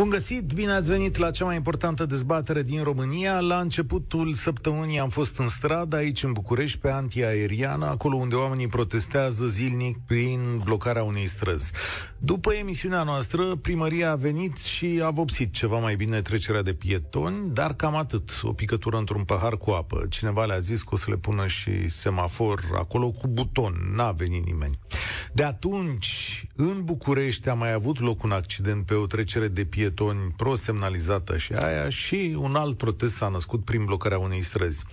Bun 0.00 0.08
găsit, 0.08 0.52
bine 0.52 0.72
ați 0.72 0.90
venit 0.90 1.16
la 1.16 1.30
cea 1.30 1.44
mai 1.44 1.56
importantă 1.56 2.06
dezbatere 2.06 2.62
din 2.62 2.82
România. 2.82 3.40
La 3.40 3.58
începutul 3.58 4.34
săptămânii 4.34 4.98
am 4.98 5.08
fost 5.08 5.38
în 5.38 5.48
stradă, 5.48 5.96
aici 5.96 6.22
în 6.22 6.32
București, 6.32 6.78
pe 6.78 6.90
antiaeriană, 6.90 7.86
acolo 7.86 8.16
unde 8.16 8.34
oamenii 8.34 8.66
protestează 8.66 9.46
zilnic 9.46 9.98
prin 10.06 10.60
blocarea 10.64 11.02
unei 11.02 11.26
străzi. 11.26 11.72
După 12.18 12.52
emisiunea 12.52 13.02
noastră, 13.02 13.56
primăria 13.56 14.10
a 14.10 14.14
venit 14.14 14.56
și 14.56 15.00
a 15.04 15.10
vopsit 15.10 15.52
ceva 15.52 15.78
mai 15.78 15.96
bine 15.96 16.20
trecerea 16.22 16.62
de 16.62 16.74
pietoni, 16.74 17.50
dar 17.52 17.74
cam 17.74 17.94
atât, 17.94 18.40
o 18.42 18.52
picătură 18.52 18.96
într-un 18.96 19.24
pahar 19.24 19.56
cu 19.56 19.70
apă. 19.70 20.06
Cineva 20.08 20.44
le-a 20.44 20.58
zis 20.58 20.82
că 20.82 20.88
o 20.92 20.96
să 20.96 21.06
le 21.08 21.16
pună 21.16 21.46
și 21.46 21.88
semafor 21.88 22.60
acolo 22.74 23.10
cu 23.10 23.28
buton, 23.28 23.92
n-a 23.94 24.10
venit 24.12 24.46
nimeni. 24.46 24.78
De 25.32 25.42
atunci, 25.42 26.44
în 26.56 26.84
București 26.84 27.48
a 27.48 27.54
mai 27.54 27.72
avut 27.72 28.00
loc 28.00 28.22
un 28.22 28.30
accident 28.30 28.86
pe 28.86 28.94
o 28.94 29.06
trecere 29.06 29.48
de 29.48 29.64
pietoni 29.64 29.88
pietoni 29.90 30.34
pro-semnalizată 30.36 31.38
și 31.38 31.52
aia 31.52 31.88
și 31.88 32.36
un 32.38 32.54
alt 32.54 32.76
protest 32.76 33.14
s-a 33.14 33.28
născut 33.28 33.64
prin 33.64 33.84
blocarea 33.84 34.18
unei 34.18 34.42
străzi. 34.42 34.84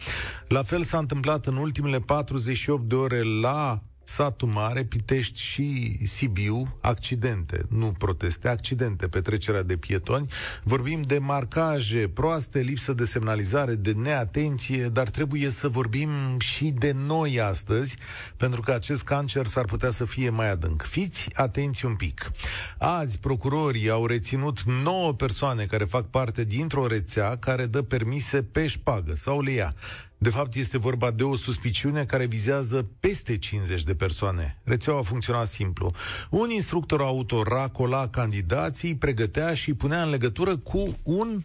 La 0.47 0.63
fel 0.63 0.83
s-a 0.83 0.97
întâmplat 0.97 1.45
în 1.45 1.55
ultimele 1.55 1.99
48 1.99 2.83
de 2.83 2.95
ore 2.95 3.21
la 3.41 3.81
satul 4.07 4.47
mare, 4.47 4.83
Pitești 4.83 5.39
și 5.39 5.97
Sibiu, 6.03 6.63
accidente, 6.81 7.65
nu 7.69 7.85
proteste, 7.97 8.47
accidente, 8.47 9.07
petrecerea 9.07 9.63
de 9.63 9.77
pietoni. 9.77 10.27
Vorbim 10.63 11.01
de 11.01 11.17
marcaje 11.17 12.07
proaste, 12.07 12.59
lipsă 12.59 12.93
de 12.93 13.05
semnalizare, 13.05 13.75
de 13.75 13.91
neatenție, 13.91 14.87
dar 14.87 15.09
trebuie 15.09 15.49
să 15.49 15.67
vorbim 15.67 16.09
și 16.37 16.65
de 16.65 16.91
noi 16.91 17.41
astăzi, 17.41 17.97
pentru 18.37 18.61
că 18.61 18.71
acest 18.71 19.03
cancer 19.03 19.45
s-ar 19.45 19.65
putea 19.65 19.89
să 19.89 20.05
fie 20.05 20.29
mai 20.29 20.51
adânc. 20.51 20.81
Fiți 20.81 21.29
atenți 21.33 21.85
un 21.85 21.95
pic. 21.95 22.31
Azi, 22.77 23.17
procurorii 23.17 23.89
au 23.89 24.05
reținut 24.05 24.61
9 24.83 25.13
persoane 25.13 25.65
care 25.65 25.83
fac 25.83 26.09
parte 26.09 26.43
dintr-o 26.43 26.87
rețea 26.87 27.35
care 27.35 27.65
dă 27.65 27.81
permise 27.81 28.43
pe 28.43 28.67
șpagă 28.67 29.15
sau 29.15 29.41
le 29.41 29.51
ia. 29.51 29.75
De 30.17 30.29
fapt, 30.29 30.55
este 30.55 30.77
vorba 30.77 31.11
de 31.11 31.23
o 31.23 31.35
suspiciune 31.35 32.05
care 32.05 32.25
vizează 32.25 32.89
peste 32.99 33.37
50 33.37 33.83
de 33.83 33.95
persoane. 33.95 34.57
Rețeaua 34.63 35.01
funcționa 35.01 35.45
simplu. 35.45 35.93
Un 36.29 36.49
instructor 36.49 37.01
auto 37.01 37.43
racola 37.43 38.07
candidații, 38.07 38.95
pregătea 38.95 39.53
și 39.53 39.73
punea 39.73 40.03
în 40.03 40.09
legătură 40.09 40.57
cu 40.57 40.97
un 41.03 41.41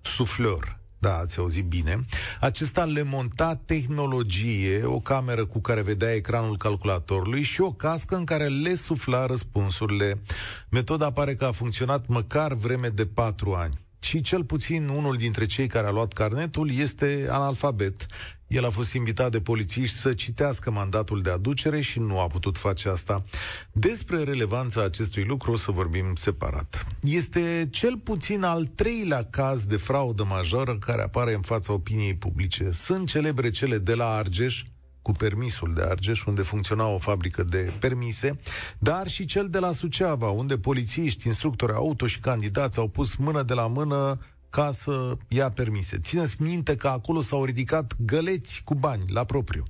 suflor. 0.00 0.82
Da, 0.98 1.18
ați 1.18 1.38
auzit 1.38 1.64
bine. 1.64 2.04
Acesta 2.40 2.84
le 2.84 3.02
monta 3.02 3.60
tehnologie, 3.64 4.84
o 4.84 5.00
cameră 5.00 5.46
cu 5.46 5.60
care 5.60 5.82
vedea 5.82 6.14
ecranul 6.14 6.56
calculatorului 6.56 7.42
și 7.42 7.60
o 7.60 7.72
cască 7.72 8.16
în 8.16 8.24
care 8.24 8.46
le 8.46 8.74
sufla 8.74 9.26
răspunsurile. 9.26 10.20
Metoda 10.68 11.10
pare 11.10 11.34
că 11.34 11.44
a 11.44 11.52
funcționat 11.52 12.06
măcar 12.06 12.52
vreme 12.52 12.88
de 12.88 13.06
patru 13.06 13.52
ani 13.52 13.83
și 14.04 14.20
cel 14.20 14.44
puțin 14.44 14.88
unul 14.88 15.16
dintre 15.16 15.46
cei 15.46 15.66
care 15.66 15.86
a 15.86 15.90
luat 15.90 16.12
carnetul 16.12 16.70
este 16.70 17.26
analfabet. 17.30 18.06
El 18.46 18.64
a 18.64 18.70
fost 18.70 18.92
invitat 18.92 19.30
de 19.30 19.40
polițiști 19.40 19.98
să 19.98 20.14
citească 20.14 20.70
mandatul 20.70 21.22
de 21.22 21.30
aducere 21.30 21.80
și 21.80 21.98
nu 21.98 22.20
a 22.20 22.26
putut 22.26 22.56
face 22.56 22.88
asta. 22.88 23.22
Despre 23.72 24.22
relevanța 24.22 24.82
acestui 24.82 25.24
lucru 25.24 25.52
o 25.52 25.56
să 25.56 25.70
vorbim 25.70 26.14
separat. 26.14 26.86
Este 27.02 27.68
cel 27.70 27.98
puțin 27.98 28.42
al 28.42 28.64
treilea 28.64 29.24
caz 29.30 29.64
de 29.64 29.76
fraudă 29.76 30.24
majoră 30.24 30.78
care 30.78 31.02
apare 31.02 31.34
în 31.34 31.40
fața 31.40 31.72
opiniei 31.72 32.14
publice. 32.14 32.70
Sunt 32.72 33.08
celebre 33.08 33.50
cele 33.50 33.78
de 33.78 33.94
la 33.94 34.08
Argeș, 34.10 34.62
cu 35.04 35.12
permisul 35.12 35.74
de 35.74 35.82
Argeș, 35.82 36.24
unde 36.24 36.42
funcționa 36.42 36.86
o 36.86 36.98
fabrică 36.98 37.42
de 37.42 37.72
permise, 37.80 38.38
dar 38.78 39.08
și 39.08 39.24
cel 39.24 39.48
de 39.48 39.58
la 39.58 39.72
Suceava, 39.72 40.28
unde 40.28 40.58
polițiști, 40.58 41.26
instructori 41.26 41.72
auto 41.72 42.06
și 42.06 42.20
candidați 42.20 42.78
au 42.78 42.88
pus 42.88 43.14
mână 43.14 43.42
de 43.42 43.54
la 43.54 43.66
mână 43.66 44.18
ca 44.50 44.70
să 44.70 45.16
ia 45.28 45.50
permise. 45.50 45.98
Țineți 45.98 46.42
minte 46.42 46.76
că 46.76 46.88
acolo 46.88 47.20
s-au 47.20 47.44
ridicat 47.44 47.96
găleți 47.98 48.62
cu 48.64 48.74
bani 48.74 49.02
la 49.08 49.24
propriu. 49.24 49.64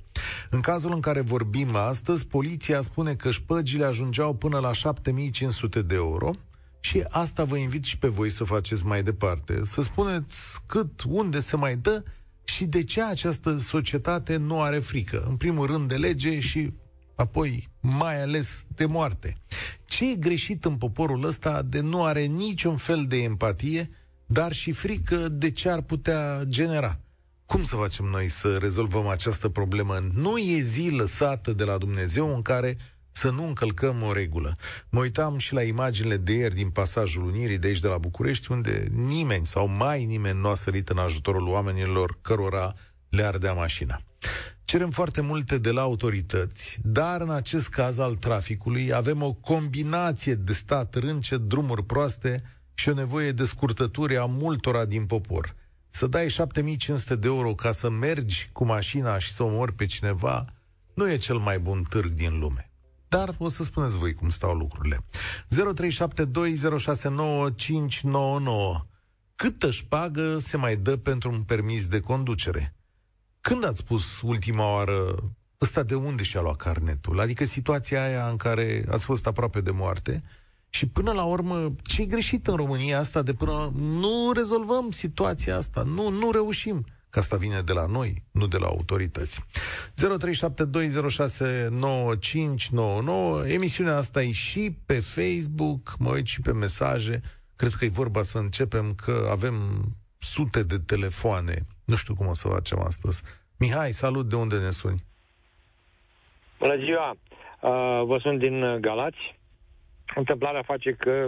În 0.49 0.61
cazul 0.61 0.93
în 0.93 0.99
care 0.99 1.21
vorbim 1.21 1.75
astăzi, 1.75 2.25
poliția 2.25 2.81
spune 2.81 3.15
că 3.15 3.31
șpăgile 3.31 3.85
ajungeau 3.85 4.33
până 4.33 4.59
la 4.59 4.71
7500 4.71 5.81
de 5.81 5.95
euro, 5.95 6.33
și 6.79 7.03
asta 7.09 7.43
vă 7.43 7.57
invit 7.57 7.83
și 7.83 7.97
pe 7.97 8.07
voi 8.07 8.29
să 8.29 8.43
faceți 8.43 8.85
mai 8.85 9.03
departe. 9.03 9.63
Să 9.63 9.81
spuneți 9.81 10.37
cât, 10.65 11.01
unde 11.07 11.39
se 11.39 11.55
mai 11.55 11.75
dă 11.75 12.03
și 12.45 12.65
de 12.65 12.83
ce 12.83 13.03
această 13.03 13.57
societate 13.57 14.37
nu 14.37 14.61
are 14.61 14.79
frică? 14.79 15.25
În 15.29 15.35
primul 15.35 15.65
rând 15.65 15.87
de 15.87 15.95
lege 15.95 16.39
și 16.39 16.73
apoi 17.15 17.69
mai 17.81 18.21
ales 18.21 18.63
de 18.67 18.85
moarte. 18.85 19.37
Ce 19.85 20.11
e 20.11 20.15
greșit 20.15 20.65
în 20.65 20.75
poporul 20.77 21.25
ăsta 21.25 21.61
de 21.61 21.79
nu 21.79 22.03
are 22.03 22.25
niciun 22.25 22.77
fel 22.77 23.05
de 23.07 23.17
empatie, 23.17 23.89
dar 24.25 24.51
și 24.51 24.71
frică 24.71 25.29
de 25.29 25.51
ce 25.51 25.69
ar 25.69 25.81
putea 25.81 26.41
genera? 26.43 26.99
Cum 27.45 27.63
să 27.63 27.75
facem 27.75 28.05
noi 28.05 28.29
să 28.29 28.57
rezolvăm 28.57 29.07
această 29.07 29.49
problemă? 29.49 29.99
Nu 30.13 30.37
e 30.37 30.61
zi 30.61 30.89
lăsată 30.89 31.53
de 31.53 31.63
la 31.63 31.77
Dumnezeu 31.77 32.35
în 32.35 32.41
care 32.41 32.77
să 33.17 33.29
nu 33.29 33.47
încălcăm 33.47 34.01
o 34.01 34.13
regulă. 34.13 34.57
Mă 34.89 34.99
uitam 34.99 35.37
și 35.37 35.53
la 35.53 35.61
imaginile 35.61 36.17
de 36.17 36.33
ieri 36.33 36.55
din 36.55 36.69
pasajul 36.69 37.23
Unirii 37.23 37.57
de 37.57 37.67
aici 37.67 37.79
de 37.79 37.87
la 37.87 37.97
București, 37.97 38.51
unde 38.51 38.87
nimeni 38.91 39.45
sau 39.45 39.67
mai 39.67 40.05
nimeni 40.05 40.39
nu 40.39 40.47
a 40.47 40.55
sărit 40.55 40.89
în 40.89 40.97
ajutorul 40.97 41.47
oamenilor 41.47 42.17
cărora 42.21 42.73
le 43.09 43.23
ardea 43.23 43.53
mașina. 43.53 43.99
Cerem 44.63 44.89
foarte 44.89 45.21
multe 45.21 45.57
de 45.57 45.71
la 45.71 45.81
autorități, 45.81 46.79
dar 46.83 47.21
în 47.21 47.29
acest 47.29 47.69
caz 47.69 47.97
al 47.97 48.15
traficului 48.15 48.93
avem 48.93 49.21
o 49.21 49.33
combinație 49.33 50.35
de 50.35 50.53
stat 50.53 50.95
rânce, 50.95 51.37
drumuri 51.37 51.83
proaste 51.83 52.43
și 52.73 52.89
o 52.89 52.93
nevoie 52.93 53.31
de 53.31 53.45
scurtături 53.45 54.17
a 54.17 54.25
multora 54.25 54.85
din 54.85 55.05
popor. 55.05 55.55
Să 55.89 56.07
dai 56.07 56.29
7500 56.29 57.15
de 57.15 57.27
euro 57.27 57.53
ca 57.53 57.71
să 57.71 57.89
mergi 57.89 58.49
cu 58.51 58.65
mașina 58.65 59.17
și 59.17 59.31
să 59.31 59.43
omori 59.43 59.73
pe 59.73 59.85
cineva 59.85 60.45
nu 60.93 61.11
e 61.11 61.17
cel 61.17 61.37
mai 61.37 61.59
bun 61.59 61.83
târg 61.89 62.11
din 62.11 62.39
lume. 62.39 62.69
Dar 63.15 63.35
o 63.37 63.49
să 63.49 63.63
spuneți 63.63 63.97
voi 63.97 64.13
cum 64.13 64.29
stau 64.29 64.53
lucrurile. 64.53 65.05
0372069599 65.55 65.59
Câtă 69.35 69.71
șpagă 69.71 70.37
se 70.37 70.57
mai 70.57 70.75
dă 70.75 70.97
pentru 70.97 71.31
un 71.31 71.41
permis 71.41 71.87
de 71.87 71.99
conducere? 71.99 72.75
Când 73.41 73.65
ați 73.65 73.77
spus 73.77 74.21
ultima 74.21 74.73
oară 74.73 75.15
ăsta 75.61 75.83
de 75.83 75.95
unde 75.95 76.23
și-a 76.23 76.41
luat 76.41 76.55
carnetul? 76.55 77.19
Adică 77.19 77.45
situația 77.45 78.03
aia 78.03 78.27
în 78.27 78.35
care 78.35 78.85
ați 78.89 79.05
fost 79.05 79.27
aproape 79.27 79.61
de 79.61 79.71
moarte 79.71 80.23
și 80.69 80.87
până 80.87 81.11
la 81.11 81.23
urmă, 81.23 81.73
ce 81.83 82.01
e 82.01 82.05
greșit 82.05 82.47
în 82.47 82.55
România 82.55 82.99
asta 82.99 83.21
de 83.21 83.33
până 83.33 83.71
nu 83.75 84.31
rezolvăm 84.33 84.91
situația 84.91 85.57
asta, 85.57 85.83
nu, 85.83 86.09
nu 86.09 86.31
reușim 86.31 86.85
că 87.15 87.21
asta 87.21 87.35
vine 87.35 87.61
de 87.61 87.73
la 87.73 87.85
noi, 87.85 88.13
nu 88.31 88.47
de 88.47 88.57
la 88.57 88.67
autorități. 88.67 89.45
0372069599 93.45 93.47
Emisiunea 93.47 93.95
asta 93.95 94.21
e 94.21 94.31
și 94.31 94.75
pe 94.85 94.99
Facebook, 94.99 95.95
mă 95.99 96.09
uit 96.09 96.25
și 96.25 96.41
pe 96.41 96.53
mesaje. 96.53 97.21
Cred 97.55 97.71
că 97.71 97.85
e 97.85 97.89
vorba 97.89 98.21
să 98.21 98.37
începem 98.37 98.93
că 98.93 99.27
avem 99.31 99.53
sute 100.17 100.63
de 100.63 100.77
telefoane. 100.85 101.55
Nu 101.85 101.95
știu 101.95 102.15
cum 102.15 102.27
o 102.27 102.33
să 102.33 102.47
facem 102.47 102.79
astăzi. 102.79 103.23
Mihai, 103.57 103.91
salut, 103.91 104.29
de 104.29 104.35
unde 104.35 104.57
ne 104.59 104.71
suni? 104.71 105.03
Bună 106.59 106.75
ziua! 106.77 107.09
Uh, 107.09 108.05
vă 108.05 108.17
sunt 108.21 108.39
din 108.39 108.81
Galați. 108.81 109.39
Întâmplarea 110.15 110.63
face 110.63 110.91
că, 110.91 111.27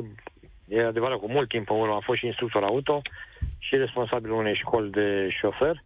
e 0.67 0.85
adevărat, 0.85 1.17
cu 1.17 1.29
mult 1.29 1.49
timp 1.49 1.69
în 1.69 1.79
urmă 1.79 1.93
am 1.93 1.99
fost 1.99 2.19
și 2.19 2.25
instructor 2.25 2.63
auto 2.63 3.01
și 3.57 3.75
responsabilul 3.75 4.37
unei 4.37 4.55
școli 4.55 4.91
de 4.91 5.29
șofer. 5.29 5.83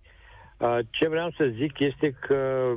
Uh, 0.57 0.77
ce 0.89 1.07
vreau 1.07 1.31
să 1.37 1.51
zic 1.55 1.79
este 1.79 2.15
că 2.19 2.72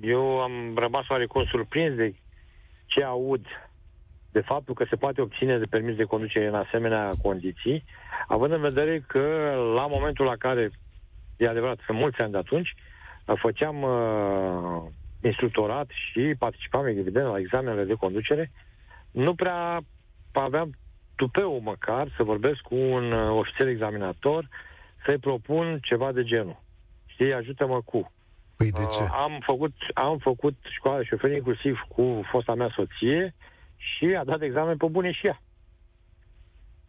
eu 0.00 0.40
am 0.40 0.74
rămas 0.76 1.08
oarecum 1.08 1.44
surprins 1.44 1.94
de 1.94 2.14
ce 2.86 3.04
aud 3.04 3.46
de 4.32 4.40
faptul 4.40 4.74
că 4.74 4.84
se 4.88 4.96
poate 4.96 5.20
obține 5.20 5.58
de 5.58 5.64
permis 5.64 5.96
de 5.96 6.04
conducere 6.04 6.46
în 6.46 6.54
asemenea 6.54 7.12
condiții, 7.22 7.84
având 8.28 8.52
în 8.52 8.60
vedere 8.60 9.04
că 9.06 9.52
la 9.74 9.86
momentul 9.86 10.24
la 10.24 10.36
care, 10.36 10.70
e 11.36 11.48
adevărat, 11.48 11.78
sunt 11.86 11.98
mulți 11.98 12.20
ani 12.20 12.32
de 12.32 12.38
atunci, 12.38 12.74
uh, 13.26 13.34
făceam 13.40 13.82
uh, 13.82 14.82
instructorat 15.22 15.88
și 15.90 16.34
participam, 16.38 16.86
evident, 16.86 17.26
la 17.26 17.38
examenele 17.38 17.84
de 17.84 17.94
conducere, 17.94 18.50
nu 19.10 19.34
prea 19.34 19.80
aveam 20.32 20.70
tupeu 21.18 21.60
măcar 21.60 22.12
să 22.16 22.22
vorbesc 22.22 22.60
cu 22.60 22.74
un 22.74 23.12
uh, 23.12 23.38
ofițer 23.38 23.66
examinator 23.66 24.48
să-i 25.04 25.18
propun 25.18 25.78
ceva 25.82 26.12
de 26.12 26.22
genul. 26.22 26.62
Știi, 27.06 27.32
ajută-mă 27.32 27.80
cu. 27.82 28.12
Păi 28.56 28.70
de 28.70 28.86
ce? 28.86 29.02
Uh, 29.02 29.08
am, 29.12 29.42
făcut, 29.44 29.74
am 29.94 30.18
făcut 30.18 30.54
școala 30.68 30.98
de 30.98 31.04
șofer 31.04 31.32
inclusiv 31.32 31.80
cu 31.88 32.20
fosta 32.30 32.54
mea 32.54 32.72
soție 32.74 33.34
și 33.76 34.04
a 34.18 34.24
dat 34.24 34.42
examen 34.42 34.76
pe 34.76 34.86
bune 34.86 35.12
și 35.12 35.26
ea. 35.26 35.42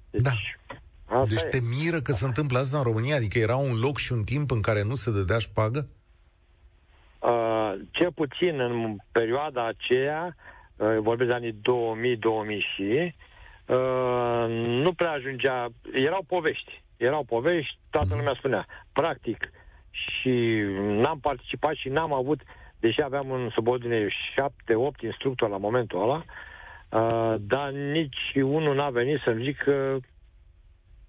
Deci, 0.10 0.22
da. 0.22 1.24
Deci 1.24 1.42
e. 1.42 1.48
te 1.48 1.60
miră 1.60 2.02
că 2.02 2.12
se 2.12 2.26
întâmplă 2.26 2.60
asta 2.60 2.78
în 2.78 2.84
România? 2.84 3.16
Adică 3.16 3.40
era 3.40 3.56
un 3.56 3.80
loc 3.80 3.98
și 3.98 4.12
un 4.12 4.24
timp 4.24 4.52
în 4.52 4.62
care 4.62 4.84
nu 4.84 4.96
se 4.96 5.12
dădea 5.12 5.38
șpagă? 5.38 5.88
uh, 7.20 7.74
cel 7.92 8.12
puțin 8.12 8.60
în 8.60 8.96
perioada 9.12 9.68
aceea, 9.68 10.36
uh, 10.76 10.98
vorbesc 11.00 11.30
de 11.30 11.36
anii 11.36 11.54
2000-2000 11.54 11.58
și, 12.76 13.16
uh, 13.70 14.46
nu 14.84 14.94
prea 14.94 15.12
ajungea, 15.12 15.68
erau 15.94 16.24
povești. 16.28 16.84
Erau 16.98 17.24
povești, 17.24 17.78
toată 17.90 18.08
mhm. 18.10 18.18
lumea 18.18 18.34
spunea. 18.38 18.66
Practic, 18.94 19.52
și 19.92 20.64
n-am 20.80 21.20
participat 21.20 21.76
și 21.76 21.90
n-am 21.90 22.14
avut, 22.14 22.42
deși 22.80 23.02
aveam 23.02 23.32
în 23.32 23.50
subordine 23.50 24.08
7-8 24.08 24.10
instructori 25.02 25.52
la 25.52 25.58
momentul 25.58 26.02
ăla, 26.02 26.24
uh, 26.24 27.36
dar 27.40 27.72
nici 27.72 28.32
unul 28.36 28.76
n-a 28.76 28.90
venit 28.90 29.20
să-mi 29.24 29.44
zică 29.44 30.00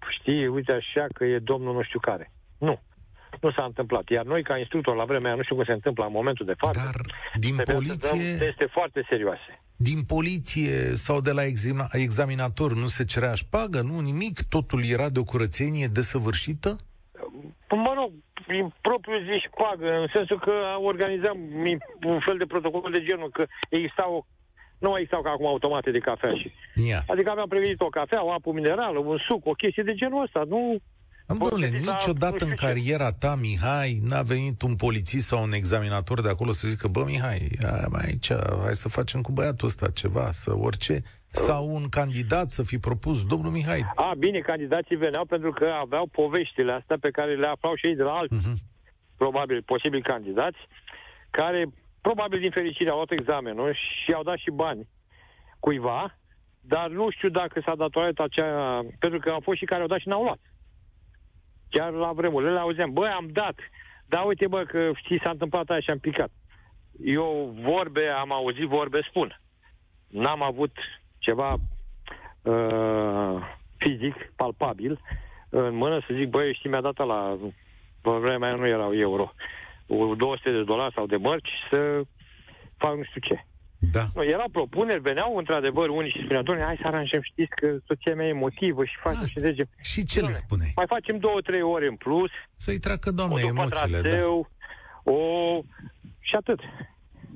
știi, 0.08 0.46
uite 0.46 0.72
așa 0.72 1.06
că 1.14 1.24
e 1.24 1.38
domnul 1.38 1.74
nu 1.74 1.82
știu 1.82 1.98
care. 1.98 2.32
Nu. 2.58 2.80
Nu 3.40 3.50
s-a 3.50 3.64
întâmplat. 3.64 4.08
Iar 4.08 4.24
noi, 4.24 4.42
ca 4.42 4.58
instructor, 4.58 4.96
la 4.96 5.04
vremea 5.04 5.34
nu 5.34 5.42
știu 5.42 5.54
cum 5.54 5.64
se 5.64 5.72
întâmplă 5.72 6.04
în 6.04 6.12
momentul 6.12 6.46
de 6.46 6.54
față, 6.56 6.80
Dar 6.84 7.00
din 7.34 7.56
poliție... 7.74 8.46
este 8.48 8.66
foarte 8.70 9.06
serioase. 9.10 9.62
Din 9.76 10.02
poliție 10.02 10.94
sau 10.94 11.20
de 11.20 11.32
la 11.32 11.42
examinator 11.92 12.74
nu 12.74 12.86
se 12.86 13.04
cerea 13.04 13.34
șpagă, 13.34 13.80
nu 13.80 14.00
nimic? 14.00 14.42
Totul 14.48 14.84
era 14.84 15.08
de 15.08 15.18
o 15.18 15.22
curățenie 15.24 15.86
desăvârșită? 15.86 16.78
Mă 17.70 17.92
rog, 17.96 18.12
prin 18.46 18.74
propriu 18.80 19.18
zi 19.18 19.46
șpagă, 19.46 19.88
în 20.00 20.06
sensul 20.12 20.38
că 20.38 20.52
organizam 20.78 21.38
un 22.04 22.20
fel 22.26 22.36
de 22.38 22.46
protocol 22.46 22.92
de 22.92 23.02
genul, 23.02 23.30
că 23.30 23.46
exista 23.68 24.08
o 24.10 24.24
nu 24.78 24.90
mai 24.90 25.04
stau 25.06 25.22
ca 25.22 25.30
acum 25.30 25.46
automate 25.46 25.90
de 25.90 25.98
cafea 25.98 26.34
și... 26.34 26.52
Yeah. 26.74 27.02
Adică 27.06 27.30
aveam 27.30 27.48
pregătit 27.48 27.80
o 27.80 27.86
cafea, 27.86 28.24
o 28.24 28.32
apă 28.32 28.52
minerală, 28.52 28.98
un 28.98 29.18
suc, 29.28 29.46
o 29.46 29.52
chestie 29.52 29.82
de 29.82 29.94
genul 29.94 30.22
ăsta. 30.22 30.42
Nu... 30.48 30.76
Domnule, 31.38 31.66
niciodată 31.66 32.44
în 32.44 32.54
cariera 32.54 33.12
ta, 33.12 33.34
Mihai, 33.40 34.00
n-a 34.08 34.22
venit 34.22 34.62
un 34.62 34.76
polițist 34.76 35.26
sau 35.26 35.42
un 35.42 35.52
examinator 35.52 36.20
de 36.20 36.28
acolo 36.28 36.52
să 36.52 36.68
zică, 36.68 36.88
bă, 36.88 37.04
Mihai, 37.06 37.48
mai 37.90 38.04
aici, 38.04 38.32
hai 38.62 38.74
să 38.74 38.88
facem 38.88 39.20
cu 39.20 39.32
băiatul 39.32 39.66
ăsta 39.66 39.90
ceva, 39.90 40.30
să 40.30 40.56
orice, 40.56 41.02
sau 41.30 41.74
un 41.74 41.88
candidat 41.88 42.50
să 42.50 42.62
fi 42.62 42.78
propus, 42.78 43.26
domnul 43.26 43.50
Mihai. 43.50 43.92
A, 43.94 44.12
bine, 44.18 44.38
candidații 44.38 44.96
veneau 44.96 45.24
pentru 45.24 45.50
că 45.50 45.66
aveau 45.80 46.06
poveștile 46.06 46.72
astea 46.72 46.96
pe 47.00 47.10
care 47.10 47.36
le 47.36 47.46
aflau 47.46 47.74
și 47.74 47.86
ei 47.86 47.94
de 47.94 48.02
la 48.02 48.12
alți, 48.12 48.34
uh-huh. 48.36 48.56
probabil, 49.16 49.62
posibili 49.62 50.02
candidați, 50.02 50.58
care 51.30 51.66
probabil 52.00 52.40
din 52.40 52.50
fericire 52.50 52.90
au 52.90 52.96
luat 52.96 53.10
examenul 53.10 53.74
și 53.74 54.12
au 54.12 54.22
dat 54.22 54.38
și 54.38 54.50
bani 54.50 54.88
cuiva, 55.58 56.18
dar 56.60 56.88
nu 56.88 57.10
știu 57.10 57.28
dacă 57.28 57.62
s-a 57.64 57.74
datorat 57.74 58.18
acea... 58.18 58.80
Pentru 58.98 59.18
că 59.18 59.30
au 59.30 59.40
fost 59.40 59.58
și 59.58 59.64
care 59.64 59.80
au 59.80 59.86
dat 59.86 59.98
și 59.98 60.08
n-au 60.08 60.22
luat. 60.22 60.40
Chiar 61.70 61.92
la 61.92 62.12
vremurile 62.12 62.52
le 62.52 62.58
auzeam, 62.58 62.92
băi, 62.92 63.08
am 63.08 63.28
dat, 63.32 63.54
dar 64.06 64.24
uite, 64.26 64.46
bă, 64.48 64.62
că 64.62 64.90
știi, 64.94 65.20
s-a 65.20 65.30
întâmplat 65.30 65.70
aia 65.70 65.80
și 65.80 65.90
am 65.90 65.98
picat. 65.98 66.30
Eu 67.04 67.54
vorbe, 67.60 68.06
am 68.06 68.32
auzit 68.32 68.66
vorbe, 68.66 69.00
spun. 69.08 69.40
N-am 70.08 70.42
avut 70.42 70.76
ceva 71.18 71.56
uh, 72.42 73.36
fizic, 73.76 74.32
palpabil, 74.36 75.00
în 75.48 75.74
mână 75.74 76.00
să 76.00 76.14
zic, 76.14 76.28
băi, 76.28 76.54
știi, 76.54 76.70
mi-a 76.70 76.80
dat 76.80 76.96
la 76.96 77.36
vremea 78.02 78.54
nu 78.54 78.66
erau 78.66 78.94
euro. 78.94 79.32
200 79.86 80.50
de 80.50 80.62
dolari 80.62 80.94
sau 80.94 81.06
de 81.06 81.16
mărci 81.16 81.50
să 81.70 82.02
fac 82.76 82.96
nu 82.96 83.02
știu 83.02 83.20
ce. 83.20 83.44
Da. 83.80 84.06
Nu, 84.14 84.24
erau 84.24 84.48
propuneri, 84.52 85.00
veneau 85.00 85.36
într-adevăr 85.36 85.88
unii 85.88 86.10
și 86.10 86.20
spuneau, 86.22 86.42
doamne, 86.42 86.64
hai 86.64 86.78
să 86.80 86.86
aranjăm, 86.86 87.20
știți 87.22 87.54
că 87.54 87.76
soția 87.86 88.14
mea 88.14 88.26
e 88.26 88.32
motivă 88.32 88.84
și 88.84 88.96
face 89.02 89.26
și 89.26 89.40
zege. 89.40 89.62
Și 89.80 90.04
ce 90.04 90.20
le 90.20 90.32
spune? 90.32 90.72
Mai 90.76 90.84
facem 90.88 91.18
două, 91.18 91.40
trei 91.40 91.62
ore 91.62 91.86
în 91.86 91.96
plus. 91.96 92.30
Să-i 92.56 92.78
treacă, 92.78 93.10
doamne, 93.10 93.40
emoțiile, 93.40 94.00
traseu, 94.00 94.48
da. 95.04 95.10
o... 95.12 95.18
și 96.20 96.34
atât. 96.34 96.60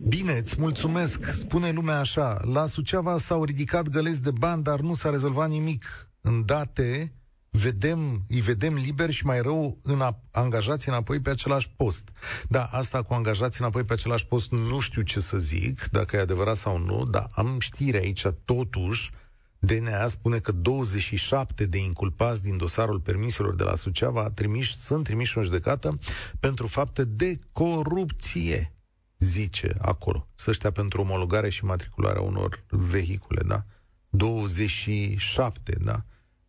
Bine, 0.08 0.32
îți 0.32 0.60
mulțumesc. 0.60 1.24
Spune 1.24 1.70
lumea 1.70 1.98
așa, 1.98 2.40
la 2.52 2.66
Suceava 2.66 3.16
s-au 3.16 3.44
ridicat 3.44 3.88
găleți 3.88 4.22
de 4.22 4.30
bani, 4.30 4.62
dar 4.62 4.80
nu 4.80 4.94
s-a 4.94 5.10
rezolvat 5.10 5.48
nimic. 5.48 5.84
În 6.20 6.44
date, 6.46 7.12
vedem, 7.56 8.24
îi 8.28 8.40
vedem 8.40 8.74
liberi 8.74 9.12
și 9.12 9.26
mai 9.26 9.40
rău 9.40 9.78
în 9.82 10.00
a, 10.00 10.20
angajați 10.30 10.88
înapoi 10.88 11.20
pe 11.20 11.30
același 11.30 11.70
post. 11.76 12.08
Da, 12.48 12.64
asta 12.64 13.02
cu 13.02 13.14
angajați 13.14 13.60
înapoi 13.60 13.84
pe 13.84 13.92
același 13.92 14.26
post 14.26 14.50
nu 14.50 14.80
știu 14.80 15.02
ce 15.02 15.20
să 15.20 15.38
zic, 15.38 15.88
dacă 15.90 16.16
e 16.16 16.20
adevărat 16.20 16.56
sau 16.56 16.78
nu, 16.78 17.04
dar 17.04 17.28
am 17.32 17.56
știre 17.60 17.98
aici 17.98 18.26
totuși 18.44 19.10
DNA 19.58 20.08
spune 20.08 20.38
că 20.38 20.52
27 20.52 21.66
de 21.66 21.78
inculpați 21.78 22.42
din 22.42 22.56
dosarul 22.56 23.00
permiselor 23.00 23.54
de 23.54 23.62
la 23.62 23.74
Suceava 23.74 24.30
trimis, 24.30 24.76
sunt 24.78 25.04
trimiși 25.04 25.38
în 25.38 25.44
judecată 25.44 25.98
pentru 26.40 26.66
fapte 26.66 27.04
de 27.04 27.36
corupție, 27.52 28.72
zice 29.18 29.74
acolo. 29.78 30.28
Să 30.34 30.52
știa 30.52 30.70
pentru 30.70 31.00
omologare 31.00 31.48
și 31.48 31.64
matricularea 31.64 32.20
unor 32.20 32.64
vehicule, 32.68 33.42
da? 33.46 33.64
27, 34.10 35.78
da? 35.80 36.04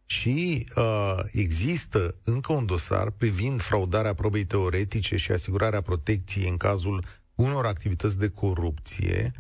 Și 0.06 0.66
uh, 0.76 1.20
există 1.32 2.16
încă 2.24 2.54
un 2.54 2.66
dosar 2.66 3.10
privind 3.10 3.62
fraudarea 3.62 4.14
probei 4.14 4.46
teoretice 4.46 5.16
și 5.16 5.32
asigurarea 5.32 5.82
protecției 5.82 6.50
în 6.50 6.58
cazul 6.58 7.04
unor 7.36 7.66
activități 7.66 8.20
de 8.20 8.30
corupție. 8.30 9.32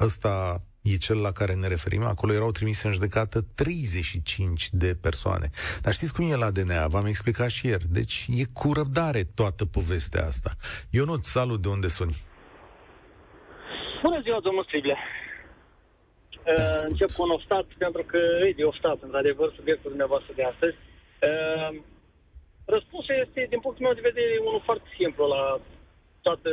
Ăsta 0.00 0.62
e 0.82 0.96
cel 0.96 1.20
la 1.20 1.32
care 1.32 1.54
ne 1.54 1.68
referim. 1.68 2.02
Acolo 2.02 2.32
erau 2.32 2.50
trimise 2.50 2.86
în 2.86 2.92
judecată 2.92 3.40
35 3.54 4.68
de 4.72 4.98
persoane. 5.00 5.50
Dar 5.82 5.92
știți 5.92 6.14
cum 6.14 6.30
e 6.30 6.36
la 6.36 6.50
DNA? 6.50 6.86
V-am 6.86 7.06
explicat 7.06 7.48
și 7.48 7.66
ieri. 7.66 7.84
Deci 7.88 8.26
e 8.28 8.44
cu 8.52 8.72
răbdare 8.72 9.22
toată 9.34 9.64
povestea 9.64 10.26
asta. 10.26 10.56
Ionut, 10.90 11.24
salut, 11.24 11.62
de 11.62 11.68
unde 11.68 11.88
suni? 11.88 12.16
Bună 14.02 14.20
ziua, 14.22 14.40
domnul 14.40 14.64
Strible. 14.64 14.96
Uh, 16.46 16.80
încep 16.88 17.10
cu 17.10 17.22
un 17.22 17.30
oftat, 17.30 17.64
pentru 17.78 18.02
că 18.02 18.16
e 18.46 18.52
de 18.52 18.64
oftat, 18.64 18.98
într-adevăr, 19.02 19.52
subiectul 19.54 19.88
dumneavoastră 19.90 20.32
de 20.36 20.42
astăzi. 20.42 20.76
Uh, 21.28 21.80
răspunsul 22.64 23.14
este, 23.24 23.46
din 23.48 23.60
punctul 23.60 23.84
meu 23.84 23.94
de 23.94 24.08
vedere, 24.10 24.38
unul 24.38 24.62
foarte 24.64 24.88
simplu 24.98 25.26
la 25.26 25.60
toată 26.22 26.50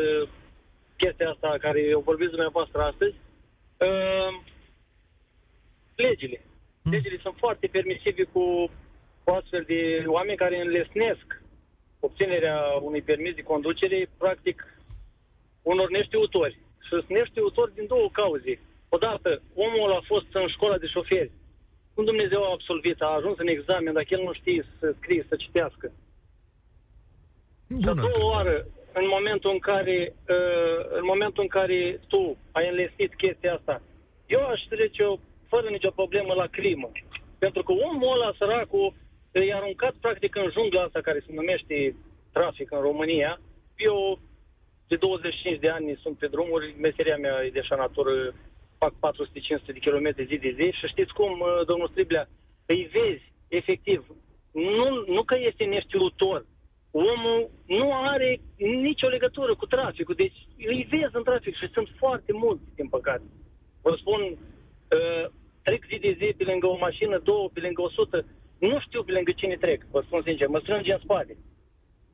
chestia 0.97 1.29
asta 1.29 1.55
care 1.59 1.93
o 1.93 1.99
vorbiți 1.99 2.29
dumneavoastră 2.29 2.81
astăzi. 2.81 3.15
Uh, 3.77 4.31
legile. 5.95 6.41
Mm. 6.81 6.91
Legile 6.91 7.17
sunt 7.21 7.35
foarte 7.37 7.67
permisive 7.67 8.23
cu, 8.23 8.71
cu 9.23 9.29
astfel 9.31 9.63
de 9.67 10.03
oameni 10.05 10.37
care 10.37 10.61
înlesnesc 10.61 11.41
obținerea 11.99 12.57
unui 12.81 13.01
permis 13.01 13.35
de 13.35 13.41
conducere, 13.43 14.09
practic, 14.17 14.79
unor 15.61 15.89
neștiutori. 15.89 16.53
Și 16.53 16.89
sunt 16.89 17.07
neștiutori 17.07 17.73
din 17.73 17.87
două 17.87 18.09
cauze 18.11 18.59
odată, 18.89 19.41
omul 19.53 19.91
a 19.91 20.01
fost 20.05 20.29
în 20.31 20.47
școala 20.47 20.77
de 20.77 20.87
șoferi. 20.87 21.31
Cum 21.93 22.05
Dumnezeu 22.05 22.43
a 22.43 22.51
absolvit, 22.51 23.01
a 23.01 23.05
ajuns 23.05 23.37
în 23.37 23.47
examen, 23.47 23.93
dacă 23.93 24.07
el 24.09 24.23
nu 24.23 24.33
știe 24.33 24.65
să 24.79 24.95
scrie, 24.99 25.25
să 25.29 25.35
citească. 25.35 25.91
Bună. 27.67 27.81
Și 27.81 27.89
a 27.89 27.93
doua 27.93 28.35
oară, 28.35 28.67
în 28.93 29.07
momentul 29.15 29.51
în 29.51 29.59
care, 29.59 30.15
uh, 30.29 30.79
în 30.99 31.05
momentul 31.05 31.43
în 31.43 31.49
care 31.49 31.99
tu 32.07 32.37
ai 32.51 32.69
înlestit 32.69 33.15
chestia 33.15 33.53
asta, 33.53 33.81
eu 34.25 34.41
aș 34.45 34.61
trece 34.69 35.03
o 35.03 35.17
fără 35.47 35.69
nicio 35.69 35.91
problemă 35.91 36.33
la 36.33 36.47
crimă. 36.47 36.91
Pentru 37.39 37.63
că 37.63 37.71
omul 37.71 38.11
ăla, 38.13 38.33
săracul, 38.37 38.93
e 39.31 39.53
aruncat 39.53 39.93
practic 40.01 40.35
în 40.35 40.49
jungla 40.51 40.81
asta 40.81 41.01
care 41.01 41.23
se 41.25 41.33
numește 41.33 41.95
trafic 42.31 42.71
în 42.71 42.81
România. 42.81 43.39
Eu 43.75 44.19
de 44.87 44.95
25 44.95 45.59
de 45.59 45.69
ani 45.69 45.99
sunt 46.01 46.17
pe 46.17 46.27
drumuri, 46.27 46.75
meseria 46.79 47.17
mea 47.17 47.43
e 47.45 47.49
de 47.49 47.59
așa 47.59 47.75
natură 47.75 48.33
fac 48.77 48.93
400-500 48.93 49.65
de 49.65 49.79
kilometri 49.79 50.25
zi 50.25 50.37
de 50.37 50.55
zi 50.59 50.71
și 50.71 50.87
știți 50.87 51.13
cum, 51.13 51.31
uh, 51.39 51.65
domnul 51.65 51.87
Striblea, 51.87 52.29
îi 52.65 52.89
vezi, 52.93 53.33
efectiv, 53.47 54.05
nu, 54.51 55.03
nu 55.07 55.23
că 55.23 55.35
este 55.39 55.63
neștiutor, 55.63 56.45
omul 56.91 57.49
nu 57.65 57.93
are 57.93 58.39
nicio 58.57 59.07
legătură 59.07 59.55
cu 59.55 59.65
traficul, 59.65 60.15
deci 60.15 60.47
îi 60.57 60.87
vezi 60.89 61.15
în 61.15 61.23
trafic 61.23 61.55
și 61.55 61.67
sunt 61.73 61.87
foarte 61.97 62.33
mulți, 62.33 62.63
din 62.75 62.87
păcate. 62.87 63.23
Vă 63.81 63.95
spun, 63.99 64.21
uh, 64.21 65.25
trec 65.63 65.85
zi 65.85 65.97
de 65.99 66.17
zi 66.19 66.33
pe 66.37 66.43
lângă 66.43 66.67
o 66.67 66.77
mașină, 66.77 67.17
două, 67.23 67.49
pe 67.53 67.59
lângă 67.59 67.81
o 67.81 67.89
sută, 67.89 68.25
nu 68.59 68.79
știu 68.79 69.03
pe 69.03 69.11
lângă 69.11 69.31
cine 69.31 69.55
trec, 69.55 69.85
vă 69.91 70.01
spun 70.05 70.21
sincer, 70.25 70.47
mă 70.47 70.59
strânge 70.59 70.93
în 70.93 70.99
spate. 70.99 71.37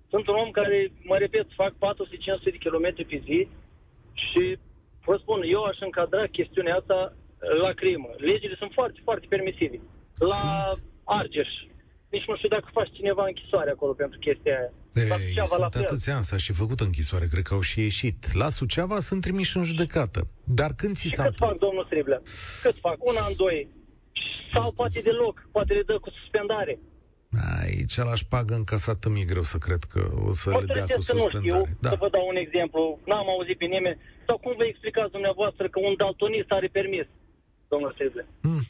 Sunt 0.09 0.27
un 0.27 0.35
om 0.35 0.51
care, 0.51 0.91
mă 1.03 1.15
repet, 1.17 1.47
fac 1.55 1.73
400-500 1.73 1.77
de 2.43 2.57
kilometri 2.57 3.05
pe 3.05 3.21
zi 3.25 3.47
și 4.13 4.57
vă 5.05 5.15
spun, 5.23 5.39
eu 5.55 5.63
aș 5.63 5.77
încadra 5.79 6.25
chestiunea 6.37 6.75
asta 6.75 7.13
la 7.63 7.71
crimă. 7.71 8.09
Legile 8.17 8.55
sunt 8.57 8.71
foarte, 8.73 8.99
foarte 9.03 9.25
permisive. 9.29 9.79
La 10.31 10.67
Argeș, 11.03 11.51
nici 12.09 12.27
nu 12.27 12.35
știu 12.35 12.49
dacă 12.49 12.67
faci 12.71 12.91
cineva 12.91 13.25
închisoare 13.25 13.69
acolo 13.69 13.93
pentru 13.93 14.19
chestia 14.19 14.57
aia. 14.57 14.71
Ei, 14.95 15.47
sunt 15.47 15.59
la 15.59 15.65
atâția 15.65 16.15
ani, 16.15 16.23
s-a 16.23 16.37
și 16.37 16.53
făcut 16.53 16.79
închisoare, 16.79 17.27
cred 17.31 17.43
că 17.43 17.53
au 17.53 17.61
și 17.61 17.79
ieșit. 17.79 18.33
La 18.33 18.49
Suceava 18.49 18.99
sunt 18.99 19.21
trimiși 19.21 19.57
în 19.57 19.63
judecată. 19.63 20.27
Dar 20.43 20.71
când 20.77 20.95
ți 20.95 21.07
s-a... 21.07 21.23
cât 21.23 21.35
fac, 21.35 21.57
domnul 21.57 21.85
Striblea? 21.85 22.21
Cât 22.61 22.75
fac? 22.79 22.97
Un 23.05 23.15
an, 23.19 23.33
doi? 23.35 23.67
Sau 24.53 24.71
poate 24.71 24.99
deloc, 24.99 25.47
poate 25.51 25.73
le 25.73 25.81
dă 25.85 25.99
cu 25.99 26.09
suspendare. 26.09 26.79
Aici 27.61 27.97
la 27.97 28.15
șpagă 28.15 28.53
încasată 28.53 29.09
mi-e 29.09 29.23
greu 29.23 29.43
să 29.43 29.57
cred 29.57 29.83
că 29.83 30.11
o 30.27 30.31
să 30.31 30.49
Mă 30.49 30.59
le 30.59 30.73
dea 30.73 30.85
cu 30.95 31.01
să 31.01 31.13
nu 31.13 31.19
știu, 31.19 31.29
suspendare. 31.29 31.77
Da. 31.79 31.89
să 31.89 31.95
vă 31.99 32.09
dau 32.09 32.27
un 32.27 32.35
exemplu. 32.35 32.99
N-am 33.05 33.29
auzit 33.29 33.57
pe 33.57 33.65
nimeni. 33.65 33.97
Sau 34.27 34.37
cum 34.37 34.53
vă 34.57 34.65
explicați 34.65 35.11
dumneavoastră 35.11 35.69
că 35.69 35.79
un 35.79 35.93
daltonist 35.97 36.51
are 36.51 36.67
permis, 36.67 37.05
domnul 37.67 37.95
Seble? 37.97 38.25
Hmm. 38.41 38.61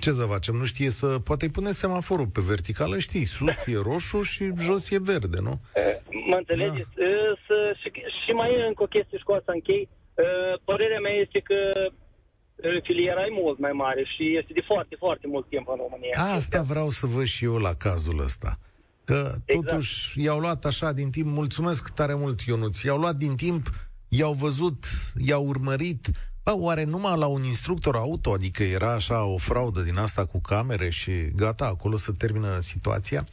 Ce 0.00 0.12
să 0.12 0.24
facem? 0.24 0.54
Nu 0.54 0.64
știe 0.64 0.90
să... 0.90 1.06
Poate 1.06 1.48
pune 1.48 1.70
semaforul 1.70 2.26
pe 2.26 2.40
verticală, 2.40 2.98
știi, 2.98 3.24
sus 3.24 3.66
e 3.66 3.76
roșu 3.82 4.22
și 4.22 4.52
jos 4.58 4.90
e 4.90 4.98
verde, 4.98 5.38
nu? 5.40 5.60
Mă 6.26 6.36
înțelegeți? 6.36 6.88
Da. 6.94 7.04
Să, 7.46 7.76
și, 7.80 7.90
și 8.24 8.32
mai 8.32 8.50
e 8.54 8.66
încă 8.66 8.82
o 8.82 8.86
chestie 8.86 9.18
și 9.18 9.24
cu 9.24 9.32
asta 9.32 9.52
închei. 9.52 9.88
Părerea 10.64 11.00
mea 11.00 11.12
este 11.12 11.40
că 11.40 11.56
filiera 12.82 13.20
e 13.20 13.40
mult 13.42 13.58
mai 13.58 13.72
mare 13.72 14.04
și 14.16 14.36
este 14.38 14.52
de 14.52 14.62
foarte, 14.66 14.94
foarte 14.98 15.26
mult 15.26 15.48
timp 15.48 15.68
în 15.68 15.76
România. 15.76 16.34
Asta 16.36 16.62
vreau 16.62 16.88
să 16.88 17.06
văd 17.06 17.24
și 17.24 17.44
eu 17.44 17.56
la 17.56 17.74
cazul 17.74 18.20
ăsta. 18.20 18.58
Că 19.04 19.34
exact. 19.44 19.68
totuși 19.68 20.22
i-au 20.22 20.38
luat 20.38 20.64
așa 20.64 20.92
din 20.92 21.10
timp, 21.10 21.26
mulțumesc 21.26 21.94
tare 21.94 22.14
mult 22.14 22.40
Ionuț, 22.40 22.80
i-au 22.80 22.98
luat 22.98 23.16
din 23.16 23.36
timp, 23.36 23.66
i-au 24.08 24.32
văzut, 24.32 24.84
i-au 25.26 25.46
urmărit, 25.46 26.06
Bă, 26.44 26.56
oare 26.56 26.84
numai 26.84 27.18
la 27.18 27.26
un 27.26 27.44
instructor 27.44 27.96
auto, 27.96 28.32
adică 28.32 28.62
era 28.62 28.92
așa 28.92 29.24
o 29.24 29.36
fraudă 29.36 29.80
din 29.80 29.96
asta 29.96 30.26
cu 30.26 30.40
camere 30.40 30.90
și 30.90 31.12
gata, 31.34 31.66
acolo 31.66 31.96
să 31.96 32.12
termină 32.12 32.60
situația? 32.60 33.26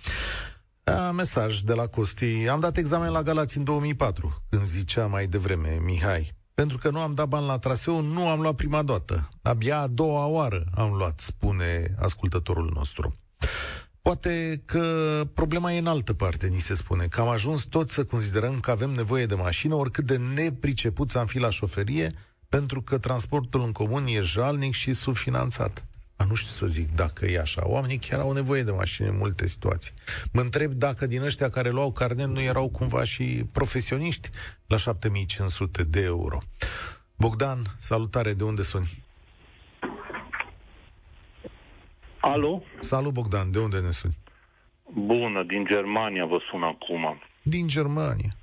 A, 0.83 1.11
mesaj 1.11 1.59
de 1.59 1.73
la 1.73 1.87
Costi. 1.87 2.47
Am 2.47 2.59
dat 2.59 2.77
examen 2.77 3.11
la 3.11 3.21
Galați 3.21 3.57
în 3.57 3.63
2004, 3.63 4.43
când 4.49 4.63
zicea 4.63 5.05
mai 5.05 5.27
devreme 5.27 5.77
Mihai. 5.81 6.31
Pentru 6.61 6.79
că 6.79 6.89
nu 6.89 6.99
am 6.99 7.13
dat 7.13 7.27
bani 7.27 7.45
la 7.45 7.57
traseu, 7.57 8.01
nu 8.01 8.27
am 8.27 8.41
luat 8.41 8.55
prima 8.55 8.83
dată. 8.83 9.29
Abia 9.41 9.79
a 9.79 9.87
doua 9.87 10.25
oară 10.25 10.63
am 10.75 10.93
luat, 10.93 11.19
spune 11.19 11.95
ascultătorul 11.99 12.71
nostru. 12.73 13.15
Poate 14.01 14.61
că 14.65 14.83
problema 15.33 15.71
e 15.73 15.77
în 15.77 15.87
altă 15.87 16.13
parte, 16.13 16.47
ni 16.47 16.59
se 16.59 16.73
spune, 16.73 17.05
că 17.05 17.21
am 17.21 17.27
ajuns 17.27 17.63
toți 17.63 17.93
să 17.93 18.03
considerăm 18.03 18.59
că 18.59 18.71
avem 18.71 18.89
nevoie 18.89 19.25
de 19.25 19.35
mașină, 19.35 19.75
oricât 19.75 20.05
de 20.05 20.17
nepricepuți 20.17 21.17
am 21.17 21.25
fi 21.25 21.39
la 21.39 21.49
șoferie, 21.49 22.11
pentru 22.49 22.81
că 22.81 22.97
transportul 22.97 23.61
în 23.61 23.71
comun 23.71 24.05
e 24.07 24.21
jalnic 24.21 24.73
și 24.73 24.93
subfinanțat. 24.93 25.85
A, 26.21 26.25
nu 26.29 26.35
știu 26.35 26.51
să 26.51 26.65
zic 26.65 26.95
dacă 26.95 27.25
e 27.25 27.39
așa. 27.39 27.61
Oamenii 27.65 27.97
chiar 27.97 28.19
au 28.19 28.31
nevoie 28.31 28.63
de 28.63 28.71
mașini 28.71 29.07
în 29.07 29.17
multe 29.17 29.47
situații. 29.47 29.93
Mă 30.33 30.41
întreb 30.41 30.71
dacă 30.71 31.07
din 31.07 31.21
ăștia 31.21 31.49
care 31.49 31.69
luau 31.69 31.91
carnet 31.91 32.27
nu 32.27 32.41
erau 32.41 32.69
cumva 32.69 33.03
și 33.03 33.45
profesioniști 33.51 34.29
la 34.67 34.77
7500 34.77 35.83
de 35.83 36.03
euro. 36.03 36.37
Bogdan, 37.17 37.57
salutare, 37.77 38.33
de 38.33 38.43
unde 38.43 38.61
suni? 38.61 39.03
Alo? 42.19 42.63
Salut, 42.79 43.13
Bogdan, 43.13 43.51
de 43.51 43.59
unde 43.59 43.79
ne 43.79 43.91
suni? 43.91 44.17
Bună, 44.93 45.43
din 45.43 45.65
Germania 45.65 46.25
vă 46.25 46.39
sun 46.51 46.63
acum. 46.63 47.21
Din 47.43 47.67
Germania. 47.67 48.35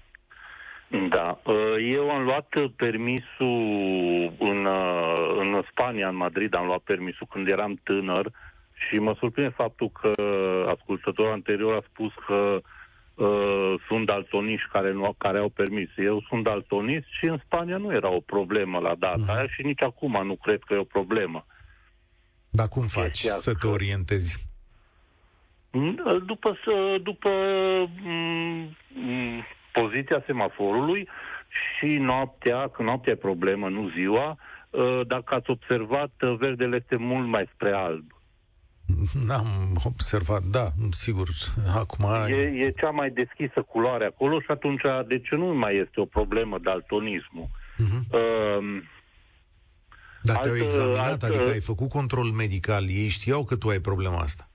Da. 0.89 1.41
Uh, 1.45 1.55
eu 1.89 2.11
am 2.11 2.23
luat 2.23 2.55
permisul 2.77 4.35
în, 4.39 4.65
uh, 4.65 5.39
în 5.43 5.63
Spania, 5.71 6.09
în 6.09 6.17
Madrid, 6.17 6.57
am 6.57 6.67
luat 6.67 6.79
permisul 6.79 7.27
când 7.31 7.49
eram 7.49 7.81
tânăr 7.83 8.31
și 8.73 8.99
mă 8.99 9.15
surprinde 9.19 9.53
faptul 9.57 9.91
că 10.01 10.13
ascultătorul 10.69 11.33
anterior 11.33 11.75
a 11.75 11.85
spus 11.91 12.13
că 12.27 12.61
uh, 13.15 13.75
sunt 13.87 14.07
daltoniști 14.07 14.69
care, 14.73 14.93
nu, 14.93 15.15
care 15.19 15.39
au 15.39 15.49
permis. 15.49 15.89
Eu 15.97 16.25
sunt 16.29 16.45
daltonist 16.45 17.07
și 17.19 17.25
în 17.25 17.41
Spania 17.45 17.77
nu 17.77 17.93
era 17.93 18.11
o 18.11 18.21
problemă 18.21 18.79
la 18.79 18.95
data 18.95 19.25
uh-huh. 19.33 19.37
aia 19.37 19.47
și 19.47 19.63
nici 19.63 19.83
acum 19.83 20.27
nu 20.27 20.37
cred 20.37 20.63
că 20.67 20.75
e 20.75 20.79
o 20.79 20.85
problemă. 20.85 21.47
Dar 22.51 22.69
cum 22.69 22.87
faci 22.87 23.21
Chestia 23.21 23.33
să 23.33 23.55
te 23.55 23.67
orientezi? 23.67 24.47
După, 26.27 26.57
după 27.03 27.31
m- 27.87 28.77
m- 28.95 29.58
poziția 29.81 30.23
semaforului 30.27 31.09
și 31.49 31.87
noaptea, 31.87 32.69
când 32.69 32.89
noaptea 32.89 33.13
e 33.13 33.17
problemă, 33.17 33.69
nu 33.69 33.91
ziua, 33.97 34.39
ă, 34.75 35.05
dacă 35.07 35.35
ați 35.35 35.51
observat, 35.51 36.11
verdele 36.39 36.77
este 36.77 36.97
mult 36.97 37.27
mai 37.27 37.49
spre 37.55 37.73
alb. 37.73 38.05
N-am 39.27 39.81
observat, 39.85 40.43
da, 40.43 40.69
sigur. 40.91 41.29
Acum 41.75 42.05
e, 42.29 42.35
e 42.35 42.71
cea 42.71 42.91
mai 42.91 43.11
deschisă 43.11 43.63
culoare 43.63 44.05
acolo 44.05 44.41
și 44.41 44.51
atunci 44.51 44.83
de 45.09 45.19
ce 45.21 45.35
nu 45.35 45.55
mai 45.55 45.77
este 45.77 46.01
o 46.01 46.05
problemă 46.05 46.59
daltonismul? 46.59 47.49
Uh-huh. 47.49 48.11
Uh, 48.11 48.83
Dar 50.23 50.37
te-au 50.37 50.57
examinat, 50.57 51.07
alt, 51.07 51.23
adică 51.23 51.49
ai 51.49 51.61
făcut 51.61 51.89
control 51.89 52.25
medical, 52.25 52.89
ei 52.89 53.09
știau 53.09 53.45
că 53.45 53.57
tu 53.57 53.69
ai 53.69 53.79
problema 53.79 54.19
asta. 54.19 54.48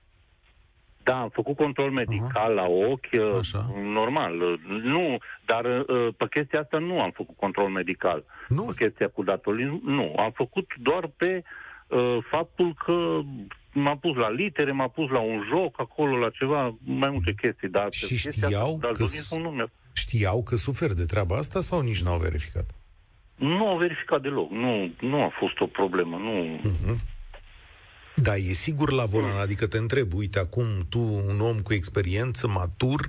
Da, 1.04 1.20
am 1.20 1.28
făcut 1.28 1.56
control 1.56 1.90
medical 1.90 2.52
uh-huh. 2.52 2.54
la 2.54 2.66
ochi, 2.66 3.12
uh, 3.12 3.38
Așa. 3.38 3.70
normal. 3.82 4.40
Uh, 4.40 4.58
nu, 4.82 5.18
dar 5.44 5.64
uh, 5.64 6.14
pe 6.16 6.26
chestia 6.30 6.60
asta 6.60 6.78
nu 6.78 7.00
am 7.00 7.10
făcut 7.10 7.36
control 7.36 7.68
medical. 7.68 8.24
Nu? 8.48 8.62
Pe 8.62 8.84
chestia 8.84 9.08
cu 9.08 9.22
datorism, 9.22 9.80
nu. 9.84 10.14
Am 10.16 10.30
făcut 10.34 10.66
doar 10.78 11.10
pe 11.16 11.42
uh, 11.88 12.18
faptul 12.30 12.74
că 12.84 13.20
m-a 13.72 13.96
pus 13.96 14.16
la 14.16 14.30
litere, 14.30 14.72
m-a 14.72 14.88
pus 14.88 15.10
la 15.10 15.20
un 15.20 15.42
joc 15.48 15.80
acolo, 15.80 16.16
la 16.16 16.30
ceva, 16.30 16.76
mai 16.84 17.10
multe 17.10 17.34
chestii. 17.34 17.68
Dar 17.68 17.86
și 17.90 18.16
știau 18.16 18.78
că, 18.78 18.92
nu 19.56 19.66
știau 19.92 20.42
că 20.42 20.56
suferi 20.56 20.96
de 20.96 21.04
treaba 21.04 21.36
asta 21.36 21.60
sau 21.60 21.80
nici 21.80 22.02
n-au 22.02 22.18
verificat? 22.18 22.64
Nu 23.34 23.66
au 23.66 23.76
verificat 23.76 24.22
deloc. 24.22 24.50
Nu, 24.50 24.90
nu 25.00 25.22
a 25.22 25.30
fost 25.38 25.60
o 25.60 25.66
problemă. 25.66 26.16
Nu. 26.16 26.58
Uh-huh. 26.58 27.13
Da, 28.14 28.36
e 28.36 28.52
sigur 28.52 28.92
la 28.92 29.04
volan, 29.04 29.32
mm. 29.32 29.40
adică 29.40 29.66
te 29.66 29.78
întreb, 29.78 30.14
uite, 30.14 30.38
acum 30.38 30.64
tu, 30.88 30.98
un 30.98 31.40
om 31.40 31.60
cu 31.60 31.72
experiență, 31.72 32.48
matur, 32.48 33.00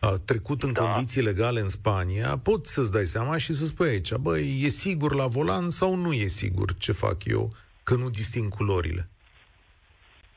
a 0.00 0.14
trecut 0.24 0.62
în 0.62 0.72
da. 0.72 0.80
condiții 0.80 1.22
legale 1.22 1.60
în 1.60 1.68
Spania, 1.68 2.38
poți 2.42 2.72
să-ți 2.72 2.92
dai 2.92 3.04
seama 3.04 3.36
și 3.36 3.52
să 3.52 3.64
spui 3.64 3.88
aici, 3.88 4.14
băi, 4.14 4.60
e 4.62 4.68
sigur 4.68 5.14
la 5.14 5.26
volan 5.26 5.70
sau 5.70 5.94
nu 5.94 6.12
e 6.12 6.26
sigur 6.26 6.74
ce 6.78 6.92
fac 6.92 7.24
eu, 7.24 7.52
că 7.82 7.94
nu 7.94 8.10
disting 8.10 8.48
culorile? 8.48 9.08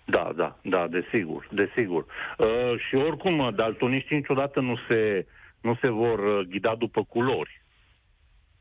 Da, 0.05 0.31
da, 0.35 0.57
da, 0.61 0.87
desigur, 0.87 1.49
desigur. 1.51 2.05
Uh, 2.37 2.79
și 2.87 2.95
oricum, 2.95 3.53
daltoniștii 3.55 4.15
niciodată 4.15 4.59
nu 4.59 4.77
se, 4.89 5.25
nu 5.61 5.77
se 5.81 5.89
vor 5.89 6.19
uh, 6.19 6.47
ghida 6.47 6.75
după 6.75 7.03
culori. 7.03 7.61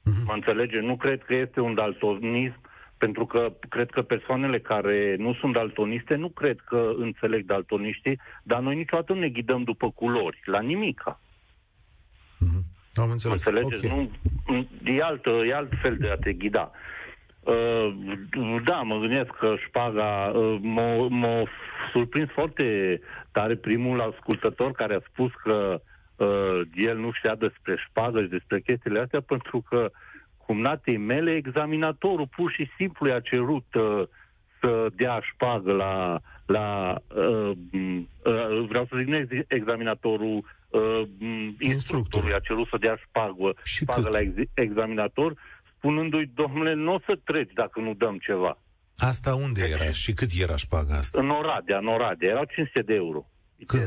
Uh-huh. 0.01 0.25
Mă 0.27 0.33
înțelege? 0.33 0.81
Nu 0.81 0.97
cred 0.97 1.23
că 1.25 1.35
este 1.35 1.61
un 1.61 1.75
daltonism 1.75 2.61
pentru 3.05 3.27
că 3.27 3.53
cred 3.69 3.91
că 3.91 4.03
persoanele 4.03 4.59
care 4.61 5.17
nu 5.19 5.35
sunt 5.35 5.53
daltoniste 5.53 6.15
nu 6.15 6.29
cred 6.29 6.59
că 6.61 6.93
înțeleg 6.97 7.45
daltoniștii, 7.47 8.21
dar 8.43 8.61
noi 8.61 8.75
niciodată 8.75 9.13
nu 9.13 9.19
ne 9.19 9.29
ghidăm 9.29 9.63
după 9.63 9.91
culori, 9.91 10.41
la 10.45 10.61
nimica. 10.61 11.21
Mm-hmm. 12.45 12.63
Am 12.95 13.11
înțeles. 13.11 13.47
Înțelegeți? 13.47 13.87
Okay. 13.87 14.11
Nu, 14.47 14.67
e, 14.85 15.03
alt, 15.03 15.27
e 15.27 15.55
alt 15.55 15.73
fel 15.83 15.97
de 15.97 16.09
a 16.09 16.17
te 16.17 16.33
ghida. 16.33 16.71
Uh, 17.41 17.95
da, 18.65 18.81
mă 18.81 18.99
gândesc 18.99 19.31
că 19.31 19.55
șpaga 19.67 20.33
uh, 20.35 20.59
m-a, 20.63 21.07
m-a 21.09 21.43
surprins 21.93 22.31
foarte 22.31 23.01
tare 23.33 23.57
primul 23.57 24.01
ascultător 24.01 24.73
care 24.73 24.95
a 24.95 25.09
spus 25.11 25.31
că 25.43 25.81
uh, 26.17 26.61
el 26.75 26.99
nu 26.99 27.13
știa 27.13 27.35
despre 27.35 27.77
șpagă 27.89 28.23
și 28.23 28.29
despre 28.29 28.61
chestiile 28.61 29.01
astea 29.01 29.21
pentru 29.21 29.65
că 29.69 29.91
uh, 29.91 30.13
cumnatei 30.47 30.97
mele, 30.97 31.31
examinatorul 31.35 32.29
pur 32.37 32.53
și 32.53 32.71
simplu 32.77 33.09
i-a 33.09 33.21
cerut 33.21 33.75
uh, 33.75 34.03
să 34.61 34.89
dea 34.97 35.21
șpagă 35.33 35.73
la, 35.73 36.21
la 36.47 36.95
uh, 37.17 37.51
uh, 37.71 38.67
vreau 38.69 38.87
să 38.91 38.97
zic, 38.99 39.07
nu 39.07 39.27
examinatorul, 39.49 40.45
uh, 40.69 41.03
instructorul 41.59 42.31
i-a 42.31 42.39
cerut 42.39 42.69
să 42.69 42.77
dea 42.81 42.97
șpagă, 43.07 43.55
și 43.63 43.83
șpagă 43.83 44.09
la 44.09 44.19
ex- 44.19 44.51
examinator, 44.55 45.35
spunându-i, 45.77 46.31
domnule, 46.35 46.75
nu 46.75 46.93
o 46.95 46.99
să 47.07 47.19
treci 47.25 47.53
dacă 47.53 47.81
nu 47.81 47.95
dăm 47.95 48.19
ceva. 48.19 48.59
Asta 48.97 49.35
unde 49.35 49.61
deci, 49.61 49.71
era 49.71 49.91
și 49.91 50.13
cât 50.13 50.29
era 50.39 50.57
șpaga 50.57 50.95
asta? 50.97 51.21
În 51.21 51.31
Oradea, 51.31 51.79
în 51.79 51.87
Oradea. 51.87 52.31
Erau 52.31 52.45
500 52.45 52.83
de 52.83 52.95
euro. 52.95 53.27
Când? 53.67 53.83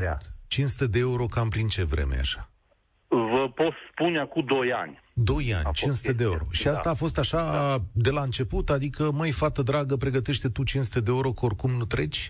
500 0.48 0.86
de 0.86 0.98
euro 0.98 1.26
cam 1.26 1.48
prin 1.48 1.68
ce 1.68 1.84
vreme 1.84 2.16
așa? 2.18 2.50
Vă 3.08 3.50
pot 3.54 3.72
spune 3.90 4.18
acum 4.18 4.44
2 4.44 4.72
ani. 4.72 5.00
2 5.22 5.54
ani, 5.54 5.72
500 5.72 6.12
de 6.12 6.24
euro. 6.24 6.44
Și 6.50 6.68
asta 6.68 6.82
da. 6.84 6.90
a 6.90 6.94
fost 6.94 7.18
așa 7.18 7.36
da. 7.36 7.76
de 7.92 8.10
la 8.10 8.22
început? 8.22 8.70
Adică, 8.70 9.10
măi, 9.12 9.30
fată 9.30 9.62
dragă, 9.62 9.96
pregătește 9.96 10.48
tu 10.48 10.64
500 10.64 11.00
de 11.00 11.10
euro, 11.10 11.30
că 11.30 11.44
oricum 11.44 11.70
nu 11.70 11.84
treci? 11.84 12.28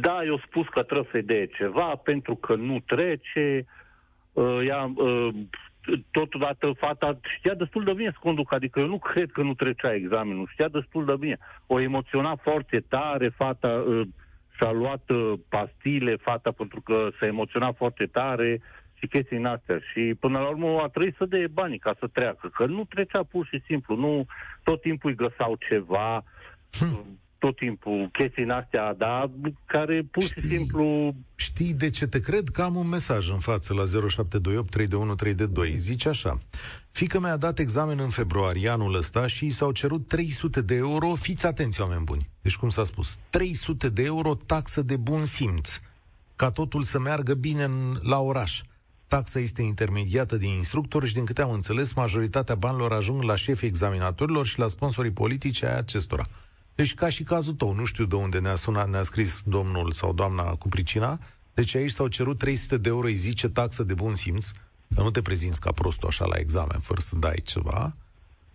Da, 0.00 0.24
eu 0.24 0.42
spus 0.46 0.66
că 0.68 0.82
trebuie 0.82 1.08
să-i 1.10 1.22
dea 1.22 1.46
ceva, 1.46 1.96
pentru 2.04 2.34
că 2.34 2.54
nu 2.54 2.80
trece. 2.86 3.64
Uh, 4.32 4.60
ea, 4.66 4.92
uh, 4.96 5.28
totodată 6.10 6.72
fata 6.78 7.18
știa 7.38 7.54
destul 7.54 7.84
de 7.84 7.92
bine 7.92 8.10
să 8.10 8.18
conducă, 8.20 8.54
adică 8.54 8.80
eu 8.80 8.86
nu 8.86 8.98
cred 8.98 9.30
că 9.30 9.42
nu 9.42 9.54
trecea 9.54 9.94
examenul, 9.94 10.48
știa 10.52 10.68
destul 10.68 11.04
de 11.04 11.14
bine. 11.18 11.38
O 11.66 11.80
emoționa 11.80 12.36
foarte 12.36 12.84
tare, 12.88 13.28
fata 13.28 13.68
uh, 13.68 14.00
și-a 14.56 14.70
luat 14.70 15.10
uh, 15.10 15.32
pastile, 15.48 16.16
fata 16.16 16.50
pentru 16.50 16.80
că 16.80 17.08
s-a 17.18 17.26
emoționat 17.26 17.76
foarte 17.76 18.06
tare, 18.06 18.60
uh, 18.60 18.87
și 18.98 19.06
chestii 19.06 19.36
în 19.36 19.44
astea. 19.46 19.78
Și 19.92 20.14
până 20.20 20.38
la 20.38 20.48
urmă 20.48 20.80
a 20.82 20.88
trebuit 20.88 21.14
să 21.18 21.24
dea 21.24 21.46
banii 21.52 21.78
ca 21.78 21.96
să 21.98 22.06
treacă, 22.06 22.48
că 22.54 22.66
nu 22.66 22.84
trecea 22.84 23.22
pur 23.22 23.46
și 23.46 23.62
simplu, 23.66 23.96
nu 23.96 24.26
tot 24.62 24.80
timpul 24.80 25.10
îi 25.10 25.16
găsau 25.16 25.56
ceva. 25.68 26.24
Hm. 26.78 27.18
tot 27.38 27.56
timpul 27.56 28.08
chestii 28.12 28.42
în 28.42 28.50
astea, 28.50 28.94
dar 28.94 29.30
care 29.66 30.02
pur 30.10 30.22
și 30.22 30.28
Știi- 30.28 30.48
simplu... 30.56 31.14
Știi 31.34 31.74
de 31.74 31.90
ce 31.90 32.06
te 32.06 32.20
cred? 32.20 32.48
Că 32.48 32.62
am 32.62 32.74
un 32.76 32.88
mesaj 32.88 33.30
în 33.30 33.38
față 33.38 33.74
la 33.74 33.84
0728 33.84 34.70
321 34.70 35.14
322. 35.14 35.76
Zice 35.78 36.08
așa. 36.08 36.38
Fică 36.90 37.20
mi-a 37.20 37.36
dat 37.36 37.58
examen 37.58 37.98
în 37.98 38.08
februarie 38.08 38.68
anul 38.68 38.94
ăsta 38.94 39.26
și 39.26 39.46
i 39.46 39.50
s-au 39.50 39.72
cerut 39.72 40.08
300 40.08 40.60
de 40.60 40.74
euro. 40.74 41.14
Fiți 41.14 41.46
atenți, 41.46 41.80
oameni 41.80 42.04
buni. 42.04 42.28
Deci 42.42 42.56
cum 42.56 42.68
s-a 42.68 42.84
spus? 42.84 43.18
300 43.30 43.88
de 43.88 44.04
euro 44.04 44.34
taxă 44.46 44.82
de 44.82 44.96
bun 44.96 45.24
simț. 45.24 45.80
Ca 46.36 46.50
totul 46.50 46.82
să 46.82 46.98
meargă 46.98 47.34
bine 47.34 47.62
în, 47.62 47.96
la 48.02 48.18
oraș. 48.18 48.60
Taxa 49.08 49.38
este 49.38 49.62
intermediată 49.62 50.36
din 50.36 50.50
instructori 50.50 51.06
și, 51.06 51.14
din 51.14 51.24
câte 51.24 51.42
am 51.42 51.50
înțeles, 51.50 51.92
majoritatea 51.92 52.54
banilor 52.54 52.92
ajung 52.92 53.22
la 53.22 53.36
șefii 53.36 53.68
examinatorilor 53.68 54.46
și 54.46 54.58
la 54.58 54.68
sponsorii 54.68 55.10
politici 55.10 55.62
ai 55.62 55.76
acestora. 55.76 56.26
Deci, 56.74 56.94
ca 56.94 57.08
și 57.08 57.22
cazul 57.22 57.52
tău, 57.52 57.72
nu 57.74 57.84
știu 57.84 58.04
de 58.04 58.14
unde 58.14 58.38
ne-a 58.38 58.54
sunat, 58.54 58.88
ne-a 58.88 59.02
scris 59.02 59.42
domnul 59.46 59.92
sau 59.92 60.12
doamna 60.12 60.42
cu 60.42 60.68
pricina, 60.68 61.18
deci 61.54 61.74
aici 61.74 61.90
s-au 61.90 62.08
cerut 62.08 62.38
300 62.38 62.76
de 62.76 62.88
euro, 62.88 63.06
îi 63.06 63.14
zice 63.14 63.48
taxă 63.48 63.82
de 63.82 63.94
bun 63.94 64.14
simț, 64.14 64.50
că 64.94 65.02
nu 65.02 65.10
te 65.10 65.22
prezinți 65.22 65.60
ca 65.60 65.72
prostul 65.72 66.08
așa 66.08 66.24
la 66.24 66.36
examen, 66.36 66.80
fără 66.80 67.00
să 67.00 67.16
dai 67.16 67.42
ceva. 67.44 67.96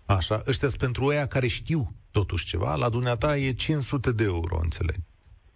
Așa, 0.05 0.43
ăștia 0.47 0.67
sunt 0.67 0.79
pentru 0.79 1.07
aia 1.07 1.25
care 1.25 1.47
știu 1.47 1.93
totuși 2.11 2.45
ceva, 2.45 2.75
la 2.75 2.89
dumneata 2.89 3.37
e 3.37 3.53
500 3.53 4.11
de 4.11 4.23
euro, 4.23 4.59
înțeleg. 4.61 4.95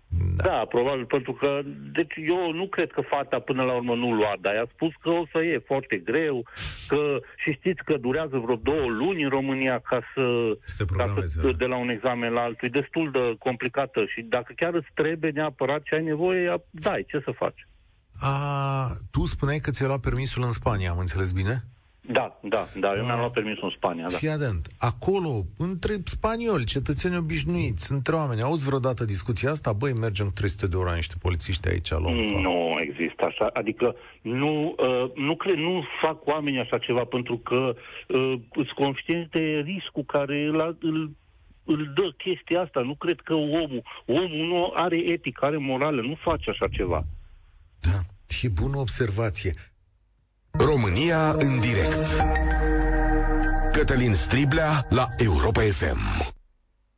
Da. 0.10 0.44
da, 0.44 0.66
probabil, 0.70 1.06
pentru 1.06 1.34
că... 1.34 1.62
Deci 1.92 2.14
eu 2.28 2.52
nu 2.52 2.68
cred 2.68 2.92
că 2.92 3.02
fata 3.02 3.40
până 3.40 3.64
la 3.64 3.74
urmă 3.74 3.96
nu 3.96 4.14
lua, 4.14 4.34
dar 4.42 4.54
i-a 4.54 4.70
spus 4.74 4.94
că 5.02 5.10
o 5.10 5.26
să 5.32 5.38
e 5.38 5.64
foarte 5.66 5.98
greu, 5.98 6.46
că 6.88 7.20
și 7.38 7.52
știți 7.52 7.84
că 7.84 7.98
durează 7.98 8.38
vreo 8.38 8.56
două 8.56 8.88
luni 8.88 9.24
în 9.24 9.30
România 9.30 9.80
ca 9.80 10.00
să... 10.14 10.24
Să 10.64 10.86
te 10.86 10.86
ca 10.86 11.04
programezi, 11.04 11.34
să, 11.34 11.42
da. 11.42 11.58
de 11.58 11.66
la 11.66 11.78
un 11.78 11.90
examen 11.90 12.32
la 12.32 12.42
altul. 12.42 12.68
E 12.68 12.80
destul 12.80 13.12
de 13.12 13.36
complicată 13.40 14.06
și 14.06 14.22
dacă 14.22 14.54
chiar 14.56 14.74
îți 14.74 14.92
trebuie 14.94 15.32
neapărat 15.32 15.84
ce 15.84 15.96
ai 15.96 16.04
nevoie, 16.04 16.64
dai, 16.70 17.06
ce 17.08 17.22
să 17.24 17.32
faci? 17.32 17.68
A, 18.22 18.88
tu 19.12 19.26
spuneai 19.26 19.60
că 19.60 19.72
ți-ai 19.72 19.88
luat 19.88 20.00
permisul 20.00 20.44
în 20.44 20.52
Spania, 20.52 20.92
am 20.92 20.98
înțeles 20.98 21.32
bine? 21.32 21.64
Da, 22.12 22.40
da, 22.42 22.66
da, 22.80 22.88
eu 22.94 23.00
Ah. 23.00 23.06
mi-am 23.06 23.20
luat 23.20 23.32
permisul 23.32 23.64
în 23.64 23.70
Spania, 23.70 24.06
da. 24.08 24.18
Fii 24.18 24.30
atent. 24.30 24.68
Acolo, 24.80 25.44
între 25.58 25.94
spanioli, 26.04 26.66
cetățeni 26.66 27.18
obișnuiți, 27.18 27.92
între 27.92 28.16
oameni, 28.16 28.42
auzi 28.42 28.66
vreodată 28.66 29.06
discuția 29.06 29.50
asta? 29.52 29.74
Băi, 29.74 29.94
mergem 29.94 30.26
cu 30.26 30.32
300 30.32 30.68
de 30.68 30.72
euro 30.76 30.90
la 30.90 30.96
niște 30.96 31.16
polițiști 31.22 31.68
aici, 31.68 31.90
luăm 31.90 32.14
fac. 32.32 32.42
Nu 32.42 32.76
există 32.80 33.26
așa, 33.26 33.50
adică 33.54 33.96
nu, 34.22 34.76
uh, 34.78 35.12
nu 35.16 35.36
cred, 35.36 35.56
nu 35.56 35.84
fac 36.02 36.28
oamenii 36.28 36.60
așa 36.60 36.78
ceva 36.78 37.04
pentru 37.04 37.38
că 37.38 37.76
uh, 38.08 38.34
îți 38.54 38.74
conștient 38.76 39.32
de 39.32 39.64
riscul 39.66 40.04
care 40.04 40.44
îl, 40.44 40.78
îl, 40.82 41.12
îl 41.64 41.92
dă 41.96 42.14
chestia 42.18 42.62
asta. 42.62 42.80
Nu 42.82 42.96
cred 42.96 43.20
că 43.20 43.34
omul, 43.34 43.84
omul 44.06 44.46
nu 44.48 44.72
are 44.76 44.98
etică, 45.12 45.46
are 45.46 45.58
morală, 45.58 46.02
nu 46.02 46.18
face 46.24 46.50
așa 46.50 46.68
ceva. 46.72 47.06
Da, 47.80 48.00
e 48.42 48.48
bună 48.50 48.78
observație. 48.78 49.54
România 50.51 51.32
în 51.32 51.60
direct. 51.60 52.24
Cătălin 53.74 54.13
Striblea 54.13 54.86
la 54.89 55.08
Europa 55.18 55.62
FM. 55.62 55.98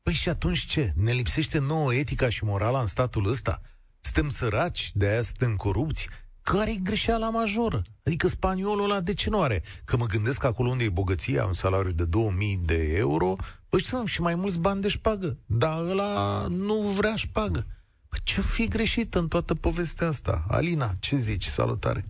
Păi 0.04 0.14
și 0.14 0.30
atunci 0.30 0.66
ce? 0.66 0.92
Ne 0.96 1.12
lipsește 1.12 1.60
nouă 1.60 1.94
etica 1.94 2.30
și 2.30 2.44
morala 2.44 2.80
în 2.80 2.88
statul 2.88 3.28
ăsta? 3.28 3.62
Suntem 4.00 4.30
săraci, 4.30 4.92
de 4.94 5.08
aia 5.08 5.22
suntem 5.22 5.56
corupți? 5.56 6.08
Care 6.42 6.72
e 6.72 6.76
greșeala 6.76 7.30
majoră? 7.30 7.82
Adică 8.04 8.28
spaniolul 8.28 8.84
ăla 8.84 9.00
de 9.00 9.14
ce 9.14 9.30
nu 9.30 9.42
are? 9.42 9.64
Că 9.86 9.98
mă 9.98 10.06
gândesc 10.06 10.40
că 10.40 10.48
acolo 10.48 10.70
unde 10.70 10.84
e 10.84 10.90
bogăția, 10.90 11.46
un 11.46 11.54
salariu 11.54 11.92
de 11.92 12.06
2000 12.06 12.60
de 12.66 12.94
euro, 12.96 13.36
păi 13.70 13.84
sunt 13.84 14.08
și 14.08 14.22
mai 14.22 14.36
mulți 14.36 14.60
bani 14.60 14.82
de 14.82 14.88
șpagă. 14.88 15.38
Dar 15.46 15.80
ăla 15.80 16.46
nu 16.50 16.76
vrea 16.76 17.16
șpagă. 17.16 17.66
Păi 18.10 18.20
ce 18.24 18.42
fi 18.42 18.68
greșit 18.68 19.16
în 19.16 19.28
toată 19.28 19.54
povestea 19.56 20.08
asta? 20.08 20.46
Alina, 20.48 20.96
ce 21.00 21.18
zici? 21.18 21.46
Salutare! 21.46 22.06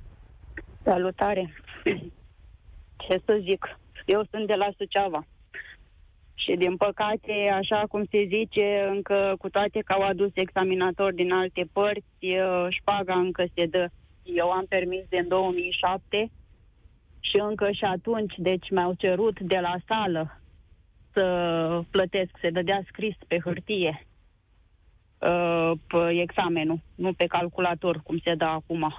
Salutare! 0.89 1.53
Ce 2.97 3.21
să 3.25 3.39
zic? 3.41 3.79
Eu 4.05 4.23
sunt 4.31 4.47
de 4.47 4.53
la 4.53 4.69
Suceava. 4.77 5.25
Și 6.33 6.55
din 6.55 6.77
păcate, 6.77 7.49
așa 7.53 7.83
cum 7.89 8.03
se 8.11 8.25
zice, 8.27 8.87
încă 8.89 9.35
cu 9.39 9.49
toate 9.49 9.79
că 9.79 9.93
au 9.93 10.01
adus 10.01 10.31
examinatori 10.33 11.15
din 11.15 11.31
alte 11.31 11.69
părți, 11.73 12.17
eh, 12.19 12.65
șpaga 12.69 13.13
încă 13.13 13.45
se 13.55 13.65
dă. 13.65 13.87
Eu 14.23 14.49
am 14.49 14.65
permis 14.69 15.03
de 15.09 15.17
în 15.17 15.27
2007 15.27 16.31
și 17.19 17.39
încă 17.39 17.71
și 17.71 17.83
atunci, 17.83 18.33
deci 18.37 18.69
mi-au 18.69 18.93
cerut 18.93 19.39
de 19.39 19.59
la 19.59 19.75
sală 19.87 20.39
să 21.13 21.81
plătesc, 21.91 22.31
se 22.41 22.49
dădea 22.49 22.81
scris 22.87 23.15
pe 23.27 23.39
hârtie 23.39 24.07
uh, 25.19 25.71
pe 25.87 26.09
examenul, 26.09 26.79
nu 26.95 27.13
pe 27.13 27.25
calculator, 27.25 28.01
cum 28.03 28.17
se 28.23 28.35
dă 28.35 28.45
acum. 28.45 28.93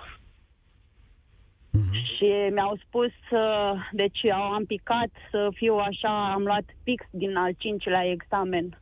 Și 2.17 2.51
mi-au 2.53 2.79
spus, 2.87 3.13
uh, 3.31 3.89
deci 3.93 4.21
eu 4.23 4.37
am 4.37 4.65
picat 4.65 5.09
să 5.31 5.49
fiu 5.55 5.75
așa, 5.75 6.33
am 6.33 6.43
luat 6.43 6.65
fix 6.83 7.05
din 7.11 7.37
al 7.37 7.53
cincilea 7.59 8.05
examen 8.05 8.79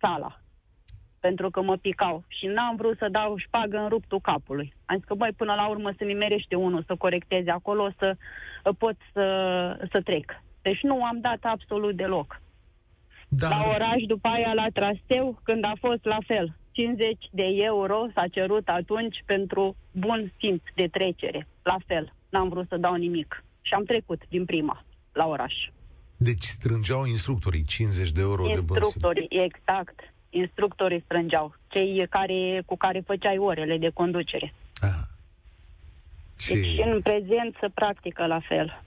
sala, 0.00 0.40
pentru 1.20 1.50
că 1.50 1.62
mă 1.62 1.76
picau. 1.76 2.24
Și 2.28 2.46
n-am 2.46 2.76
vrut 2.76 2.98
să 2.98 3.08
dau 3.10 3.36
șpagă 3.36 3.78
în 3.78 3.88
ruptul 3.88 4.20
capului. 4.20 4.74
Am 4.86 4.96
zis 4.96 5.04
că, 5.04 5.14
băi, 5.14 5.32
până 5.36 5.54
la 5.54 5.68
urmă 5.68 5.90
să 5.96 6.04
nimerește 6.04 6.54
unul 6.54 6.84
să 6.86 6.94
corecteze 6.96 7.50
acolo, 7.50 7.90
să 7.98 8.16
uh, 8.64 8.74
pot 8.78 8.96
să, 9.12 9.24
să 9.92 10.00
trec. 10.00 10.42
Deci 10.62 10.82
nu 10.82 11.04
am 11.04 11.20
dat 11.20 11.38
absolut 11.42 11.96
deloc. 11.96 12.40
Dar... 13.28 13.50
La 13.50 13.70
oraș, 13.74 14.02
după 14.06 14.28
aia 14.28 14.52
la 14.52 14.66
traseu, 14.72 15.40
când 15.42 15.64
a 15.64 15.72
fost 15.80 16.04
la 16.04 16.18
fel. 16.26 16.56
50 16.72 17.16
de 17.30 17.46
euro 17.56 18.06
s-a 18.14 18.26
cerut 18.26 18.68
atunci 18.68 19.22
pentru 19.26 19.76
bun 19.92 20.32
simț 20.38 20.62
de 20.74 20.86
trecere. 20.86 21.46
La 21.62 21.76
fel, 21.86 22.12
n-am 22.30 22.48
vrut 22.48 22.68
să 22.68 22.76
dau 22.76 22.94
nimic. 22.94 23.44
Și 23.62 23.74
am 23.74 23.84
trecut 23.84 24.22
din 24.28 24.44
prima 24.44 24.84
la 25.12 25.26
oraș. 25.26 25.54
Deci 26.16 26.42
strângeau 26.42 27.04
instructorii 27.04 27.62
50 27.62 28.10
de 28.10 28.20
euro 28.20 28.46
de 28.46 28.60
bun 28.60 28.76
simț. 28.76 28.78
Instructorii, 28.78 29.28
exact. 29.28 30.00
Instructorii 30.30 31.02
strângeau. 31.04 31.54
Cei 31.68 32.06
care, 32.10 32.62
cu 32.66 32.76
care 32.76 33.02
făceai 33.06 33.38
orele 33.38 33.78
de 33.78 33.90
conducere. 33.94 34.54
Ah. 34.80 34.88
Deci 36.36 36.56
și 36.56 36.76
Ce... 36.76 36.82
în 36.82 37.00
prezent 37.00 37.56
se 37.60 37.68
practică 37.74 38.26
la 38.26 38.40
fel. 38.48 38.82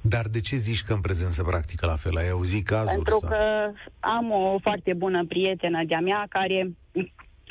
Dar 0.00 0.26
de 0.26 0.40
ce 0.40 0.56
zici 0.56 0.82
că 0.82 0.92
în 0.92 1.00
prezent 1.00 1.32
se 1.32 1.42
practică 1.42 1.86
la 1.86 1.96
fel? 1.96 2.16
Ai 2.16 2.30
auzit 2.30 2.66
cazuri? 2.66 2.94
Pentru 2.94 3.18
sau? 3.18 3.28
că 3.28 3.70
am 4.00 4.30
o 4.30 4.58
foarte 4.58 4.92
bună 4.92 5.24
prietenă 5.24 5.84
de-a 5.84 6.00
mea 6.00 6.26
care 6.28 6.70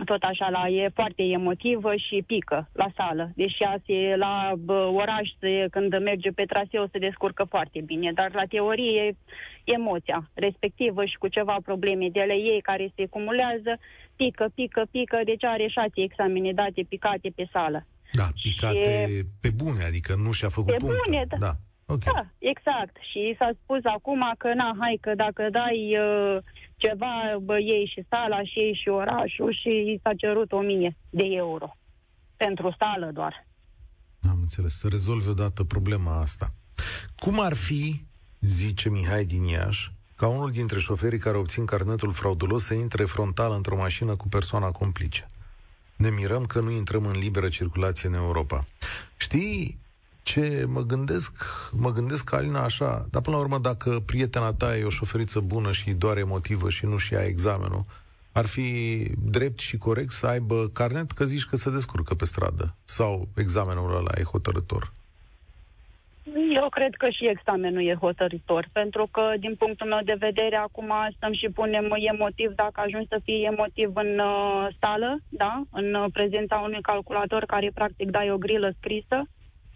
tot 0.06 0.23
așa 0.23 0.49
la, 0.49 0.67
e 0.67 0.89
foarte 0.93 1.23
emotivă 1.23 1.95
și 1.95 2.23
pică 2.27 2.69
la 2.73 2.88
sală. 2.97 3.32
Deși 3.36 3.63
ea 3.63 3.75
se, 3.86 4.15
la 4.15 4.51
bă, 4.58 4.89
oraș, 4.93 5.29
se, 5.39 5.67
când 5.71 5.99
merge 5.99 6.29
pe 6.32 6.43
traseu, 6.45 6.88
se 6.91 6.97
descurcă 6.97 7.43
foarte 7.49 7.82
bine, 7.86 8.12
dar 8.13 8.29
la 8.34 8.45
teorie 8.49 9.01
e 9.08 9.15
emoția 9.63 10.29
respectivă 10.34 11.06
și 11.06 11.17
cu 11.17 11.27
ceva 11.27 11.58
probleme 11.63 12.08
de 12.12 12.21
ale 12.21 12.34
ei 12.34 12.62
care 12.62 12.91
se 12.95 13.06
cumulează, 13.06 13.71
pică, 14.15 14.45
pică, 14.56 14.82
pică, 14.91 15.19
deci 15.25 15.43
are 15.43 15.67
șase 15.67 15.91
examene 15.93 16.51
date 16.51 16.82
picate 16.89 17.29
pe 17.36 17.47
sală. 17.51 17.86
Da, 18.12 18.27
picate 18.41 19.06
Și- 19.08 19.23
pe 19.41 19.49
bune, 19.56 19.84
adică 19.88 20.13
nu 20.23 20.32
și-a 20.32 20.49
făcut 20.49 20.71
Pe 20.71 20.77
puncte. 20.79 20.99
bune, 21.06 21.25
da. 21.27 21.38
da. 21.38 21.51
Ok. 21.86 22.03
Da, 22.03 22.25
exact. 22.38 22.95
Și 23.12 23.36
s-a 23.39 23.49
spus 23.63 23.79
acum 23.84 24.34
că, 24.38 24.53
na, 24.53 24.75
hai 24.79 24.97
că 25.01 25.12
dacă 25.15 25.47
dai 25.51 25.97
uh, 25.97 26.38
ceva, 26.88 27.13
bă, 27.41 27.60
iei 27.60 27.91
și 27.93 28.06
sala 28.10 28.43
și 28.43 28.60
iei 28.60 28.80
și 28.82 28.89
orașul 28.89 29.52
și 29.62 29.69
i 29.69 30.00
s-a 30.04 30.13
cerut 30.17 30.52
o 30.52 30.62
mie 30.62 30.96
de 31.10 31.26
euro. 31.26 31.78
Pentru 32.36 32.76
sală 32.80 33.12
doar. 33.13 33.48
Am 34.30 34.38
înțeles. 34.41 34.74
Să 34.78 34.88
rezolvi 34.88 35.30
odată 35.30 35.63
problema 35.63 36.22
asta. 36.22 36.54
Cum 37.15 37.39
ar 37.39 37.54
fi, 37.54 38.04
zice 38.39 38.89
Mihai 38.89 39.26
din 39.26 39.43
Iași, 39.43 39.91
ca 40.15 40.28
unul 40.28 40.52
dintre 40.52 40.80
șoferii 40.80 41.19
care 41.19 41.38
obțin 41.38 41.65
carnetul 41.65 42.12
fraudulos 42.12 42.63
să 42.63 42.74
intre 42.74 43.04
frontal 43.04 43.52
într-o 43.52 43.78
mașină 43.78 44.15
cu 44.15 44.28
persoana 44.28 44.72
complice? 44.72 45.30
Ne 45.96 46.10
mirăm 46.10 46.46
că 46.46 46.60
nu 46.60 46.72
intrăm 46.72 47.06
în 47.06 47.19
liberă 47.19 47.48
circulație 47.48 48.08
în 48.08 48.13
Europa. 48.15 48.65
Știi 49.17 49.80
ce 50.23 50.65
mă 50.67 50.81
gândesc? 50.81 51.31
Mă 51.71 51.91
gândesc, 51.91 52.33
Alina, 52.33 52.63
așa, 52.63 53.07
dar 53.12 53.21
până 53.21 53.36
la 53.36 53.41
urmă, 53.41 53.57
dacă 53.57 54.01
prietena 54.05 54.53
ta 54.53 54.77
e 54.77 54.83
o 54.83 54.89
șoferiță 54.89 55.39
bună 55.39 55.71
și 55.71 55.91
doar 55.91 56.17
emotivă 56.17 56.69
și 56.69 56.86
nu 56.86 56.97
și 56.97 57.13
ia 57.13 57.23
examenul, 57.23 57.86
ar 58.31 58.45
fi 58.45 58.67
drept 59.25 59.59
și 59.59 59.77
corect 59.77 60.12
să 60.12 60.27
aibă 60.27 60.69
carnet 60.73 61.12
că 61.12 61.25
zici 61.25 61.45
că 61.45 61.55
se 61.55 61.69
descurcă 61.69 62.13
pe 62.13 62.25
stradă 62.25 62.75
sau 62.83 63.27
examenul 63.36 63.95
ăla 63.95 64.12
e 64.17 64.23
hotărător. 64.23 64.91
Eu 66.55 66.69
cred 66.69 66.93
că 66.95 67.09
și 67.09 67.29
examenul 67.29 67.88
e 67.88 67.93
hotăritor, 67.93 68.67
pentru 68.71 69.07
că, 69.12 69.33
din 69.39 69.55
punctul 69.55 69.88
meu 69.88 69.99
de 70.03 70.15
vedere, 70.19 70.55
acum 70.55 70.91
stăm 71.15 71.33
și 71.33 71.47
punem 71.49 71.95
emotiv, 72.12 72.51
dacă 72.55 72.81
ajungi 72.81 73.07
să 73.07 73.19
fii 73.23 73.43
emotiv 73.43 73.91
în 73.95 74.19
uh, 74.19 74.67
sală, 74.79 75.19
da, 75.29 75.62
în 75.71 75.93
uh, 75.93 76.05
prezența 76.13 76.55
unui 76.57 76.81
calculator 76.81 77.45
care, 77.45 77.71
practic, 77.73 78.09
dai 78.09 78.31
o 78.31 78.38
grilă 78.38 78.73
scrisă, 78.77 79.23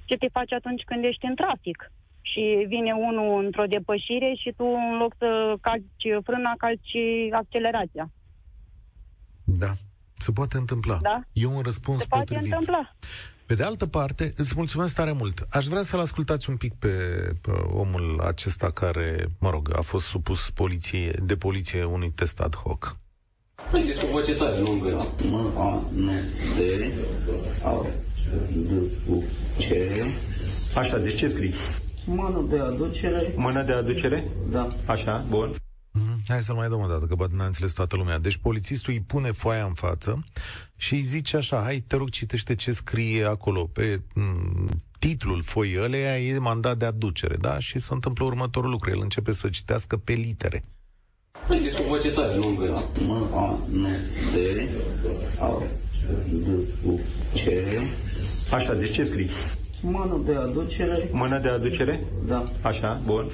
ce 0.09 0.15
te 0.21 0.29
faci 0.37 0.51
atunci 0.59 0.83
când 0.89 1.03
ești 1.03 1.25
în 1.25 1.35
trafic? 1.35 1.79
Și 2.21 2.43
vine 2.67 2.91
unul 3.07 3.45
într-o 3.45 3.65
depășire 3.75 4.31
și 4.41 4.49
tu, 4.57 4.65
în 4.65 4.97
loc 5.01 5.11
să 5.17 5.29
calci 5.61 6.07
frâna, 6.23 6.53
calci 6.57 6.97
accelerația. 7.41 8.05
Da, 9.43 9.71
se 10.17 10.31
poate 10.31 10.57
întâmpla. 10.57 10.97
Da? 11.01 11.21
E 11.33 11.45
un 11.45 11.61
răspuns 11.61 11.99
Se 11.99 12.05
poate 12.09 12.23
potrivit. 12.33 12.53
întâmpla. 12.53 12.95
Pe 13.45 13.53
de 13.53 13.63
altă 13.63 13.85
parte, 13.87 14.31
îți 14.35 14.53
mulțumesc 14.55 14.95
tare 14.95 15.11
mult. 15.11 15.45
Aș 15.49 15.65
vrea 15.65 15.81
să-l 15.81 15.99
ascultați 15.99 16.49
un 16.49 16.57
pic 16.57 16.73
pe, 16.73 16.87
pe 17.41 17.51
omul 17.73 18.19
acesta 18.27 18.71
care, 18.71 19.25
mă 19.39 19.49
rog, 19.49 19.69
a 19.77 19.81
fost 19.81 20.05
supus 20.05 20.49
poliție, 20.49 21.11
de 21.23 21.35
poliție 21.35 21.83
unui 21.83 22.11
test 22.11 22.39
ad 22.39 22.55
hoc. 22.55 22.97
Haideți 23.71 23.99
cu 23.99 24.05
voce 24.05 24.35
tare, 24.35 24.59
nu 24.59 24.71
încă. 24.71 25.03
M, 25.93 26.11
A, 28.33 28.35
N, 28.53 28.63
D, 28.67 28.71
A, 28.71 28.77
D, 28.77 29.09
U, 29.09 29.23
C. 29.57 29.63
Așa, 30.77 30.97
deci 30.97 31.17
ce 31.17 31.27
scrii? 31.27 31.53
Mână 32.05 32.45
de 32.49 32.59
aducere. 32.59 33.33
Mână 33.35 33.63
de 33.63 33.71
aducere? 33.71 34.27
Da. 34.51 34.75
Așa, 34.85 35.25
bun. 35.29 35.55
Mhm. 35.91 36.19
Hai 36.27 36.41
să-l 36.43 36.55
mai 36.55 36.67
dăm 36.69 36.79
o 36.79 36.87
dată, 36.87 37.05
că 37.05 37.15
poate 37.15 37.33
n-a 37.35 37.45
înțeles 37.45 37.71
toată 37.71 37.95
lumea. 37.95 38.19
Deci 38.19 38.37
polițistul 38.37 38.93
îi 38.93 38.99
pune 38.99 39.31
foaia 39.31 39.63
în 39.63 39.73
față 39.73 40.23
și 40.75 40.93
îi 40.93 41.01
zice 41.01 41.37
așa, 41.37 41.61
hai, 41.63 41.83
te 41.87 41.95
rog, 41.95 42.09
citește 42.09 42.55
ce 42.55 42.71
scrie 42.71 43.23
acolo. 43.25 43.63
Pe 43.63 44.01
m- 44.01 44.69
titlul 44.99 45.41
foii 45.43 45.79
ăleia 45.81 46.19
e 46.19 46.37
mandat 46.37 46.77
de 46.77 46.85
aducere, 46.85 47.35
da? 47.35 47.59
Și 47.59 47.79
se 47.79 47.93
întâmplă 47.93 48.25
următorul 48.25 48.69
lucru. 48.69 48.89
El 48.89 48.99
începe 49.01 49.31
să 49.31 49.49
citească 49.49 49.97
pe 49.97 50.13
litere. 50.13 50.63
Haideți 51.47 51.75
cu 51.75 51.83
voce 51.87 52.11
tare, 52.11 52.35
nu 52.35 52.47
încă. 52.47 52.81
M, 53.05 53.11
A, 53.33 53.59
N, 53.71 53.81
D, 54.33 54.37
A, 55.39 55.61
D, 56.29 56.47
U, 56.85 56.99
C. 57.33 57.39
Așa, 58.51 58.73
deci 58.73 58.93
ce 58.93 59.03
scrii? 59.03 59.29
Mână 59.81 60.21
de 60.25 60.35
aducere. 60.35 61.09
Mână 61.11 61.39
de 61.39 61.49
aducere? 61.49 62.03
Da. 62.25 62.51
Așa, 62.61 63.01
bun. 63.05 63.31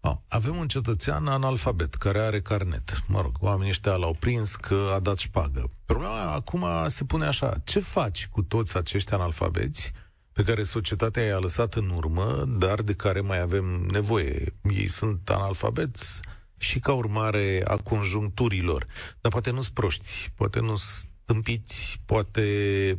A, 0.00 0.22
avem 0.28 0.56
un 0.56 0.68
cetățean 0.68 1.26
analfabet 1.26 1.94
care 1.94 2.18
are 2.18 2.40
carnet. 2.40 3.02
Mă 3.06 3.20
rog, 3.20 3.32
oamenii 3.40 3.70
ăștia 3.70 3.94
l-au 3.94 4.16
prins 4.18 4.54
că 4.54 4.92
a 4.94 4.98
dat 4.98 5.16
șpagă. 5.16 5.70
Problema 5.84 6.32
acum 6.32 6.64
se 6.86 7.04
pune 7.04 7.26
așa. 7.26 7.54
Ce 7.64 7.80
faci 7.80 8.28
cu 8.32 8.42
toți 8.42 8.76
acești 8.76 9.12
analfabeți 9.12 9.92
pe 10.32 10.42
care 10.42 10.62
societatea 10.62 11.22
i-a 11.22 11.38
lăsat 11.38 11.74
în 11.74 11.90
urmă, 11.96 12.44
dar 12.58 12.82
de 12.82 12.94
care 12.94 13.20
mai 13.20 13.40
avem 13.40 13.64
nevoie? 13.90 14.54
Ei 14.62 14.88
sunt 14.88 15.30
analfabeți 15.30 16.20
și 16.56 16.78
ca 16.78 16.92
urmare 16.92 17.62
a 17.66 17.76
conjuncturilor. 17.76 18.86
Dar 19.20 19.32
poate 19.32 19.50
nu-s 19.50 19.68
proști, 19.68 20.32
poate 20.34 20.60
nu-s 20.60 21.06
tâmpiți, 21.26 22.00
poate 22.06 22.44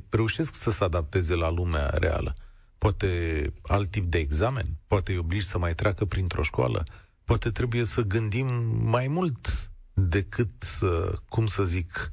reușesc 0.10 0.56
să 0.56 0.72
se 0.72 0.84
adapteze 0.84 1.36
la 1.36 1.50
lumea 1.50 1.90
reală 1.90 2.36
poate 2.78 3.54
alt 3.62 3.92
tip 3.92 4.06
de 4.06 4.18
examen, 4.18 4.66
poate 4.88 5.12
îi 5.12 5.18
obligi 5.18 5.46
să 5.46 5.58
mai 5.58 5.76
treacă 5.76 6.06
printr-o 6.06 6.44
școală, 6.44 6.84
poate 7.24 7.50
trebuie 7.52 7.84
să 7.84 8.02
gândim 8.02 8.48
mai 8.84 9.08
mult 9.08 9.72
decât, 9.94 10.64
uh, 10.82 11.12
cum 11.30 11.48
să 11.48 11.64
zic, 11.64 12.10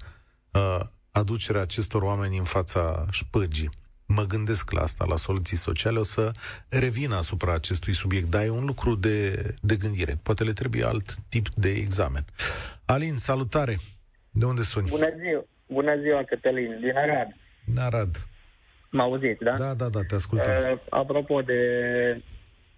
uh, 0.53 0.81
aducerea 1.11 1.61
acestor 1.61 2.03
oameni 2.03 2.38
în 2.38 2.44
fața 2.44 3.07
șpăgii. 3.11 3.70
Mă 4.07 4.22
gândesc 4.22 4.70
la 4.70 4.83
asta, 4.83 5.05
la 5.05 5.16
soluții 5.16 5.57
sociale, 5.57 5.98
o 5.98 6.03
să 6.03 6.33
revin 6.68 7.12
asupra 7.12 7.53
acestui 7.53 7.94
subiect, 7.94 8.31
dar 8.31 8.44
e 8.44 8.50
un 8.50 8.64
lucru 8.64 8.94
de, 8.94 9.55
de 9.61 9.77
gândire. 9.77 10.18
Poate 10.22 10.44
le 10.44 10.53
trebuie 10.53 10.85
alt 10.85 11.14
tip 11.29 11.48
de 11.48 11.70
examen. 11.70 12.24
Alin, 12.85 13.16
salutare! 13.16 13.79
De 14.31 14.44
unde 14.44 14.62
suni? 14.62 14.88
Bună 14.88 15.09
ziua, 15.22 15.44
bună 15.74 15.94
ziua 16.00 16.22
Cătălin, 16.22 16.78
din 16.80 16.96
Arad. 16.96 17.28
Din 17.64 17.78
Arad. 17.78 18.12
Mă 18.90 19.02
auziți, 19.02 19.42
da? 19.42 19.54
Da, 19.64 19.74
da, 19.74 19.88
da, 19.88 20.00
te 20.08 20.14
ascultăm. 20.14 20.52
Uh, 20.72 20.78
apropo 20.88 21.42
de 21.42 21.60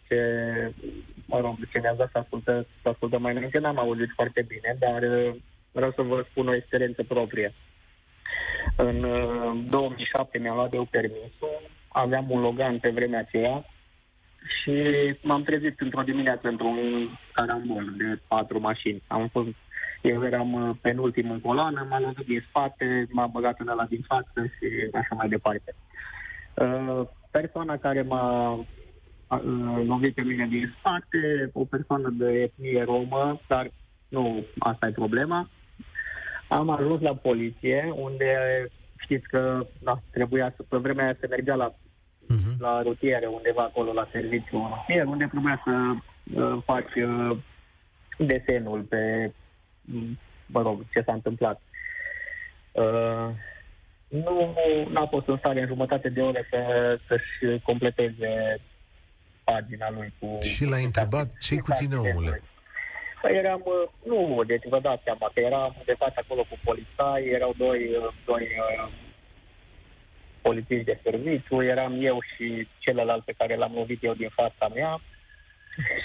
ce, 0.08 0.20
mă 1.26 1.40
rog, 1.40 1.54
ce 1.72 1.78
ne-a 1.78 1.94
dat 1.94 2.10
să, 2.12 2.18
ascultă, 2.18 2.66
să 2.82 2.88
ascultăm 2.88 3.22
mai 3.22 3.32
înainte, 3.32 3.58
n-am 3.58 3.78
auzit 3.78 4.10
foarte 4.14 4.42
bine, 4.48 4.76
dar 4.78 5.02
uh, 5.02 5.34
vreau 5.72 5.92
să 5.96 6.02
vă 6.02 6.24
spun 6.30 6.48
o 6.48 6.54
experiență 6.54 7.02
proprie. 7.02 7.54
În 8.76 9.04
uh, 9.04 9.64
2007 9.70 10.38
mi-am 10.38 10.56
luat 10.56 10.74
eu 10.74 10.84
permisul, 10.84 11.70
aveam 11.88 12.30
un 12.30 12.40
Logan 12.40 12.78
pe 12.78 12.90
vremea 12.90 13.18
aceea 13.18 13.64
și 14.58 14.72
m-am 15.22 15.42
trezit 15.42 15.80
într-o 15.80 16.02
dimineață 16.02 16.48
într-un 16.48 16.78
carambol 17.32 17.94
de 17.96 18.20
patru 18.28 18.60
mașini. 18.60 19.02
Am 19.06 19.28
fost 19.28 19.54
eu 20.08 20.24
eram 20.24 20.52
uh, 20.52 20.76
penultim 20.80 21.30
în 21.30 21.40
coloană, 21.40 21.86
m-a 21.90 22.00
lovit 22.00 22.26
din 22.26 22.44
spate, 22.48 23.06
m-a 23.10 23.26
băgat 23.26 23.60
în 23.60 23.68
ăla 23.68 23.84
din 23.84 24.04
față 24.06 24.46
și 24.58 24.88
așa 24.92 25.14
mai 25.14 25.28
departe. 25.28 25.74
Uh, 26.54 27.02
persoana 27.30 27.76
care 27.76 28.02
m-a 28.02 28.52
uh, 28.52 29.82
lovit 29.86 30.14
pe 30.14 30.22
mine 30.22 30.46
din 30.46 30.74
spate, 30.78 31.50
o 31.52 31.64
persoană 31.64 32.08
de 32.12 32.32
etnie 32.32 32.82
romă, 32.82 33.40
dar 33.46 33.70
nu 34.08 34.44
asta 34.58 34.86
e 34.86 34.90
problema. 34.90 35.48
Am 36.48 36.70
ajuns 36.70 37.00
la 37.00 37.14
poliție, 37.14 37.92
unde 37.96 38.36
știți 38.96 39.28
că 39.28 39.66
da, 39.82 40.00
trebuia 40.10 40.52
să, 40.56 40.62
pe 40.68 40.76
vremea 40.76 41.04
aia 41.04 41.16
se 41.20 41.26
mergea 41.26 41.54
la, 41.54 41.74
Uh-huh. 42.28 42.58
la 42.58 42.82
rutiere, 42.82 43.26
undeva 43.26 43.62
acolo 43.62 43.92
la 43.92 44.08
serviciu 44.12 44.70
rutier, 44.74 45.06
unde 45.06 45.26
trebuia 45.26 45.62
să 45.64 45.92
uh, 46.34 46.62
faci 46.64 46.94
uh, 46.94 47.36
desenul 48.18 48.80
pe 48.80 49.32
mă 50.46 50.62
rog, 50.62 50.84
ce 50.92 51.02
s-a 51.06 51.12
întâmplat. 51.12 51.60
Uh, 52.72 53.28
nu 54.08 54.56
n-a 54.90 55.06
fost 55.06 55.26
în 55.26 55.36
stare 55.36 55.60
în 55.60 55.66
jumătate 55.66 56.08
de 56.08 56.20
ore 56.20 56.46
să, 56.50 56.98
să-și 57.08 57.60
completeze 57.62 58.60
pagina 59.44 59.90
lui 59.90 60.12
cu... 60.18 60.38
Și 60.42 60.64
l-ai 60.64 60.84
întrebat 60.84 61.38
ce 61.38 61.56
cu 61.56 61.72
tine, 61.72 61.96
omule? 61.96 62.42
Păi 63.22 63.36
eram, 63.36 63.62
uh, 63.64 63.88
nu, 64.04 64.42
deci 64.46 64.66
vă 64.68 64.80
dați 64.80 65.02
seama 65.04 65.30
că 65.34 65.40
eram 65.40 65.76
de 65.84 65.94
fapt 65.98 66.16
acolo 66.16 66.42
cu 66.50 66.58
polițai, 66.64 67.24
erau 67.26 67.54
doi, 67.56 67.96
uh, 67.96 68.12
doi 68.24 68.42
uh, 68.42 68.88
polițiști 70.42 70.84
de 70.84 71.00
serviciu, 71.02 71.62
eram 71.62 71.92
eu 72.00 72.18
și 72.34 72.68
celălalt 72.78 73.24
pe 73.24 73.34
care 73.38 73.56
l-am 73.56 73.72
lovit 73.74 74.02
eu 74.02 74.14
din 74.14 74.28
fața 74.28 74.74
mea 74.74 75.00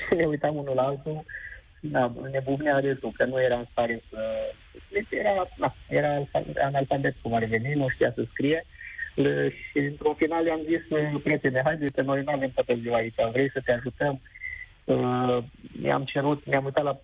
și 0.08 0.14
ne 0.20 0.26
uitam 0.26 0.56
unul 0.56 0.76
la 0.76 0.84
altul 0.84 1.26
da, 1.84 2.12
nebunea 2.32 2.80
râsul, 2.80 3.12
că 3.18 3.26
nu 3.26 3.42
era 3.42 3.56
în 3.58 3.66
stare 3.72 4.02
să... 4.10 4.20
Deci 4.92 5.08
era, 5.10 5.48
na, 5.58 5.76
era 5.90 6.28
analfabet 6.64 7.16
cum 7.22 7.34
ar 7.34 7.44
veni, 7.44 7.74
nu 7.74 7.88
știa 7.90 8.12
să 8.16 8.24
scrie. 8.32 8.66
Le- 9.16 9.50
Și 9.50 9.78
într-un 9.78 10.14
final 10.14 10.46
i-am 10.46 10.62
zis, 10.66 10.82
prietene, 11.24 11.62
haide 11.64 11.86
că 11.96 12.02
noi 12.02 12.24
nu 12.24 12.32
avem 12.32 12.52
toată 12.52 12.76
ziua 12.82 12.96
aici, 12.98 13.16
vrei 13.32 13.50
să 13.52 13.62
te 13.66 13.72
ajutăm? 13.74 14.22
Uh, 14.84 15.38
mi-am 15.82 16.04
cerut, 16.04 16.46
mi-am 16.46 16.66
uitat 16.66 16.84
la 16.84 17.00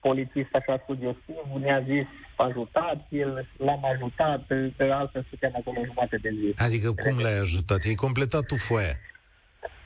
polițist 0.00 0.54
așa 0.54 0.82
sugestiv, 0.86 1.36
ne-a 1.60 1.80
zis 1.80 2.04
ajutați-l, 2.36 3.48
l-am 3.56 3.84
ajutat, 3.84 4.46
că 4.76 4.84
altfel 4.92 5.24
stăteam 5.26 5.52
acolo 5.56 5.84
jumate 5.84 6.16
de 6.16 6.28
zi. 6.28 6.54
Adică 6.56 6.92
cum 6.92 7.18
l-ai 7.20 7.38
ajutat? 7.38 7.82
Ai 7.86 7.94
completat 7.94 8.46
tu 8.46 8.56
foaia. 8.56 8.94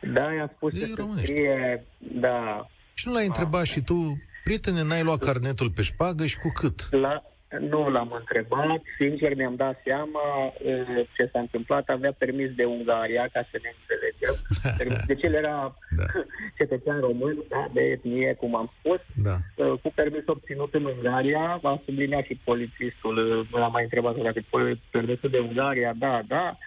Da, 0.00 0.32
i-am 0.32 0.50
spus 0.56 0.72
E 0.74 0.78
ce 0.78 0.86
să 0.86 0.92
românește. 0.96 1.32
scrie, 1.32 1.84
da, 1.98 2.68
Și 2.94 3.06
nu 3.08 3.12
l-ai 3.14 3.26
întrebat 3.26 3.64
și 3.64 3.80
tu, 3.80 4.22
prietene, 4.44 4.82
n-ai 4.82 5.02
luat 5.02 5.18
carnetul 5.18 5.70
pe 5.70 5.82
șpagă 5.82 6.26
și 6.26 6.38
cu 6.38 6.50
cât? 6.54 6.88
La, 6.90 7.22
nu 7.60 7.90
l-am 7.90 8.12
întrebat, 8.18 8.80
sincer 8.98 9.34
mi-am 9.34 9.54
dat 9.56 9.80
seama 9.86 10.20
uh, 10.46 11.06
ce 11.16 11.28
s-a 11.32 11.38
întâmplat. 11.38 11.88
Avea 11.88 12.12
permis 12.18 12.50
de 12.54 12.64
Ungaria, 12.64 13.28
ca 13.32 13.40
să 13.50 13.58
ne 13.62 13.70
înțelegem. 13.78 14.34
Permis- 14.78 15.06
Deci 15.06 15.22
el 15.22 15.34
era 15.34 15.76
Da. 15.96 16.04
cetățean 16.58 17.00
român, 17.00 17.36
da, 17.48 17.68
de 17.72 17.80
etnie, 17.82 18.34
cum 18.34 18.56
am 18.56 18.72
spus, 18.78 19.00
Da. 19.14 19.36
uh, 19.56 19.78
cu 19.82 19.92
permis 19.94 20.22
obținut 20.26 20.74
în 20.74 20.84
Ungaria. 20.84 21.60
A 21.62 21.82
subliniat 21.84 22.24
și 22.24 22.40
polițistul, 22.44 23.16
uh, 23.38 23.60
l-am 23.60 23.72
mai 23.72 23.82
întrebat 23.82 24.16
dacă 24.16 24.40
pol- 24.50 24.80
permisul 24.90 25.30
de 25.30 25.38
Ungaria, 25.38 25.92
da, 25.98 26.20
da. 26.26 26.58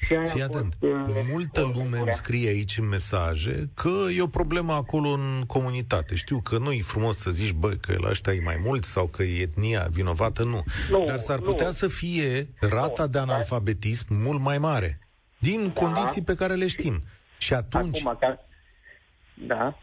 Și 0.00 0.14
aia 0.14 0.24
Fii 0.26 0.40
a 0.40 0.44
atent, 0.44 0.74
fost, 0.80 0.92
uh, 0.92 1.24
multă 1.30 1.60
lume 1.60 1.72
îmi 1.74 1.82
următoarea. 1.82 2.12
scrie 2.12 2.48
aici 2.48 2.78
în 2.78 2.88
mesaje 2.88 3.70
că 3.74 3.90
e 4.16 4.22
o 4.22 4.26
problemă 4.26 4.72
acolo 4.72 5.08
în 5.08 5.44
comunitate. 5.46 6.14
Știu 6.14 6.40
că 6.40 6.58
nu 6.58 6.72
e 6.72 6.80
frumos 6.80 7.18
să 7.18 7.30
zici, 7.30 7.52
bă, 7.52 7.68
că 7.70 7.96
la 8.00 8.08
ăștia 8.08 8.32
e 8.32 8.40
mai 8.40 8.58
mult 8.62 8.84
sau 8.84 9.06
că 9.06 9.22
e 9.22 9.40
etnia 9.40 9.88
vinovată, 9.90 10.42
nu. 10.44 10.64
Nu, 10.90 11.04
Dar 11.04 11.18
s-ar 11.18 11.38
nu. 11.38 11.44
putea 11.44 11.70
să 11.70 11.88
fie 11.88 12.48
rata 12.60 13.06
de 13.06 13.18
analfabetism 13.18 14.06
mult 14.08 14.40
mai 14.40 14.58
mare, 14.58 14.98
din 15.38 15.70
condiții 15.70 16.22
pe 16.22 16.34
care 16.34 16.54
le 16.54 16.66
știm. 16.66 17.02
Și 17.38 17.54
atunci, 17.54 18.00
Acum, 18.04 18.16
ca... 18.20 18.38
Da. 19.46 19.78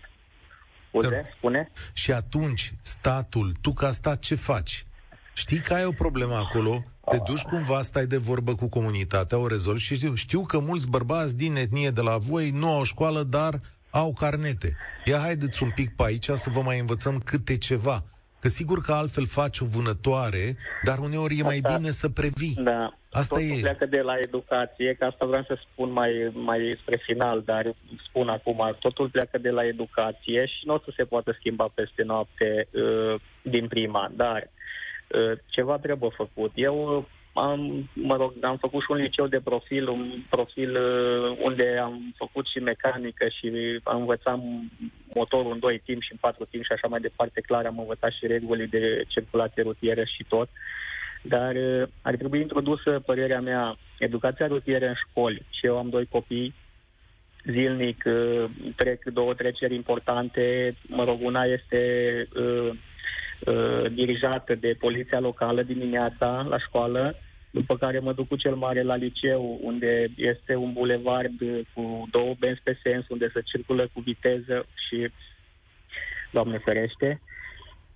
Scuze, 0.88 1.34
spune. 1.38 1.72
și 1.94 2.12
atunci 2.12 2.74
statul, 2.82 3.52
tu 3.62 3.74
ca 3.74 3.92
stat 3.92 4.20
ce 4.20 4.36
faci? 4.36 4.86
Știi 5.34 5.60
că 5.60 5.74
ai 5.74 5.86
o 5.86 5.92
problemă 5.92 6.36
acolo, 6.36 6.84
te 7.10 7.18
duci 7.26 7.42
cumva, 7.42 7.82
stai 7.82 8.06
de 8.06 8.18
vorbă 8.18 8.56
cu 8.56 8.70
comunitatea, 8.70 9.38
o 9.38 9.48
rezolvi 9.48 9.82
și 9.82 9.96
știu, 9.96 10.16
știu 10.16 10.42
că 10.42 10.60
mulți 10.60 10.90
bărbați 10.90 11.38
din 11.38 11.56
etnie 11.56 11.90
de 11.90 12.02
la 12.02 12.18
voi 12.18 12.50
nu 12.50 12.72
au 12.72 12.84
școală, 12.84 13.24
dar 13.24 13.54
au 13.90 14.14
carnete. 14.14 14.76
Ia 15.06 15.18
haideți 15.18 15.64
un 15.64 15.70
pic 15.76 15.96
pe 15.96 16.04
aici 16.06 16.30
să 16.30 16.50
vă 16.50 16.62
mai 16.62 16.80
învățăm 16.80 17.20
câte 17.20 17.58
ceva. 17.58 18.04
Că 18.40 18.48
sigur 18.48 18.82
că 18.82 18.92
altfel 18.94 19.26
faci 19.26 19.60
o 19.60 19.66
vânătoare, 19.66 20.58
dar 20.84 20.98
uneori 21.00 21.40
e 21.40 21.44
mai 21.44 21.60
Asta- 21.64 21.78
bine 21.78 21.92
să 21.92 22.10
previi. 22.10 22.54
Da. 22.58 22.98
Asta 23.12 23.36
Totul 23.36 23.58
e. 23.58 23.60
pleacă 23.60 23.86
de 23.86 24.02
la 24.02 24.14
educație, 24.22 24.94
că 25.00 25.06
asta 25.06 25.26
vreau 25.26 25.44
să 25.44 25.58
spun 25.72 25.92
mai, 25.92 26.32
mai 26.34 26.78
spre 26.82 27.00
final, 27.06 27.42
dar 27.46 27.76
spun 28.08 28.28
acum, 28.30 28.76
totul 28.80 29.10
pleacă 29.10 29.38
de 29.38 29.50
la 29.50 29.66
educație 29.66 30.46
și 30.46 30.66
nu 30.66 30.74
o 30.74 30.80
să 30.86 30.94
se 30.96 31.04
poată 31.04 31.36
schimba 31.40 31.72
peste 31.74 32.04
noapte 32.04 32.68
uh, 32.72 33.20
din 33.42 33.68
prima, 33.68 34.12
dar 34.16 34.38
uh, 34.38 34.65
ceva 35.46 35.78
trebuie 35.78 36.10
făcut. 36.16 36.52
Eu 36.56 36.98
uh, 36.98 37.04
am, 37.36 37.90
mă 37.94 38.16
rog, 38.16 38.34
am 38.42 38.58
făcut 38.58 38.82
și 38.82 38.92
un 38.92 38.98
liceu 38.98 39.28
de 39.28 39.40
profil, 39.44 39.88
un 39.88 40.24
profil 40.30 40.76
uh, 40.76 41.38
unde 41.44 41.78
am 41.84 42.14
făcut 42.18 42.48
și 42.48 42.60
mecanică 42.60 43.28
și 43.28 43.52
am 43.84 44.00
învățat 44.00 44.40
motorul 45.14 45.52
în 45.52 45.60
2 45.60 45.82
timp 45.86 46.02
și 46.02 46.12
în 46.12 46.18
4 46.22 46.46
timp 46.46 46.64
și 46.64 46.72
așa 46.72 46.88
mai 46.88 47.00
departe, 47.00 47.42
clar, 47.42 47.66
am 47.66 47.80
învățat 47.80 48.12
și 48.12 48.28
regulile 48.28 48.66
de 48.66 49.04
circulație 49.08 49.64
rutieră 49.64 50.04
și 50.04 50.26
tot. 50.28 50.50
Dar 51.22 51.56
uh, 51.56 51.88
ar 52.02 52.16
trebui 52.16 52.42
introdusă, 52.42 53.02
părerea 53.06 53.42
mea, 53.42 53.78
educația 54.00 54.48
rutieră 54.48 54.88
în 54.88 54.96
școli. 55.08 55.46
Și 55.50 55.66
eu 55.66 55.78
am 55.78 55.90
doi 55.90 56.06
copii, 56.06 56.54
zilnic 57.44 58.04
uh, 58.06 58.46
trec 58.76 59.04
două 59.04 59.34
treceri 59.34 59.76
importante. 59.76 60.76
Mă 60.88 61.04
rog, 61.04 61.20
una 61.22 61.44
este 61.44 61.82
uh, 63.46 63.56
uh, 63.56 63.92
dirijată 63.92 64.56
de 64.56 64.76
poliția 64.80 65.20
locală 65.20 65.64
dimineața 65.64 66.46
la 66.50 66.60
școală 66.60 67.16
după 67.52 67.78
care 67.78 68.00
mă 68.00 68.14
duc 68.14 68.28
cu 68.28 68.36
cel 68.36 68.56
mare 68.56 68.84
la 68.84 68.96
liceu, 68.96 69.60
unde 69.62 70.12
este 70.16 70.56
un 70.56 70.74
bulevard 70.74 71.38
cu 71.74 72.08
două 72.12 72.36
benzi 72.40 72.62
pe 72.64 72.80
sens, 72.84 73.06
unde 73.10 73.30
se 73.34 73.42
circulă 73.42 73.90
cu 73.94 74.00
viteză 74.00 74.66
și, 74.88 75.12
Doamne 76.32 76.58
ferește. 76.58 77.22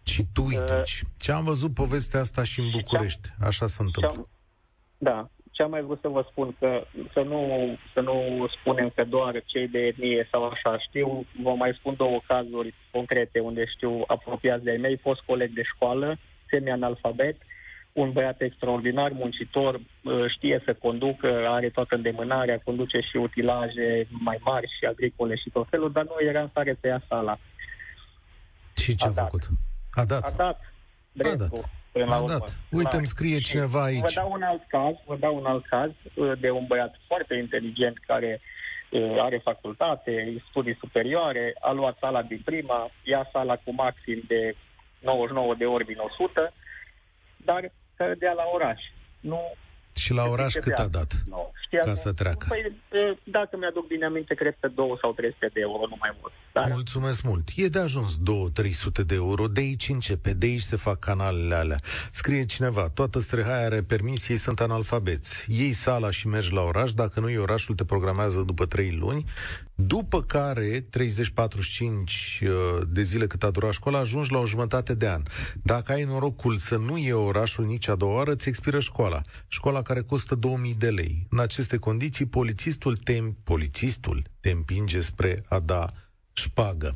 Și 0.05 0.23
tu 0.33 0.43
îi 0.47 0.55
duci. 0.55 1.01
Uh, 1.01 1.09
ce 1.17 1.31
am 1.31 1.43
văzut 1.43 1.73
povestea 1.73 2.19
asta 2.19 2.43
și 2.43 2.59
în 2.59 2.69
București. 2.71 3.29
Așa 3.39 3.67
se 3.67 3.81
întâmplă. 3.81 4.29
Da. 4.97 5.29
Ce 5.59 5.65
am 5.65 5.71
mai 5.71 5.81
vrut 5.81 5.99
să 6.01 6.07
vă 6.07 6.25
spun, 6.31 6.55
că 6.59 6.83
să 7.13 7.21
nu, 7.21 7.41
să 7.93 7.99
nu 7.99 8.47
spunem 8.59 8.91
că 8.95 9.03
doar 9.03 9.43
cei 9.45 9.67
de 9.67 9.79
etnie 9.79 10.27
sau 10.31 10.45
așa 10.45 10.79
știu, 10.79 11.25
vă 11.43 11.49
mai 11.49 11.73
spun 11.79 11.93
două 11.97 12.19
cazuri 12.27 12.73
concrete 12.91 13.39
unde 13.39 13.65
știu 13.65 14.03
apropiați 14.07 14.63
de 14.63 14.69
ai 14.71 14.77
mei, 14.77 14.97
fost 14.97 15.21
coleg 15.25 15.51
de 15.53 15.61
școală, 15.63 16.17
semi-analfabet, 16.49 17.35
uh, 17.35 17.41
un 17.93 18.11
băiat 18.11 18.41
extraordinar, 18.41 19.11
muncitor, 19.11 19.75
uh, 19.75 20.25
știe 20.35 20.61
să 20.65 20.73
conducă, 20.73 21.47
are 21.47 21.69
toată 21.69 21.95
îndemânarea, 21.95 22.61
conduce 22.63 22.99
și 22.99 23.17
utilaje 23.17 24.07
mai 24.09 24.37
mari 24.43 24.67
și 24.79 24.85
agricole 24.85 25.35
și 25.35 25.49
tot 25.49 25.67
felul, 25.69 25.91
dar 25.91 26.03
nu 26.03 26.27
era 26.27 26.41
în 26.41 26.47
stare 26.47 26.77
să 26.81 26.87
ia 26.87 27.03
sala. 27.07 27.39
Și 28.75 28.95
ce 28.95 29.05
a, 29.05 29.09
a 29.15 29.23
făcut? 29.23 29.47
A 29.91 30.05
dat. 30.05 30.23
A 30.23 30.33
dat. 30.35 30.73
Dreptul, 31.11 31.45
a 31.45 31.49
dat. 31.49 31.69
A 32.07 32.23
dat. 32.27 32.59
Uite, 32.69 32.95
îmi 32.95 33.07
scrie 33.07 33.37
și 33.37 33.43
cineva 33.43 33.83
aici. 33.83 33.99
Vă 33.99 34.11
dau 34.15 34.31
un 34.31 34.41
alt 34.41 34.63
caz, 34.67 34.95
vă 35.05 35.15
dau 35.15 35.35
un 35.35 35.45
alt 35.45 35.65
caz 35.65 35.91
uh, 36.13 36.31
de 36.39 36.49
un 36.49 36.65
băiat 36.67 36.95
foarte 37.07 37.35
inteligent 37.35 37.97
care 38.07 38.41
uh, 38.89 39.15
are 39.19 39.37
facultate, 39.43 40.43
studii 40.49 40.77
superioare, 40.79 41.55
a 41.59 41.71
luat 41.71 41.97
sala 41.99 42.21
din 42.21 42.41
prima, 42.45 42.91
ia 43.03 43.29
sala 43.31 43.55
cu 43.55 43.73
maxim 43.73 44.23
de 44.27 44.55
99 44.99 45.55
de 45.55 45.65
ori 45.65 45.85
din 45.85 45.97
100, 45.99 46.53
dar 47.37 47.71
să 47.95 48.15
dea 48.17 48.31
la 48.31 48.43
oraș. 48.53 48.81
Nu 49.19 49.55
și 49.99 50.13
la 50.13 50.23
oraș 50.29 50.53
cât 50.53 50.77
a 50.77 50.87
dat 50.87 51.13
no, 51.29 51.51
ca 51.85 51.93
să 51.93 52.13
treacă? 52.13 52.45
Păi, 52.49 52.75
dacă 53.23 53.57
mi-aduc 53.57 53.87
bine 53.87 54.05
aminte, 54.05 54.33
cred 54.33 54.55
că 54.59 54.67
2 54.67 54.97
sau 55.01 55.13
300 55.13 55.49
de 55.53 55.59
euro, 55.59 55.83
nu 55.89 55.95
mai 55.99 56.15
mult. 56.19 56.33
Dar... 56.51 56.67
Mulțumesc 56.71 57.21
mult. 57.23 57.49
E 57.55 57.67
de 57.67 57.79
ajuns 57.79 58.17
2-300 59.01 59.05
de 59.05 59.15
euro. 59.15 59.47
De 59.47 59.59
aici 59.59 59.89
începe, 59.89 60.33
de 60.33 60.45
aici 60.45 60.61
se 60.61 60.75
fac 60.75 60.99
canalele 60.99 61.55
alea. 61.55 61.79
Scrie 62.11 62.45
cineva, 62.45 62.89
toată 62.89 63.19
strehaia 63.19 63.65
are 63.65 63.81
permis, 63.81 64.29
ei 64.29 64.37
sunt 64.37 64.59
analfabeți. 64.59 65.45
Ei 65.49 65.71
sala 65.71 66.11
și 66.11 66.27
mergi 66.27 66.53
la 66.53 66.61
oraș, 66.61 66.93
dacă 66.93 67.19
nu 67.19 67.29
e 67.29 67.37
orașul, 67.37 67.75
te 67.75 67.85
programează 67.85 68.41
după 68.41 68.65
3 68.65 68.91
luni. 68.91 69.25
După 69.87 70.21
care, 70.21 70.81
30-45 70.81 70.81
uh, 72.41 72.49
de 72.87 73.01
zile 73.01 73.27
cât 73.27 73.43
a 73.43 73.51
durat 73.51 73.71
școala, 73.71 73.99
ajungi 73.99 74.31
la 74.31 74.39
o 74.39 74.45
jumătate 74.45 74.95
de 74.95 75.07
an. 75.07 75.21
Dacă 75.63 75.91
ai 75.91 76.03
norocul 76.03 76.55
să 76.55 76.77
nu 76.77 76.97
e 76.97 77.13
orașul 77.13 77.65
nici 77.65 77.87
a 77.87 77.95
doua 77.95 78.15
oară, 78.15 78.35
ți 78.35 78.49
expiră 78.49 78.79
școala. 78.79 79.21
Școala 79.47 79.81
care 79.81 80.01
costă 80.01 80.35
2000 80.35 80.73
de 80.75 80.89
lei. 80.89 81.27
În 81.29 81.39
aceste 81.39 81.77
condiții, 81.77 82.25
polițistul 82.25 82.97
te, 82.97 83.19
polițistul 83.43 84.23
te 84.41 84.49
împinge 84.49 85.01
spre 85.01 85.43
a 85.49 85.59
da 85.59 85.85
șpagă. 86.33 86.91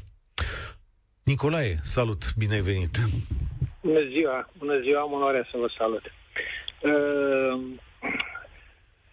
Nicolae, 1.23 1.75
salut, 1.81 2.33
bine 2.37 2.53
ai 2.53 2.61
venit! 2.61 2.97
Bună 3.81 3.99
ziua, 4.15 4.49
bună 4.57 4.79
ziua, 4.81 5.01
am 5.01 5.11
onoarea 5.11 5.47
să 5.51 5.57
vă 5.57 5.67
salut. 5.77 6.03
Uh, 6.81 7.61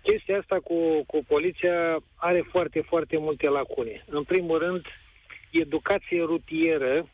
chestia 0.02 0.38
asta 0.38 0.56
cu, 0.64 1.04
cu 1.06 1.24
poliția 1.28 2.02
are 2.14 2.44
foarte, 2.50 2.80
foarte 2.80 3.16
multe 3.18 3.48
lacune. 3.48 4.04
În 4.08 4.22
primul 4.22 4.58
rând, 4.58 4.86
educație 5.50 6.22
rutieră 6.22 7.08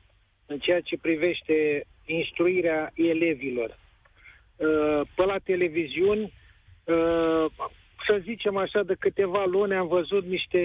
în 0.47 0.59
ceea 0.59 0.81
ce 0.81 0.97
privește 0.97 1.87
instruirea 2.07 2.93
elevilor. 2.95 3.79
Uh, 4.57 5.01
pe 5.15 5.25
la 5.25 5.39
televiziuni, 5.45 6.33
uh, 6.85 7.47
să 8.09 8.21
zicem 8.23 8.57
așa, 8.57 8.83
de 8.83 8.95
câteva 8.99 9.45
luni 9.45 9.75
am 9.75 9.87
văzut 9.87 10.25
niște 10.25 10.61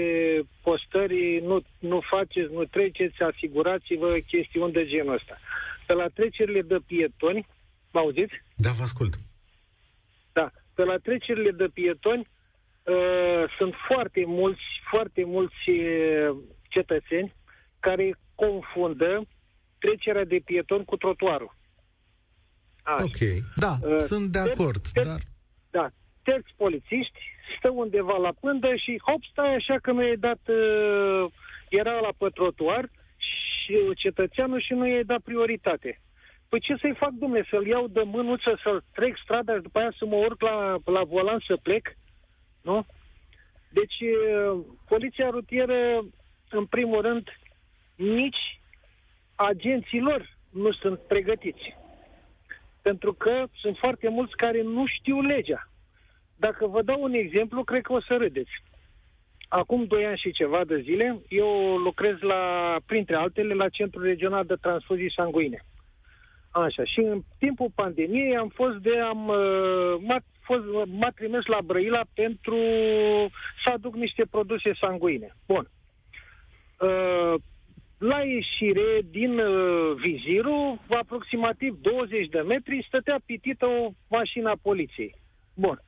postări, 0.64 1.42
nu, 1.44 1.62
nu 1.80 2.02
faceți, 2.10 2.54
nu 2.54 2.64
treceți, 2.64 3.22
asigurați-vă 3.22 4.18
chestiuni 4.28 4.72
de 4.72 4.86
genul 4.86 5.14
ăsta. 5.14 5.38
Pe 5.86 5.94
la 5.94 6.08
trecerile 6.08 6.62
de 6.62 6.78
pietoni, 6.88 7.48
mă 7.92 8.00
auziți? 8.00 8.34
Da, 8.56 8.70
vă 8.70 8.84
ascult. 8.84 9.14
Da, 9.14 9.18
pe 10.82 10.88
la 10.88 10.98
trecerile 10.98 11.52
de 11.52 11.68
pietoni 11.74 12.28
uh, 12.84 13.44
sunt 13.58 13.74
foarte 13.90 14.24
mulți, 14.26 14.66
foarte 14.90 15.24
mulți 15.26 15.70
uh, 15.70 16.38
cetățeni 16.70 17.36
care 17.80 18.16
confundă 18.36 19.28
trecerea 19.80 20.26
de 20.26 20.42
pieton 20.46 20.84
cu 20.84 20.96
trotuarul. 20.96 21.56
Așa. 22.84 23.04
Ok, 23.04 23.20
da, 23.56 23.74
uh, 23.82 23.98
sunt 23.98 24.32
de 24.32 24.40
acord, 24.40 24.88
ter, 24.94 25.06
dar... 25.06 25.20
Da, 25.70 25.90
terți 26.24 26.54
polițiști 26.58 27.20
stă 27.58 27.70
undeva 27.70 28.18
la 28.18 28.32
pândă 28.40 28.76
și 28.76 29.02
hop, 29.08 29.24
stai 29.32 29.56
așa 29.56 29.76
că 29.82 29.92
nu 29.92 30.04
i-ai 30.04 30.18
dat... 30.18 30.40
Uh, 30.48 31.32
era 31.70 32.00
la 32.00 32.10
pe 32.18 32.28
trotuar 32.34 32.90
și 33.18 33.74
cetățeanul 33.96 34.62
și 34.62 34.74
nu 34.74 34.88
i-ai 34.88 35.04
dat 35.04 35.22
prioritate. 35.22 36.02
Păi 36.52 36.60
ce 36.60 36.76
să-i 36.76 36.96
fac, 36.96 37.10
domnule, 37.10 37.46
să-l 37.50 37.68
iau 37.68 37.88
de 37.88 38.02
mânuță, 38.02 38.60
să-l 38.64 38.84
trec 38.94 39.18
strada 39.24 39.56
și 39.56 39.62
după 39.62 39.80
aia 39.80 39.94
să 39.98 40.06
mă 40.06 40.16
urc 40.16 40.42
la, 40.42 40.78
la 40.86 41.04
volan 41.04 41.44
să 41.48 41.56
plec? 41.58 41.98
Nu? 42.62 42.86
Deci, 43.70 43.98
poliția 44.88 45.30
rutieră, 45.30 46.06
în 46.50 46.66
primul 46.66 47.02
rând, 47.02 47.28
nici 47.96 48.60
agenților 49.36 50.38
nu 50.50 50.72
sunt 50.72 51.00
pregătiți. 51.00 51.76
Pentru 52.82 53.14
că 53.14 53.46
sunt 53.54 53.78
foarte 53.78 54.10
mulți 54.10 54.36
care 54.36 54.62
nu 54.62 54.86
știu 54.86 55.22
legea. 55.22 55.70
Dacă 56.36 56.68
vă 56.68 56.82
dau 56.82 57.02
un 57.02 57.14
exemplu, 57.14 57.64
cred 57.64 57.82
că 57.82 57.94
o 57.94 58.02
să 58.02 58.16
râdeți. 58.18 58.52
Acum 59.48 59.86
doi 59.86 60.06
ani 60.06 60.18
și 60.18 60.32
ceva 60.32 60.66
de 60.66 60.80
zile, 60.80 61.22
eu 61.30 61.78
lucrez 61.78 62.20
la, 62.20 62.76
printre 62.86 63.16
altele, 63.16 63.54
la 63.54 63.70
Centrul 63.70 64.04
Regional 64.04 64.46
de 64.46 64.56
Transfuzii 64.56 65.14
Sanguine. 65.16 65.66
Așa, 66.52 66.84
și 66.84 67.00
în 67.00 67.22
timpul 67.40 67.72
pandemiei 67.76 68.38
am 68.38 68.50
fost 68.50 68.78
de, 68.78 69.00
am, 69.00 69.28
uh, 69.28 69.96
m-a, 70.00 70.20
fost, 70.42 70.64
m-a 70.86 71.10
trimis 71.16 71.46
la 71.46 71.58
Brăila 71.64 72.02
pentru 72.14 72.58
să 73.66 73.72
aduc 73.74 73.96
niște 73.96 74.26
produse 74.32 74.72
sanguine. 74.82 75.36
Bun. 75.48 75.70
Uh, 76.80 77.34
la 77.98 78.22
ieșire 78.22 79.02
din 79.10 79.40
uh, 79.40 79.96
vizirul, 79.96 80.80
aproximativ 80.90 81.78
20 81.82 82.28
de 82.28 82.40
metri, 82.40 82.86
stătea 82.88 83.20
pitită 83.26 83.66
o 83.66 83.92
mașină 84.08 84.50
a 84.50 84.60
poliției. 84.62 85.16
Bun. 85.54 85.82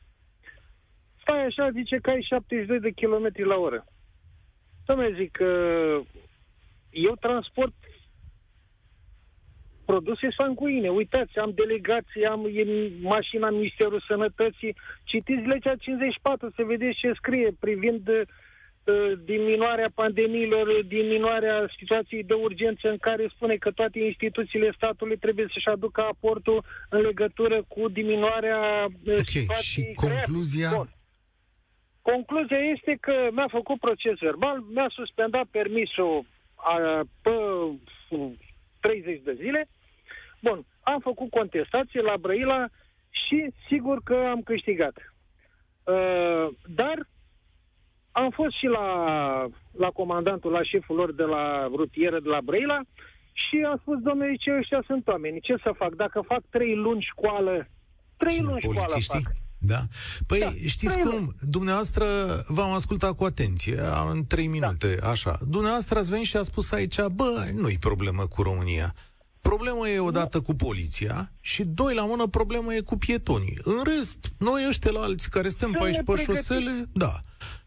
Stai 1.22 1.46
așa, 1.46 1.70
zice 1.72 1.98
că 1.98 2.10
ai 2.10 2.22
72 2.22 2.80
de 2.80 2.90
km 2.90 3.48
la 3.48 3.56
oră. 3.56 3.86
Dom'le, 4.86 5.16
zic 5.16 5.32
că 5.32 5.50
eu 6.90 7.16
transport 7.20 7.74
produse 9.86 10.28
sanguine. 10.38 10.90
Uitați, 10.90 11.38
am 11.38 11.52
delegații, 11.56 12.26
am 12.26 12.46
e, 12.46 12.64
mașina 13.02 13.50
Ministerul 13.50 14.04
Sănătății. 14.08 14.76
Citiți 15.04 15.48
legea 15.48 15.76
54 15.76 16.52
să 16.56 16.64
vedeți 16.64 16.98
ce 16.98 17.12
scrie 17.16 17.56
privind 17.60 18.08
uh, 18.08 18.22
diminuarea 19.26 19.90
pandemiilor, 19.94 20.84
diminuarea 20.88 21.70
situației 21.78 22.24
de 22.24 22.34
urgență 22.34 22.90
în 22.90 22.98
care 22.98 23.32
spune 23.36 23.56
că 23.56 23.72
toate 23.72 24.00
instituțiile 24.00 24.74
statului 24.76 25.18
trebuie 25.18 25.48
să-și 25.54 25.70
aducă 25.70 26.02
aportul 26.02 26.64
în 26.90 27.02
legătură 27.02 27.64
cu 27.68 27.90
diminuarea 27.90 28.60
uh, 28.86 29.12
okay. 29.12 29.24
situației. 29.26 29.86
Și 29.86 29.94
concluzia? 29.94 30.72
Bun. 30.76 30.90
Concluzia 32.02 32.58
este 32.58 32.98
că 33.02 33.30
mi-a 33.32 33.48
făcut 33.50 33.80
proces 33.80 34.18
verbal, 34.20 34.60
mi-a 34.74 34.90
suspendat 34.90 35.46
permisul 35.52 36.26
a, 36.56 36.76
pe 37.22 37.32
30 38.84 39.22
de 39.24 39.34
zile. 39.34 39.68
Bun, 40.42 40.66
am 40.82 41.00
făcut 41.00 41.30
contestație 41.30 42.02
la 42.02 42.18
Brăila 42.18 42.66
și 43.10 43.38
sigur 43.68 43.98
că 44.04 44.16
am 44.34 44.42
câștigat. 44.42 44.96
Uh, 45.84 46.48
dar 46.66 46.98
am 48.12 48.30
fost 48.30 48.54
și 48.58 48.66
la, 48.66 48.88
la 49.72 49.90
comandantul, 49.90 50.52
la 50.52 50.64
șeful 50.64 50.96
lor 50.96 51.14
de 51.14 51.24
la 51.24 51.68
rutieră 51.68 52.20
de 52.20 52.30
la 52.30 52.42
Brăila 52.42 52.80
Și 53.34 53.66
a 53.72 53.76
spus, 53.82 53.98
domnule, 54.00 54.36
ce 54.36 54.56
ăștia 54.58 54.84
sunt 54.86 55.08
oameni, 55.08 55.40
ce 55.40 55.56
să 55.64 55.72
fac? 55.76 55.94
Dacă 55.96 56.22
fac 56.22 56.42
trei 56.50 56.76
luni 56.76 57.02
școală, 57.12 57.68
trei 58.18 58.36
Cine, 58.36 58.48
luni 58.48 58.62
școală 58.62 58.80
polițiștii? 58.80 59.22
fac. 59.24 59.43
Da. 59.66 59.88
Păi, 60.28 60.40
Da, 60.40 60.54
știți 60.68 60.94
trei 60.94 61.06
cum? 61.06 61.34
Dumneavoastră 61.42 62.06
v-am 62.48 62.72
ascultat 62.72 63.16
cu 63.16 63.24
atenție, 63.24 63.80
în 64.12 64.26
trei 64.28 64.48
minute, 64.48 64.98
da. 65.02 65.10
așa. 65.10 65.40
Dumneavoastră 65.48 66.00
ați 66.00 66.10
venit 66.10 66.26
și 66.26 66.38
a 66.38 66.44
spus 66.44 66.72
aici, 66.72 66.96
bă, 67.12 67.50
nu-i 67.54 67.78
problemă 67.78 68.28
cu 68.28 68.42
România. 68.42 68.96
Problema 69.42 69.90
e 69.90 70.00
odată 70.00 70.42
cu 70.42 70.54
poliția 70.56 71.32
și 71.42 71.64
doi 71.64 71.94
la 71.94 72.06
mână 72.06 72.28
problema 72.28 72.74
e 72.76 72.80
cu 72.80 72.98
pietonii. 72.98 73.58
În 73.64 73.82
rest, 73.84 74.18
noi 74.38 74.66
ăștia 74.68 74.92
la 74.92 75.02
alții 75.02 75.30
care 75.30 75.50
suntem 75.50 75.72
pe 75.72 75.78
Să 75.78 75.84
aici 75.84 75.96
ne 75.96 76.02
pe 76.04 76.12
pregătim. 76.12 76.36
șosele, 76.36 76.86
da. 76.94 77.20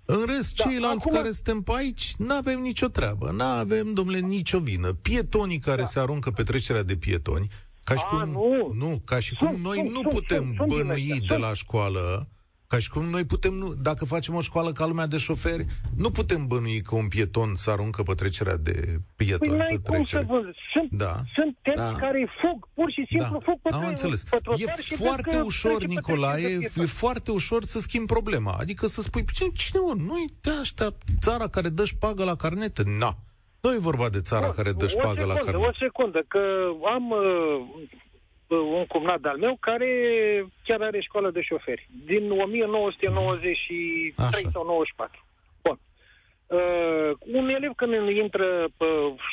În 0.04 0.24
rest, 0.26 0.54
Da, 0.56 0.64
ceilalți 0.64 1.06
acum- 1.06 1.14
care 1.14 1.30
suntem 1.30 1.60
pe 1.62 1.72
aici, 1.76 2.14
nu 2.18 2.34
avem 2.34 2.60
nicio 2.60 2.86
treabă, 2.88 3.30
nu 3.30 3.44
avem, 3.44 3.92
domnule, 3.92 4.18
nicio 4.18 4.58
vină. 4.58 4.92
Pietonii 4.92 5.58
care 5.58 5.84
se 5.84 5.98
aruncă 5.98 6.30
pe 6.30 6.42
trecerea 6.42 6.82
de 6.82 6.96
pietoni, 6.96 7.50
ca 7.88 7.94
și 7.94 8.02
A, 8.10 8.16
cum, 8.18 8.30
nu. 8.30 8.72
nu, 8.74 9.00
ca 9.04 9.20
și 9.20 9.34
cum 9.34 9.46
Sunt, 9.48 9.62
noi 9.62 9.76
sunt, 9.76 9.90
nu 9.90 10.00
sunt, 10.00 10.12
putem 10.12 10.42
sunt, 10.44 10.56
sunt 10.56 10.68
din 10.68 10.76
bănui 10.78 11.00
ăștia, 11.10 11.16
de 11.20 11.26
sunt. 11.26 11.40
la 11.40 11.52
școală, 11.54 12.28
ca 12.66 12.78
și 12.78 12.90
cum 12.90 13.04
noi 13.04 13.24
putem, 13.24 13.54
nu, 13.54 13.74
dacă 13.74 14.04
facem 14.04 14.34
o 14.34 14.40
școală 14.40 14.72
ca 14.72 14.86
lumea 14.86 15.06
de 15.06 15.18
șoferi, 15.18 15.66
nu 15.96 16.10
putem 16.10 16.46
bănui 16.46 16.80
că 16.80 16.94
un 16.94 17.08
pieton 17.08 17.54
s 17.54 17.66
aruncă 17.66 18.02
pe 18.02 18.14
trecerea 18.14 18.56
de 18.56 18.72
Păi 18.72 19.26
pieton. 19.26 19.56
n-ai 19.56 19.68
pe 19.82 19.92
cum 19.92 20.04
să 20.04 20.16
trecere. 20.16 20.24
vă... 20.28 20.40
Sunt, 20.74 20.90
Da. 20.90 21.22
sunt 21.34 21.56
terți 21.62 21.80
Da. 21.92 21.92
care 21.98 22.28
fug, 22.42 22.68
pur 22.74 22.90
și 22.90 23.06
simplu 23.08 23.40
fug 23.44 23.58
pe, 23.62 23.68
am 23.72 23.78
tre- 23.80 23.88
înțeles. 23.88 24.22
pe 24.22 24.36
E 24.36 24.38
trotuar 24.38 24.78
și 24.80 24.94
văd 24.96 25.06
foarte 25.06 25.36
că 25.36 25.42
ușor, 25.44 25.70
trece 25.76 25.86
pe 25.86 25.92
Nicolae, 25.92 26.32
trecerea 26.32 26.58
de 26.58 26.64
e 26.64 26.68
pietoni. 26.68 26.86
foarte 26.88 27.30
ușor 27.30 27.64
să 27.64 27.78
schimbi 27.80 28.06
problema. 28.12 28.52
Adică 28.60 28.86
să 28.86 29.02
spui, 29.02 29.24
cine, 29.32 29.48
cine 29.54 29.80
mă, 29.86 29.94
noi 30.06 30.24
de 30.40 30.50
ăștia, 30.60 30.94
țara 31.20 31.48
care 31.48 31.68
dă 31.68 31.84
șpagă 31.84 32.24
la 32.24 32.34
carnete? 32.34 32.82
Na. 32.98 33.18
Nu 33.66 33.72
e 33.72 33.88
vorba 33.90 34.08
de 34.08 34.20
țara 34.20 34.50
care 34.58 34.72
dă 34.72 34.84
o 34.84 34.88
șpagă 34.88 35.24
la 35.24 35.34
secundă, 35.34 35.50
carnete. 35.50 35.68
O 35.68 35.72
secundă, 35.84 36.20
că 36.28 36.42
am 36.94 37.10
uh, 37.10 37.18
uh, 38.46 38.58
un 38.78 38.84
cumnat 38.86 39.24
al 39.24 39.38
meu 39.38 39.56
care 39.60 39.88
chiar 40.64 40.80
are 40.82 41.00
școală 41.00 41.30
de 41.30 41.40
șoferi. 41.42 41.88
Din 42.04 42.30
1993 42.30 44.14
Așa. 44.16 44.48
sau 44.52 44.64
94. 44.64 45.24
Bun. 45.62 45.78
Uh, 46.46 47.10
un 47.32 47.48
elev 47.48 47.72
când 47.76 48.08
intră 48.08 48.46
pe, 48.76 48.86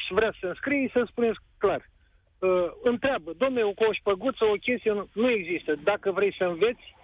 și 0.05 0.13
vrea 0.13 0.31
să 0.31 0.37
se 0.41 0.47
înscrie, 0.47 0.89
să 0.93 1.03
spuneți 1.09 1.39
clar. 1.57 1.89
Uh, 2.39 2.49
întreabă, 2.83 3.31
domnule, 3.37 3.73
cu 3.75 3.83
o 3.89 3.93
șpăguță, 3.93 4.45
o 4.45 4.53
chestie, 4.67 4.91
nu- 4.91 5.09
nu 5.13 5.29
există. 5.29 5.73
Dacă 5.83 6.11
vrei 6.11 6.35
să 6.37 6.43
înveți, 6.43 6.95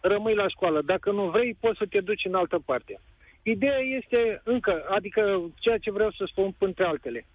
rămâi 0.00 0.34
la 0.34 0.48
școală. 0.48 0.82
Dacă 0.82 1.10
nu 1.10 1.24
vrei, 1.30 1.56
poți 1.60 1.78
să 1.78 1.86
te 1.90 2.00
duci 2.00 2.24
în 2.24 2.34
altă 2.34 2.58
parte. 2.64 3.00
Ideea 3.42 3.78
este 3.78 4.40
încă, 4.44 4.84
adică 4.88 5.50
ceea 5.54 5.78
ce 5.78 5.90
vreau 5.90 6.10
să 6.10 6.24
spun 6.26 6.54
între 6.58 6.84
altele. 6.84 7.26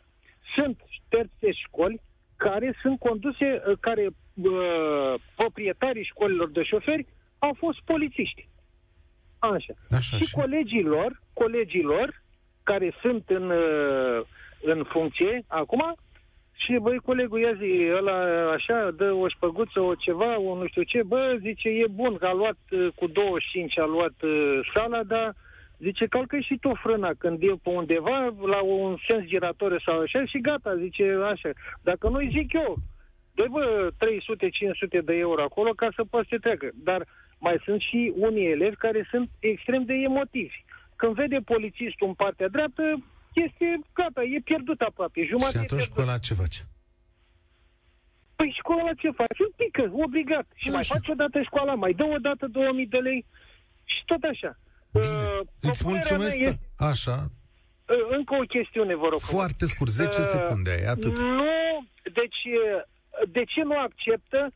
Sunt 0.55 0.81
terțe 1.09 1.51
școli 1.51 2.01
care 2.37 2.77
sunt 2.81 2.99
conduse, 2.99 3.61
uh, 3.67 3.77
care 3.79 4.05
uh, 4.33 5.13
proprietarii 5.35 6.03
școlilor 6.03 6.49
de 6.51 6.63
șoferi 6.63 7.05
au 7.39 7.53
fost 7.57 7.79
polițiști. 7.85 8.47
Așa. 9.39 9.73
Așa, 9.89 10.17
și 10.17 10.25
și- 10.25 10.33
colegii 10.33 10.83
lor, 10.83 11.21
colegii 11.33 11.81
lor, 11.81 12.21
care 12.63 12.93
sunt 13.01 13.29
în, 13.29 13.49
uh, 13.49 14.21
în 14.61 14.83
funcție 14.83 15.43
acum, 15.47 15.95
și 16.53 16.77
băi, 16.81 16.97
colegul, 16.97 17.39
ia 17.39 17.53
zi, 17.53 17.89
ăla 17.97 18.17
așa, 18.51 18.91
dă 18.91 19.11
o 19.11 19.27
șpăguță, 19.27 19.79
o 19.79 19.95
ceva, 19.95 20.39
o 20.39 20.55
nu 20.55 20.67
știu 20.67 20.83
ce, 20.83 21.03
bă, 21.03 21.37
zice, 21.39 21.69
e 21.69 21.85
bun, 21.91 22.17
că 22.17 22.25
a 22.25 22.33
luat 22.33 22.57
uh, 22.71 22.87
cu 22.95 23.07
25, 23.07 23.79
a 23.79 23.85
luat 23.85 24.21
uh, 24.21 24.59
sala, 24.73 25.03
dar 25.03 25.35
zice, 25.77 26.05
calcă 26.05 26.39
și 26.39 26.57
tu 26.61 26.73
frâna 26.83 27.11
când 27.17 27.41
e 27.41 27.45
pe 27.63 27.69
undeva, 27.69 28.33
la 28.45 28.61
un 28.61 28.97
sens 29.07 29.25
girator 29.25 29.81
sau 29.85 29.99
așa, 29.99 30.25
și 30.25 30.39
gata, 30.41 30.75
zice, 30.77 31.17
așa. 31.23 31.49
Dacă 31.81 32.09
nu 32.09 32.19
zic 32.19 32.53
eu, 32.53 32.77
dă 33.31 33.45
bă, 33.49 33.89
300-500 34.99 35.03
de 35.03 35.13
euro 35.13 35.41
acolo 35.43 35.71
ca 35.71 35.87
să 35.95 36.03
poți 36.09 36.29
să 36.29 36.37
treacă. 36.39 36.69
Dar 36.73 37.07
mai 37.37 37.61
sunt 37.65 37.81
și 37.81 38.13
unii 38.15 38.51
elevi 38.51 38.75
care 38.75 39.07
sunt 39.09 39.29
extrem 39.39 39.83
de 39.83 39.93
emotivi. 39.93 40.63
Când 40.95 41.13
vede 41.15 41.39
polițistul 41.45 42.07
în 42.07 42.13
partea 42.13 42.47
dreaptă, 42.47 42.83
este 43.33 43.79
gata, 43.93 44.23
e 44.23 44.39
pierdut 44.43 44.81
aproape. 44.81 45.21
Și 45.21 45.27
Jumătate 45.27 45.57
e 45.57 45.59
atunci 45.59 45.79
pierdut. 45.79 45.93
școala 45.93 46.17
ce 46.17 46.33
face? 46.33 46.61
Păi 48.35 48.55
școala 48.57 48.93
ce 48.93 49.09
faci? 49.11 49.39
Îl 49.39 49.53
pică, 49.55 49.91
obligat. 49.93 50.45
Și 50.55 50.69
mai 50.69 50.79
Așa. 50.79 50.93
face 50.93 51.11
o 51.11 51.13
dată 51.13 51.41
școala, 51.41 51.73
mai 51.75 51.93
dă 51.93 52.03
o 52.03 52.17
dată 52.17 52.47
2000 52.47 52.87
de 52.87 52.97
lei 52.97 53.25
și 53.83 54.01
tot 54.05 54.23
așa. 54.23 54.57
Bine, 54.93 55.05
Uh, 55.05 55.39
îți 55.61 55.83
propunerea 55.83 56.17
mulțumesc. 56.17 56.37
mea 56.37 56.47
este- 56.49 56.59
Așa, 56.77 57.17
Uh, 57.87 57.95
încă 58.17 58.33
o 58.35 58.45
chestiune, 58.55 58.95
vă 58.95 59.07
rog. 59.09 59.19
frumos. 59.19 59.29
foarte 59.41 59.65
scurt, 59.65 59.89
10 59.91 60.19
Uh, 60.19 60.25
secunde 60.25 60.69
ai, 60.71 60.85
atât. 60.95 61.17
Nu, 61.19 61.87
deci 62.13 62.41
uh, 62.45 62.81
de 63.31 63.43
ce 63.43 63.61
nu 63.63 63.77
acceptă 63.79 64.51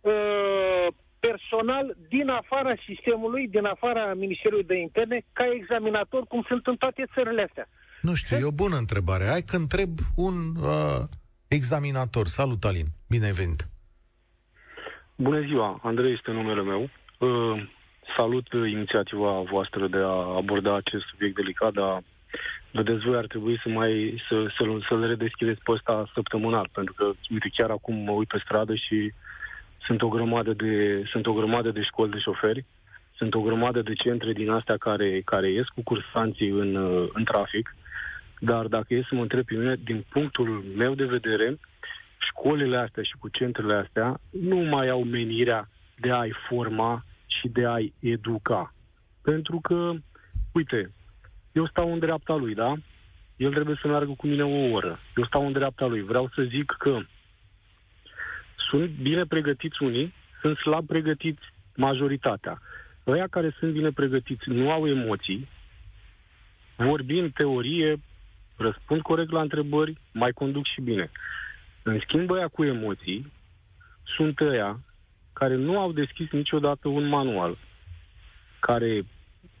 uh, 0.00 0.86
personal 1.20 1.96
din 2.08 2.28
afara 2.28 2.74
sistemului, 2.86 3.48
din 3.48 3.64
afara 3.64 4.14
Ministerului 4.14 4.64
de 4.64 4.76
Interne, 4.78 5.24
ca 5.32 5.44
examinator, 5.60 6.22
cum 6.22 6.44
sunt 6.48 6.66
în 6.66 6.76
toate 6.76 7.04
țările 7.14 7.42
astea? 7.42 7.68
Nu 8.02 8.14
știu, 8.14 8.36
e 8.36 8.44
o 8.44 8.50
bună 8.64 8.76
întrebare. 8.76 9.24
Hai 9.26 9.42
că 9.42 9.56
întreb 9.56 9.90
un 10.16 10.34
uh, 10.56 11.00
examinator. 11.48 12.26
Salut, 12.26 12.64
Alin. 12.64 12.86
Bine 13.08 13.24
ai 13.24 13.32
venit. 13.32 13.68
Bună 15.16 15.40
ziua, 15.40 15.80
Andrei 15.82 16.12
este 16.12 16.30
numele 16.30 16.62
meu. 16.62 16.82
Uh, 17.18 17.68
salut 18.16 18.52
uh, 18.52 18.70
inițiativa 18.70 19.40
voastră 19.40 19.86
de 19.86 19.98
a 19.98 20.36
aborda 20.36 20.74
acest 20.76 21.04
subiect 21.04 21.34
delicat, 21.34 21.72
dar 21.72 22.02
vedeți 22.70 23.04
voi 23.04 23.16
ar 23.16 23.26
trebui 23.26 23.60
să 23.62 23.68
mai 23.68 24.22
să, 24.28 24.46
să, 24.56 24.64
să-l 24.88 25.06
redeschideți 25.06 25.60
pe 25.62 25.72
ăsta 25.72 26.10
săptămânal, 26.14 26.68
pentru 26.72 26.94
că, 26.94 27.10
uite, 27.30 27.50
chiar 27.56 27.70
acum 27.70 27.94
mă 27.94 28.10
uit 28.10 28.28
pe 28.28 28.40
stradă 28.44 28.74
și 28.74 29.12
sunt 29.86 30.02
o 30.02 30.08
grămadă 30.08 30.52
de, 30.52 31.02
sunt 31.10 31.26
o 31.26 31.32
grămadă 31.32 31.70
de 31.70 31.82
școli 31.82 32.10
de 32.10 32.18
șoferi, 32.18 32.64
sunt 33.16 33.34
o 33.34 33.40
grămadă 33.40 33.82
de 33.82 33.92
centre 33.92 34.32
din 34.32 34.50
astea 34.50 34.76
care, 34.76 35.20
care 35.24 35.50
ies 35.50 35.66
cu 35.66 35.82
cursanții 35.82 36.48
în, 36.48 36.74
uh, 36.74 37.08
în 37.12 37.24
trafic, 37.24 37.76
dar 38.38 38.66
dacă 38.66 38.94
e 38.94 39.06
să 39.08 39.14
mă 39.14 39.22
întreb 39.22 39.44
pe 39.44 39.54
mine, 39.54 39.76
din 39.84 40.04
punctul 40.08 40.64
meu 40.76 40.94
de 40.94 41.04
vedere, 41.04 41.58
școlile 42.18 42.76
astea 42.76 43.02
și 43.02 43.16
cu 43.18 43.28
centrele 43.28 43.74
astea 43.74 44.20
nu 44.30 44.56
mai 44.56 44.88
au 44.88 45.02
menirea 45.02 45.68
de 45.96 46.10
a-i 46.10 46.34
forma 46.48 47.04
și 47.40 47.48
de 47.48 47.66
a-i 47.66 47.92
educa. 48.00 48.74
Pentru 49.22 49.60
că, 49.60 49.92
uite, 50.52 50.92
eu 51.52 51.66
stau 51.66 51.92
în 51.92 51.98
dreapta 51.98 52.34
lui, 52.34 52.54
da? 52.54 52.74
El 53.36 53.52
trebuie 53.52 53.78
să 53.82 53.88
meargă 53.88 54.12
cu 54.12 54.26
mine 54.26 54.44
o 54.44 54.72
oră. 54.72 54.98
Eu 55.16 55.24
stau 55.24 55.46
în 55.46 55.52
dreapta 55.52 55.86
lui. 55.86 56.02
Vreau 56.02 56.30
să 56.34 56.42
zic 56.42 56.74
că 56.78 56.98
sunt 58.70 58.90
bine 58.90 59.24
pregătiți 59.24 59.82
unii, 59.82 60.12
sunt 60.40 60.56
slab 60.56 60.86
pregătiți 60.86 61.42
majoritatea. 61.76 62.60
Ăia 63.06 63.26
care 63.26 63.54
sunt 63.58 63.72
bine 63.72 63.90
pregătiți 63.90 64.48
nu 64.48 64.70
au 64.70 64.88
emoții, 64.88 65.48
vorbim 66.76 67.30
teorie, 67.30 68.00
răspund 68.56 69.02
corect 69.02 69.30
la 69.30 69.40
întrebări, 69.40 69.98
mai 70.12 70.32
conduc 70.32 70.66
și 70.66 70.80
bine. 70.80 71.10
În 71.82 71.98
schimb, 72.00 72.30
ăia 72.30 72.48
cu 72.48 72.64
emoții 72.64 73.32
sunt 74.16 74.40
ăia 74.40 74.80
care 75.38 75.54
nu 75.54 75.78
au 75.78 75.92
deschis 75.92 76.30
niciodată 76.30 76.88
un 76.88 77.08
manual, 77.08 77.58
care 78.60 79.04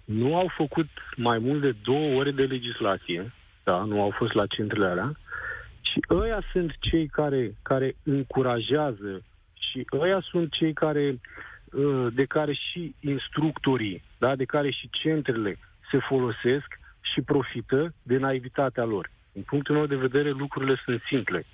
nu 0.04 0.36
au 0.36 0.50
făcut 0.56 0.88
mai 1.16 1.38
mult 1.38 1.60
de 1.60 1.74
două 1.82 2.18
ore 2.18 2.30
de 2.30 2.42
legislație, 2.42 3.32
da, 3.64 3.84
nu 3.84 4.02
au 4.02 4.10
fost 4.10 4.32
la 4.32 4.46
centrele 4.46 4.86
alea, 4.86 5.16
și 5.80 6.00
ăia 6.10 6.40
sunt 6.52 6.76
cei 6.80 7.06
care, 7.06 7.54
care 7.62 7.96
încurajează 8.02 9.22
și 9.58 9.86
ăia 9.92 10.20
sunt 10.30 10.52
cei 10.52 10.72
care, 10.72 11.20
uh, 11.72 12.06
de 12.12 12.24
care 12.24 12.52
și 12.52 12.94
instructorii, 13.00 14.02
da, 14.18 14.36
de 14.36 14.44
care 14.44 14.70
și 14.70 14.88
centrele 14.90 15.58
se 15.90 15.98
folosesc 15.98 16.78
și 17.00 17.20
profită 17.20 17.94
de 18.02 18.16
naivitatea 18.16 18.84
lor. 18.84 19.10
Din 19.32 19.42
punctul 19.42 19.74
meu 19.74 19.86
de 19.86 19.96
vedere, 19.96 20.30
lucrurile 20.30 20.80
sunt 20.84 21.02
simple. 21.08 21.44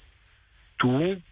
Tu, 0.77 1.23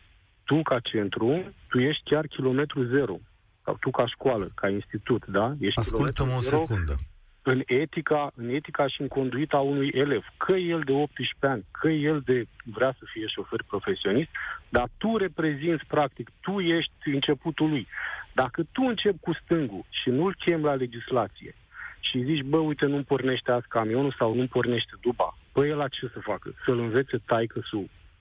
tu 0.45 0.63
ca 0.63 0.79
centru, 0.81 1.53
tu 1.69 1.79
ești 1.79 2.03
chiar 2.05 2.27
kilometru 2.27 2.85
zero. 2.85 3.19
Sau 3.65 3.77
tu 3.81 3.91
ca 3.91 4.07
școală, 4.07 4.51
ca 4.55 4.69
institut, 4.69 5.27
da? 5.27 5.55
Ești 5.61 5.79
Ascultă-mă 5.79 6.33
o 6.35 6.39
kilometru 6.39 6.49
zero 6.49 6.65
secundă. 6.65 6.97
în 7.43 7.63
etica, 7.67 8.33
în 8.35 8.49
etica 8.49 8.87
și 8.89 9.01
în 9.01 9.09
conduita 9.09 9.59
unui 9.59 9.91
elev. 9.95 10.25
Că 10.37 10.53
el 10.53 10.81
de 10.81 10.93
18 10.93 11.47
ani, 11.47 11.65
că 11.81 11.89
el 11.89 12.23
de 12.25 12.47
vrea 12.65 12.95
să 12.99 13.05
fie 13.13 13.27
șofer 13.27 13.63
profesionist, 13.67 14.29
dar 14.69 14.89
tu 14.99 15.17
reprezinți 15.17 15.85
practic, 15.87 16.31
tu 16.41 16.61
ești 16.61 16.93
începutul 17.05 17.69
lui. 17.69 17.87
Dacă 18.33 18.63
tu 18.73 18.83
începi 18.83 19.19
cu 19.21 19.33
stângul 19.45 19.85
și 19.91 20.09
nu-l 20.11 20.35
chem 20.35 20.63
la 20.63 20.75
legislație 20.75 21.55
și 22.01 22.23
zici, 22.23 22.43
bă, 22.43 22.57
uite, 22.57 22.87
nu 22.87 23.03
pornește 23.03 23.51
azi 23.51 23.69
camionul 23.69 24.15
sau 24.19 24.35
nu 24.35 24.47
pornește 24.47 24.93
duba, 25.01 25.39
bă, 25.53 25.67
el 25.67 25.77
la 25.77 25.89
ce 25.89 26.11
să 26.13 26.19
facă? 26.21 26.55
Să-l 26.65 26.79
învețe 26.79 27.23
taică 27.27 27.61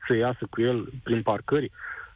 să 0.07 0.15
iasă 0.15 0.47
cu 0.49 0.61
el 0.61 0.89
prin 1.03 1.21
parcări? 1.21 1.71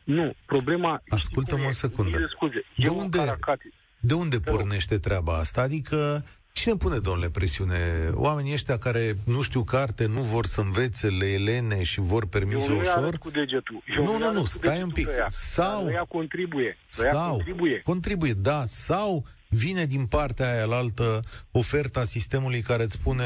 Nu, 0.05 0.33
problema... 0.45 1.01
Ascultă-mă 1.09 1.65
o 1.67 1.71
secundă. 1.71 2.17
Mie, 2.17 2.27
Scuze, 2.29 2.65
De 2.77 2.85
e 2.85 2.89
un 2.89 2.97
unde- 2.97 3.17
caracati. 3.17 3.73
De 3.99 4.13
unde 4.13 4.37
Te 4.39 4.49
rog. 4.49 4.57
pornește 4.59 4.97
treaba 4.97 5.37
asta? 5.37 5.61
Adică 5.61 6.25
cine 6.51 6.75
pune, 6.75 6.97
domnule, 6.97 7.29
presiune? 7.29 8.09
Oamenii 8.13 8.53
ăștia 8.53 8.77
care 8.77 9.17
nu 9.23 9.41
știu 9.41 9.63
carte, 9.63 10.05
nu 10.05 10.21
vor 10.21 10.45
să 10.45 10.61
învețe 10.61 11.07
le 11.07 11.25
elene 11.25 11.83
și 11.83 11.99
vor 11.99 12.25
permise 12.27 12.69
Eu 12.71 12.77
ușor? 12.79 13.17
cu 13.17 13.29
degetul. 13.29 13.83
Eu 13.97 14.03
nu, 14.03 14.17
nu, 14.17 14.31
nu, 14.31 14.39
cu 14.39 14.45
stai 14.45 14.81
un 14.81 14.89
pic. 14.89 15.07
Ea. 15.07 15.25
Sau... 15.29 15.89
Ea 15.89 16.03
contribuie. 16.03 16.77
Sau, 16.87 17.29
contribuie. 17.35 17.81
contribuie, 17.83 18.33
da, 18.33 18.63
sau 18.65 19.25
vine 19.49 19.85
din 19.85 20.05
partea 20.05 20.51
aia 20.53 20.65
la 20.65 20.75
altă 20.75 21.19
oferta 21.51 22.03
sistemului 22.03 22.61
care 22.61 22.83
îți 22.83 22.93
spune, 22.93 23.23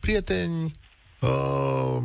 prieteni, 0.00 0.74
uh, 1.20 1.98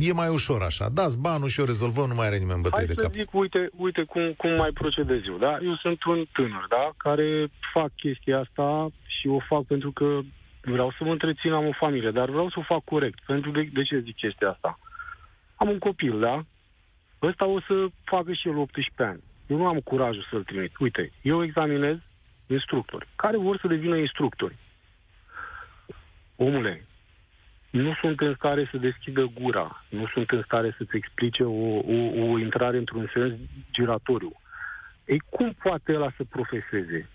e 0.00 0.12
mai 0.12 0.28
ușor 0.28 0.62
așa. 0.62 0.88
Dați 0.88 1.20
banul 1.20 1.48
și 1.48 1.60
o 1.60 1.64
rezolvăm, 1.64 2.08
nu 2.08 2.14
mai 2.14 2.26
are 2.26 2.36
nimeni 2.36 2.60
bătăi 2.60 2.78
Hai 2.78 2.86
de 2.86 2.94
să 2.94 3.02
cap. 3.02 3.12
zic, 3.12 3.34
uite, 3.34 3.70
uite 3.76 4.02
cum, 4.02 4.32
cum 4.36 4.50
mai 4.50 4.70
procedez 4.70 5.20
eu, 5.26 5.36
da? 5.36 5.58
Eu 5.62 5.74
sunt 5.76 6.04
un 6.04 6.24
tânăr, 6.32 6.66
da? 6.68 6.90
Care 6.96 7.46
fac 7.72 7.90
chestia 7.96 8.38
asta 8.38 8.88
și 9.06 9.26
o 9.28 9.38
fac 9.48 9.62
pentru 9.64 9.90
că 9.92 10.18
vreau 10.62 10.90
să 10.98 11.04
mă 11.04 11.10
întrețin, 11.10 11.52
am 11.52 11.66
o 11.66 11.72
familie, 11.78 12.10
dar 12.10 12.28
vreau 12.28 12.50
să 12.50 12.56
o 12.58 12.62
fac 12.62 12.84
corect. 12.84 13.18
Pentru 13.26 13.50
de, 13.50 13.68
de 13.72 13.82
ce 13.82 13.98
zic 13.98 14.16
chestia 14.16 14.50
asta? 14.50 14.78
Am 15.56 15.68
un 15.68 15.78
copil, 15.78 16.20
da? 16.20 16.44
Ăsta 17.22 17.46
o 17.46 17.60
să 17.60 17.86
facă 18.04 18.32
și 18.32 18.48
el 18.48 18.56
18 18.56 19.02
ani. 19.02 19.22
Eu 19.46 19.56
nu 19.56 19.66
am 19.66 19.80
curajul 19.80 20.26
să-l 20.30 20.42
trimit. 20.42 20.76
Uite, 20.78 21.12
eu 21.22 21.42
examinez 21.42 21.96
instructori 22.46 23.08
care 23.16 23.36
vor 23.36 23.58
să 23.58 23.66
devină 23.66 23.96
instructori. 23.96 24.56
Omule, 26.36 26.86
nu 27.70 27.94
sunt 28.00 28.20
în 28.20 28.34
stare 28.34 28.68
să 28.70 28.76
deschidă 28.76 29.30
gura, 29.40 29.84
nu 29.88 30.06
sunt 30.06 30.30
în 30.30 30.42
stare 30.42 30.74
să-ți 30.76 30.96
explice 30.96 31.42
o, 31.42 31.76
o, 31.76 32.30
o 32.30 32.38
intrare 32.38 32.76
într-un 32.76 33.10
sens 33.14 33.32
giratoriu. 33.70 34.32
Ei, 35.04 35.22
cum 35.30 35.52
poate 35.62 35.94
ăla 35.94 36.10
să 36.16 36.24
profeseze? 36.24 37.08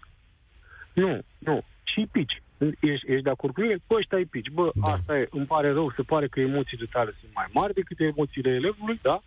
Nu, 0.93 1.20
nu. 1.38 1.64
Și 1.84 2.08
pici. 2.12 2.41
Ești, 2.80 3.12
ești 3.12 3.24
de 3.24 3.30
acord 3.30 3.53
cu 3.53 3.62
mine? 3.62 3.76
Bă, 3.88 3.95
ăștia 3.95 4.20
e 4.20 4.24
pici. 4.24 4.49
Bă, 4.49 4.72
da. 4.74 4.91
asta 4.91 5.18
e, 5.18 5.28
îmi 5.32 5.45
pare 5.45 5.72
rău, 5.72 5.91
se 5.91 6.01
pare 6.01 6.28
că 6.28 6.39
emoțiile 6.39 6.86
tale 6.91 7.16
sunt 7.20 7.32
mai 7.34 7.45
mari 7.53 7.74
decât 7.74 7.99
emoțiile 7.99 8.49
elevului, 8.49 8.99
da? 9.01 9.22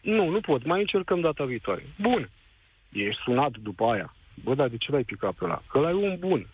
Nu, 0.00 0.28
nu 0.28 0.40
pot. 0.40 0.64
Mai 0.64 0.80
încercăm 0.80 1.20
data 1.20 1.44
viitoare. 1.44 1.86
Bun. 2.00 2.30
Ești 2.92 3.22
sunat 3.22 3.50
după 3.50 3.84
aia. 3.84 4.14
Bă, 4.42 4.54
dar 4.54 4.68
de 4.68 4.76
ce 4.76 4.92
l-ai 4.92 5.04
picat 5.04 5.32
pe 5.32 5.44
ăla? 5.44 5.62
Că 5.70 5.78
ăla 5.78 5.90
e 5.90 5.94
un 5.94 6.16
bun. 6.18 6.46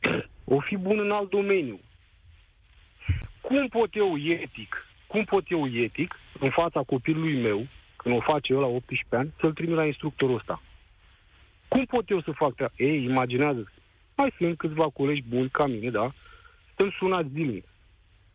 O 0.48 0.60
fi 0.60 0.76
bun 0.76 0.98
în 0.98 1.10
alt 1.10 1.30
domeniu. 1.30 1.80
Cum 3.46 3.68
pot 3.68 3.94
eu 3.94 4.16
etic, 4.18 4.86
cum 5.06 5.24
pot 5.24 5.50
eu 5.50 5.68
etic, 5.68 6.14
în 6.40 6.50
fața 6.50 6.82
copilului 6.82 7.40
meu, 7.42 7.66
când 7.96 8.16
o 8.16 8.20
face 8.20 8.52
eu 8.52 8.60
la 8.60 8.66
18 8.66 9.16
ani, 9.16 9.32
să-l 9.40 9.52
trimit 9.52 9.74
la 9.74 9.86
instructorul 9.86 10.36
ăsta? 10.36 10.62
Cum 11.68 11.84
pot 11.84 12.10
eu 12.10 12.20
să 12.20 12.30
fac 12.30 12.54
treaba? 12.54 12.74
Ei, 12.76 13.04
imaginează 13.04 13.72
mai 14.16 14.32
sunt 14.38 14.56
câțiva 14.56 14.88
colegi 14.88 15.22
buni 15.28 15.48
ca 15.48 15.66
mine, 15.66 15.90
da? 15.90 16.12
Stăm 16.72 16.90
sunați 16.90 17.28
zilnic. 17.28 17.64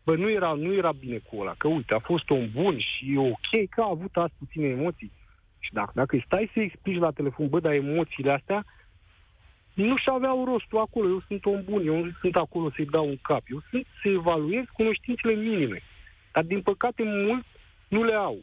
Bă, 0.04 0.16
nu 0.16 0.30
era, 0.30 0.52
nu 0.52 0.72
era 0.72 0.92
bine 0.92 1.18
cu 1.18 1.40
ăla, 1.40 1.54
că 1.58 1.68
uite, 1.68 1.94
a 1.94 1.98
fost 1.98 2.30
un 2.30 2.50
bun 2.52 2.78
și 2.78 3.12
e 3.14 3.18
ok 3.18 3.68
că 3.70 3.80
a 3.80 3.88
avut 3.90 4.16
azi 4.16 4.32
puține 4.38 4.66
emoții. 4.66 5.12
Și 5.58 5.72
dacă, 5.72 5.90
dacă 5.94 6.14
îi 6.14 6.22
stai 6.26 6.50
să 6.52 6.60
explici 6.60 6.98
la 6.98 7.10
telefon, 7.10 7.48
bă, 7.48 7.60
dar 7.60 7.72
emoțiile 7.72 8.32
astea 8.32 8.64
nu 9.74 9.96
și 9.96 10.08
aveau 10.12 10.44
rostul 10.44 10.78
acolo. 10.78 11.08
Eu 11.08 11.22
sunt 11.26 11.44
om 11.44 11.64
bun, 11.64 11.86
eu 11.86 12.04
nu 12.04 12.10
sunt 12.20 12.36
acolo 12.36 12.70
să-i 12.70 12.86
dau 12.86 13.06
un 13.08 13.18
cap. 13.22 13.42
Eu 13.46 13.62
sunt 13.70 13.86
să 14.02 14.08
evaluez 14.08 14.64
cunoștințele 14.72 15.34
minime. 15.34 15.82
Dar, 16.32 16.44
din 16.44 16.62
păcate, 16.62 17.02
mulți 17.02 17.48
nu 17.88 18.02
le 18.02 18.14
au. 18.14 18.38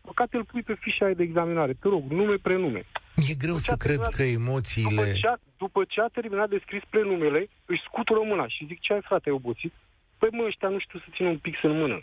Păcate 0.00 0.36
îl 0.36 0.44
pui 0.44 0.62
pe 0.62 0.74
fișa 0.80 1.04
aia 1.04 1.14
de 1.14 1.22
examinare. 1.22 1.72
Te 1.72 1.88
rog, 1.88 2.10
nume, 2.10 2.36
prenume. 2.36 2.86
E 3.30 3.34
greu 3.34 3.56
să 3.56 3.74
cred 3.76 4.00
că 4.16 4.22
emoțiile... 4.22 4.88
După 4.88 5.12
ce, 5.12 5.28
a, 5.28 5.36
după 5.56 5.84
ce 5.88 6.00
a 6.00 6.06
terminat 6.06 6.48
de 6.48 6.60
scris 6.62 6.82
prenumele, 6.90 7.48
își 7.66 7.82
scutură 7.82 8.20
mâna 8.24 8.48
și 8.48 8.66
zic, 8.66 8.80
ce 8.80 8.92
ai 8.92 9.00
frate, 9.00 9.28
ai 9.28 9.34
obosit? 9.34 9.72
Păi 10.18 10.28
mă, 10.32 10.44
ăștia 10.46 10.68
nu 10.68 10.78
știu 10.78 10.98
să 10.98 11.04
țină 11.14 11.28
un 11.28 11.38
pix 11.38 11.62
în 11.62 11.78
mână. 11.78 12.02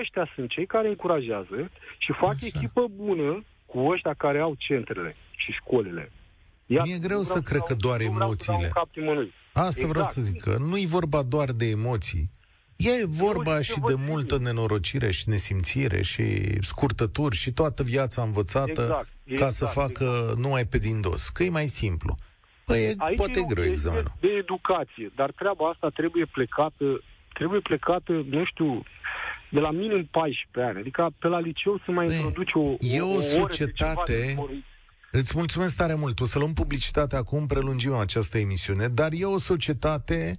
Ăștia 0.00 0.30
sunt 0.34 0.50
cei 0.50 0.66
care 0.66 0.88
încurajează 0.88 1.70
și 1.98 2.12
fac 2.12 2.34
Așa. 2.34 2.46
echipă 2.46 2.86
bună 2.90 3.44
cu 3.66 3.78
ăștia 3.78 4.14
care 4.14 4.38
au 4.38 4.54
centrele 4.58 5.16
și 5.36 5.52
școlile. 5.52 6.12
Ia, 6.66 6.82
Mi-e 6.84 6.98
greu 6.98 7.22
să 7.22 7.40
cred 7.40 7.60
că 7.60 7.74
doar 7.74 8.00
emoțiile. 8.00 8.72
Asta 9.52 9.68
exact. 9.68 9.88
vreau 9.88 10.04
să 10.04 10.20
zic, 10.20 10.40
că 10.40 10.56
nu 10.58 10.78
e 10.78 10.86
vorba 10.86 11.22
doar 11.22 11.52
de 11.52 11.66
emoții. 11.66 12.30
E 12.76 13.06
vorba 13.06 13.60
și 13.60 13.80
de 13.86 13.94
multă 14.08 14.38
nenorocire 14.38 15.10
și 15.10 15.28
nesimțire 15.28 16.02
și 16.02 16.56
scurtături 16.62 17.36
și 17.36 17.52
toată 17.52 17.82
viața 17.82 18.22
învățată 18.22 18.82
exact, 18.82 19.08
exact, 19.24 19.42
ca 19.42 19.48
să 19.48 19.64
facă 19.64 20.04
exact. 20.04 20.38
numai 20.38 20.64
pe 20.64 20.78
din 20.78 21.00
dos. 21.00 21.28
Că 21.28 21.42
e 21.42 21.50
mai 21.50 21.66
simplu. 21.66 22.16
Păi 22.64 22.84
e, 22.84 22.94
Aici 22.98 23.16
poate 23.16 23.38
e 23.38 23.42
greu 23.48 23.64
examenul. 23.64 24.12
De 24.20 24.28
educație, 24.28 25.12
dar 25.14 25.30
treaba 25.30 25.68
asta 25.68 25.88
trebuie 25.88 26.24
plecată, 26.24 27.02
trebuie 27.32 27.60
plecată, 27.60 28.12
nu 28.30 28.44
știu, 28.44 28.82
de 29.50 29.60
la 29.60 29.70
minim 29.70 30.08
14 30.10 30.70
ani. 30.70 30.78
Adică 30.78 31.10
pe 31.18 31.28
la 31.28 31.40
liceu 31.40 31.80
să 31.84 31.90
mai 31.90 32.06
introduce 32.06 32.58
o, 32.58 32.74
e 32.80 33.00
o, 33.00 33.12
o 33.12 33.20
societate... 33.20 34.34
Îți 35.18 35.32
mulțumesc 35.36 35.76
tare 35.76 35.94
mult. 35.94 36.20
O 36.20 36.24
să 36.24 36.38
luăm 36.38 36.52
publicitate 36.52 37.16
acum, 37.16 37.46
prelungim 37.46 37.92
această 37.94 38.38
emisiune, 38.38 38.88
dar 38.88 39.12
e 39.12 39.24
o 39.24 39.38
societate 39.38 40.36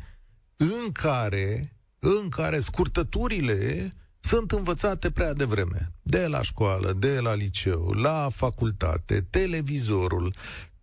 în 0.55 0.91
care 0.91 1.71
în 1.99 2.29
care 2.29 2.59
scurtăturile 2.59 3.93
sunt 4.19 4.51
învățate 4.51 5.11
prea 5.11 5.33
devreme. 5.33 5.91
De 6.01 6.27
la 6.27 6.41
școală, 6.41 6.93
de 6.93 7.19
la 7.19 7.33
liceu, 7.33 7.91
la 7.91 8.27
facultate, 8.31 9.21
televizorul, 9.29 10.33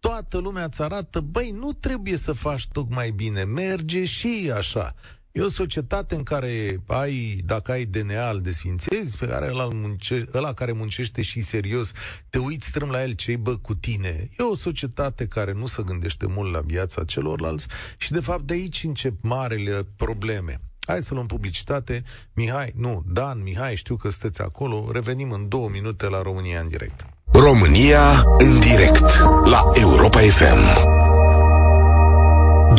toată 0.00 0.38
lumea 0.38 0.64
îți 0.64 0.82
arată, 0.82 1.20
băi, 1.20 1.50
nu 1.50 1.72
trebuie 1.72 2.16
să 2.16 2.32
faci 2.32 2.68
tocmai 2.68 3.10
bine, 3.10 3.44
merge 3.44 4.04
și 4.04 4.52
așa. 4.54 4.94
E 5.36 5.42
o 5.42 5.48
societate 5.48 6.14
în 6.14 6.22
care 6.22 6.82
ai, 6.86 7.40
dacă 7.44 7.72
ai 7.72 7.84
DNA 7.84 8.26
al 8.26 8.40
desfințezi, 8.40 9.18
pe 9.18 9.26
care 9.26 9.48
ăla, 9.50 9.68
munce, 9.72 10.26
ăla 10.34 10.52
care 10.52 10.72
muncește 10.72 11.22
și 11.22 11.40
serios, 11.40 11.92
te 12.30 12.38
uiți 12.38 12.66
strâm 12.66 12.90
la 12.90 13.02
el 13.02 13.12
ce 13.12 13.36
bă 13.36 13.56
cu 13.56 13.74
tine. 13.74 14.30
E 14.38 14.42
o 14.42 14.54
societate 14.54 15.26
care 15.26 15.52
nu 15.52 15.66
se 15.66 15.82
gândește 15.82 16.26
mult 16.28 16.52
la 16.52 16.60
viața 16.60 17.04
celorlalți 17.04 17.66
și 17.96 18.12
de 18.12 18.20
fapt 18.20 18.42
de 18.42 18.52
aici 18.52 18.84
încep 18.84 19.14
marele 19.22 19.86
probleme. 19.96 20.60
Hai 20.86 21.02
să 21.02 21.14
luăm 21.14 21.26
publicitate. 21.26 22.02
Mihai, 22.32 22.72
nu, 22.76 23.04
Dan, 23.06 23.42
Mihai, 23.42 23.76
știu 23.76 23.96
că 23.96 24.08
sunteți 24.08 24.40
acolo. 24.40 24.88
Revenim 24.92 25.30
în 25.30 25.48
două 25.48 25.68
minute 25.68 26.08
la 26.08 26.22
România 26.22 26.60
în 26.60 26.68
direct. 26.68 27.06
România 27.32 28.24
în 28.38 28.60
direct 28.60 29.18
la 29.44 29.62
Europa 29.74 30.20
FM. 30.20 31.03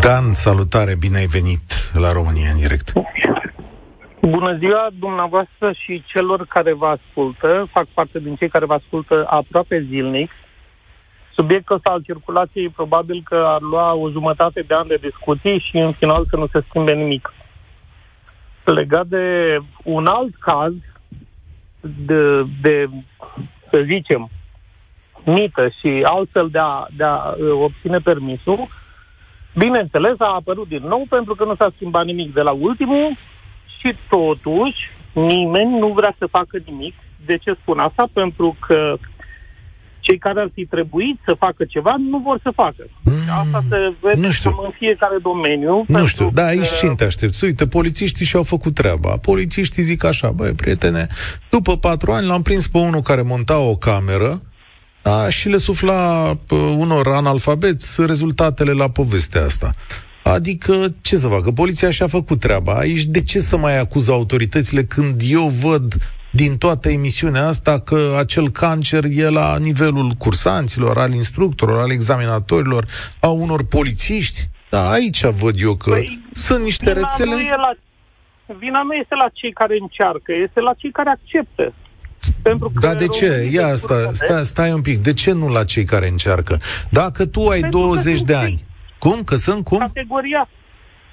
Dan, 0.01 0.33
salutare, 0.33 0.95
bine 0.95 1.17
ai 1.17 1.25
venit 1.25 1.91
la 1.93 2.11
România 2.11 2.49
în 2.51 2.57
direct. 2.57 2.91
Bună 4.21 4.57
ziua 4.57 4.87
dumneavoastră 4.99 5.71
și 5.71 6.03
celor 6.05 6.45
care 6.45 6.73
vă 6.73 6.85
ascultă. 6.85 7.67
Fac 7.71 7.85
parte 7.93 8.19
din 8.19 8.35
cei 8.35 8.49
care 8.49 8.65
vă 8.65 8.73
ascultă 8.73 9.25
aproape 9.29 9.85
zilnic. 9.89 10.31
Subiectul 11.35 11.75
ăsta 11.75 11.89
al 11.89 12.01
circulației 12.01 12.69
probabil 12.69 13.21
că 13.23 13.43
ar 13.47 13.61
lua 13.61 13.93
o 13.93 14.09
jumătate 14.09 14.61
de 14.67 14.73
ani 14.73 14.87
de 14.87 15.07
discuții 15.09 15.65
și 15.69 15.77
în 15.77 15.93
final 15.93 16.25
să 16.29 16.35
nu 16.35 16.47
se 16.47 16.63
schimbe 16.67 16.93
nimic 16.93 17.33
legat 18.71 19.07
de 19.07 19.57
un 19.83 20.05
alt 20.05 20.35
caz 20.39 20.73
de, 21.81 22.43
de 22.61 22.89
să 23.71 23.83
zicem, 23.85 24.29
mită 25.25 25.67
și 25.67 26.01
altfel 26.03 26.49
de 26.49 26.59
a, 26.59 26.85
de 26.95 27.03
a 27.03 27.15
uh, 27.15 27.51
obține 27.51 27.97
permisul, 27.97 28.67
bineînțeles, 29.57 30.15
a 30.17 30.33
apărut 30.39 30.67
din 30.67 30.83
nou 30.87 31.05
pentru 31.09 31.35
că 31.35 31.43
nu 31.45 31.55
s-a 31.55 31.71
schimbat 31.75 32.05
nimic 32.05 32.33
de 32.33 32.41
la 32.41 32.51
ultimul 32.51 33.17
și 33.79 33.95
totuși 34.09 34.79
nimeni 35.13 35.79
nu 35.79 35.87
vrea 35.87 36.15
să 36.17 36.25
facă 36.31 36.57
nimic. 36.65 36.93
De 37.25 37.37
ce 37.37 37.55
spun 37.61 37.79
asta? 37.79 38.07
Pentru 38.13 38.57
că 38.67 38.97
cei 39.99 40.17
care 40.17 40.39
ar 40.39 40.49
fi 40.53 40.65
trebuit 40.65 41.19
să 41.25 41.33
facă 41.33 41.65
ceva 41.65 41.95
nu 42.11 42.17
vor 42.17 42.39
să 42.43 42.51
facă. 42.55 42.83
Mm, 43.03 43.13
Asta 43.39 43.63
se 43.69 43.93
vede 44.01 44.21
nu 44.21 44.31
știu. 44.31 44.59
în 44.63 44.71
fiecare 44.77 45.17
domeniu. 45.21 45.83
Nu 45.87 46.05
știu, 46.05 46.29
da, 46.33 46.45
aici 46.45 46.69
că... 46.69 46.75
cine 46.75 46.93
te 46.95 47.03
aștepți? 47.05 47.43
Uite, 47.43 47.67
polițiștii 47.67 48.25
și-au 48.25 48.43
făcut 48.43 48.73
treaba. 48.73 49.17
Polițiștii 49.21 49.83
zic 49.83 50.03
așa, 50.03 50.29
băi, 50.29 50.51
prietene, 50.51 51.07
după 51.49 51.77
patru 51.77 52.11
ani 52.11 52.27
l-am 52.27 52.41
prins 52.41 52.67
pe 52.67 52.77
unul 52.77 53.01
care 53.01 53.21
monta 53.21 53.59
o 53.59 53.75
cameră 53.75 54.41
da, 55.05 55.29
și 55.29 55.49
le 55.49 55.57
sufla 55.57 56.31
unor 56.77 57.07
analfabeți 57.07 58.05
rezultatele 58.05 58.71
la 58.71 58.89
povestea 58.89 59.43
asta. 59.43 59.73
Adică, 60.23 60.95
ce 61.01 61.15
să 61.17 61.27
facă? 61.27 61.51
Poliția 61.51 61.89
și-a 61.89 62.07
făcut 62.07 62.39
treaba. 62.39 62.73
Aici 62.73 63.03
de 63.03 63.23
ce 63.23 63.39
să 63.39 63.57
mai 63.57 63.79
acuză 63.79 64.11
autoritățile 64.11 64.83
când 64.83 65.21
eu 65.29 65.47
văd 65.47 65.93
din 66.31 66.57
toată 66.57 66.89
emisiunea 66.89 67.47
asta 67.47 67.79
că 67.79 68.15
acel 68.17 68.49
cancer 68.49 69.03
e 69.09 69.29
la 69.29 69.57
nivelul 69.57 70.11
cursanților, 70.17 70.97
al 70.97 71.13
instructorilor, 71.13 71.81
al 71.81 71.91
examinatorilor, 71.91 72.85
a 73.19 73.27
unor 73.29 73.65
polițiști. 73.65 74.39
Da, 74.69 74.89
aici 74.89 75.25
văd 75.25 75.55
eu 75.59 75.75
că 75.75 75.89
păi, 75.89 76.21
sunt 76.33 76.63
niște 76.63 76.93
vina 76.93 76.99
rețele... 76.99 77.35
Nu 77.35 77.41
e 77.41 77.55
la, 77.55 77.71
vina 78.57 78.81
nu 78.81 78.93
este 78.93 79.15
la 79.15 79.29
cei 79.33 79.53
care 79.53 79.77
încearcă, 79.79 80.31
este 80.45 80.59
la 80.59 80.73
cei 80.73 80.91
care 80.91 81.09
acceptă. 81.09 81.73
Pentru 82.41 82.69
că 82.73 82.79
da, 82.87 82.93
de 82.93 83.07
ce? 83.07 83.49
Ia 83.51 83.67
asta, 83.67 84.09
stai, 84.13 84.45
stai 84.45 84.71
un 84.71 84.81
pic. 84.81 84.97
De 84.97 85.13
ce 85.13 85.31
nu 85.31 85.47
la 85.49 85.63
cei 85.63 85.83
care 85.83 86.07
încearcă? 86.07 86.59
Dacă 86.89 87.25
tu 87.25 87.47
ai 87.47 87.59
Pentru 87.59 87.79
20 87.79 88.21
de 88.21 88.33
ani, 88.35 88.63
cum? 88.97 89.23
Că 89.23 89.35
sunt 89.35 89.63
cum? 89.63 89.77
Categoria, 89.77 90.49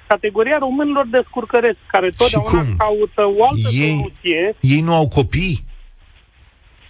categoria 0.07 0.57
românilor 0.59 1.07
descurcăreți, 1.11 1.79
care 1.91 2.09
totdeauna 2.17 2.49
cum? 2.49 2.75
caută 2.77 3.21
o 3.39 3.45
altă 3.47 3.69
Ei- 3.71 3.87
soluție. 3.89 4.55
Ei 4.59 4.81
nu 4.81 4.95
au 4.95 5.07
copii? 5.07 5.65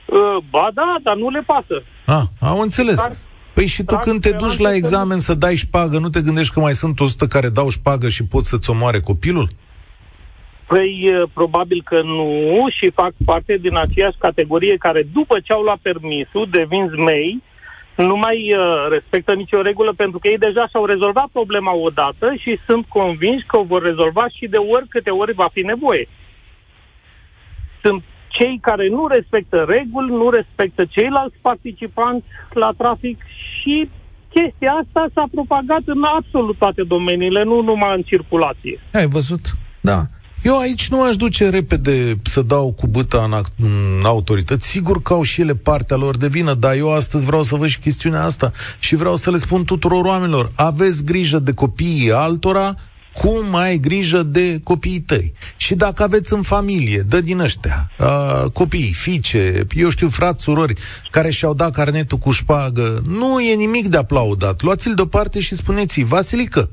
Uh, 0.05 0.43
ba 0.49 0.69
da, 0.73 0.95
dar 1.03 1.15
nu 1.15 1.29
le 1.29 1.41
pasă. 1.45 1.83
Ah, 2.05 2.23
au 2.39 2.59
înțeles. 2.59 2.95
Dar- 2.95 3.15
Păi 3.53 3.65
și 3.67 3.83
tu 3.83 3.93
dar 3.93 3.99
când 4.03 4.21
te 4.21 4.29
duci 4.29 4.37
speranța 4.39 4.63
la 4.63 4.69
că- 4.69 4.75
examen 4.75 5.19
să 5.19 5.33
dai 5.33 5.55
șpagă, 5.55 5.97
nu 5.99 6.09
te 6.09 6.21
gândești 6.21 6.53
că 6.53 6.59
mai 6.59 6.73
sunt 6.73 6.99
100 6.99 7.27
care 7.27 7.49
dau 7.49 7.69
șpagă 7.69 8.09
și 8.09 8.25
pot 8.25 8.45
să-ți 8.45 8.69
omoare 8.69 8.99
copilul? 8.99 9.49
Păi, 10.73 11.13
uh, 11.13 11.29
probabil 11.33 11.81
că 11.85 12.01
nu 12.01 12.65
și 12.77 12.89
fac 12.89 13.13
parte 13.25 13.57
din 13.57 13.77
aceeași 13.77 14.17
categorie 14.17 14.75
care, 14.77 15.01
după 15.13 15.39
ce 15.39 15.53
au 15.53 15.61
luat 15.61 15.79
permisul, 15.81 16.47
devin 16.51 16.87
zmei, 16.95 17.43
nu 17.95 18.15
mai 18.15 18.37
uh, 18.57 18.87
respectă 18.89 19.33
nicio 19.33 19.61
regulă 19.61 19.93
pentru 19.93 20.19
că 20.19 20.27
ei 20.27 20.37
deja 20.37 20.67
și-au 20.67 20.85
rezolvat 20.85 21.27
problema 21.31 21.73
odată 21.75 22.33
și 22.39 22.59
sunt 22.67 22.85
convinși 22.85 23.45
că 23.45 23.57
o 23.57 23.63
vor 23.63 23.81
rezolva 23.81 24.27
și 24.27 24.45
de 24.47 24.57
ori 24.57 24.87
câte 24.87 25.09
ori 25.09 25.33
va 25.33 25.49
fi 25.53 25.61
nevoie. 25.61 26.07
Sunt 27.83 28.03
cei 28.27 28.59
care 28.61 28.87
nu 28.87 29.07
respectă 29.07 29.57
reguli, 29.67 30.15
nu 30.21 30.29
respectă 30.29 30.85
ceilalți 30.85 31.37
participanți 31.41 32.25
la 32.53 32.71
trafic 32.77 33.17
și 33.59 33.89
chestia 34.29 34.71
asta 34.71 35.05
s-a 35.13 35.25
propagat 35.31 35.83
în 35.85 36.03
absolut 36.03 36.57
toate 36.57 36.83
domeniile, 36.83 37.43
nu 37.43 37.61
numai 37.61 37.95
în 37.95 38.01
circulație. 38.01 38.79
Ai 38.93 39.07
văzut? 39.07 39.41
Da. 39.81 39.99
Eu 40.43 40.59
aici 40.59 40.89
nu 40.89 41.03
aș 41.03 41.15
duce 41.15 41.49
repede 41.49 42.19
să 42.21 42.41
dau 42.41 42.71
cu 42.71 42.87
băta 42.87 43.23
în, 43.23 43.31
act- 43.31 43.59
în 43.59 44.05
autorități. 44.05 44.67
Sigur 44.67 45.01
că 45.01 45.13
au 45.13 45.23
și 45.23 45.41
ele 45.41 45.55
partea 45.55 45.95
lor 45.95 46.17
de 46.17 46.27
vină, 46.27 46.53
dar 46.53 46.75
eu 46.75 46.93
astăzi 46.93 47.25
vreau 47.25 47.41
să 47.41 47.55
văd 47.55 47.67
și 47.67 47.79
chestiunea 47.79 48.23
asta 48.23 48.51
și 48.79 48.95
vreau 48.95 49.15
să 49.15 49.31
le 49.31 49.37
spun 49.37 49.63
tuturor 49.63 50.05
oamenilor, 50.05 50.51
aveți 50.55 51.03
grijă 51.03 51.39
de 51.39 51.53
copiii 51.53 52.11
altora, 52.11 52.75
cum 53.13 53.55
ai 53.55 53.77
grijă 53.77 54.23
de 54.23 54.59
copiii 54.63 54.99
tăi. 54.99 55.33
Și 55.57 55.75
dacă 55.75 56.03
aveți 56.03 56.33
în 56.33 56.41
familie, 56.41 56.99
dă 56.99 57.19
din 57.19 57.39
ăștia, 57.39 57.91
uh, 57.99 58.51
copii, 58.51 58.93
fiice, 58.93 59.67
eu 59.75 59.89
știu, 59.89 60.09
frați, 60.09 60.43
surori, 60.43 60.73
care 61.11 61.29
și-au 61.29 61.53
dat 61.53 61.71
carnetul 61.71 62.17
cu 62.17 62.31
șpagă, 62.31 63.01
nu 63.07 63.39
e 63.39 63.55
nimic 63.55 63.87
de 63.87 63.97
aplaudat. 63.97 64.61
Luați-l 64.61 64.93
deoparte 64.93 65.39
și 65.39 65.55
spuneți-i, 65.55 66.03
Vasilică, 66.03 66.69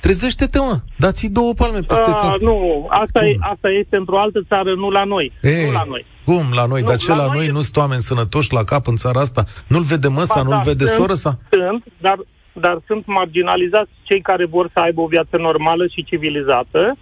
trezește-te, 0.00 0.58
mă, 0.58 0.78
dați-i 0.98 1.28
două 1.30 1.52
palme 1.54 1.80
peste 1.80 2.10
A, 2.10 2.14
cap. 2.14 2.36
nu, 2.40 2.86
asta, 2.90 3.24
e, 3.26 3.36
asta 3.40 3.70
e 3.70 3.86
pentru 3.88 4.16
altă 4.16 4.40
țară, 4.48 4.74
nu 4.74 4.90
la 4.90 5.04
noi. 5.04 5.32
Ei, 5.42 5.64
nu 5.66 5.72
la 5.72 5.84
noi. 5.88 6.04
Cum 6.24 6.42
la 6.54 6.66
noi? 6.66 6.80
Nu, 6.80 6.86
Dar 6.86 6.96
ce 6.96 7.10
la 7.10 7.16
la, 7.16 7.24
noi 7.26 7.36
noi 7.36 7.46
e- 7.46 7.50
nu 7.50 7.60
sunt 7.60 7.76
oameni 7.76 8.00
sănătoși 8.00 8.52
la 8.52 8.64
cap 8.64 8.86
în 8.86 8.96
țara 8.96 9.20
asta? 9.20 9.44
Nu-l 9.68 9.82
vede 9.82 10.08
măsa, 10.08 10.34
Ba 10.34 10.42
nu-l 10.42 10.56
da, 10.56 10.62
vede 10.70 10.84
sunt- 10.84 10.98
soră 11.00 11.14
sa? 11.14 11.38
Sunt, 11.50 11.84
dar, 11.98 12.18
dar 12.52 12.78
sunt 12.86 13.06
marginalizați 13.06 13.90
cei 14.02 14.20
care 14.20 14.44
vor 14.46 14.70
să 14.72 14.80
aibă 14.80 15.00
o 15.00 15.06
viață 15.06 15.36
normală 15.36 15.86
și 15.86 16.04
civilizată 16.04 16.96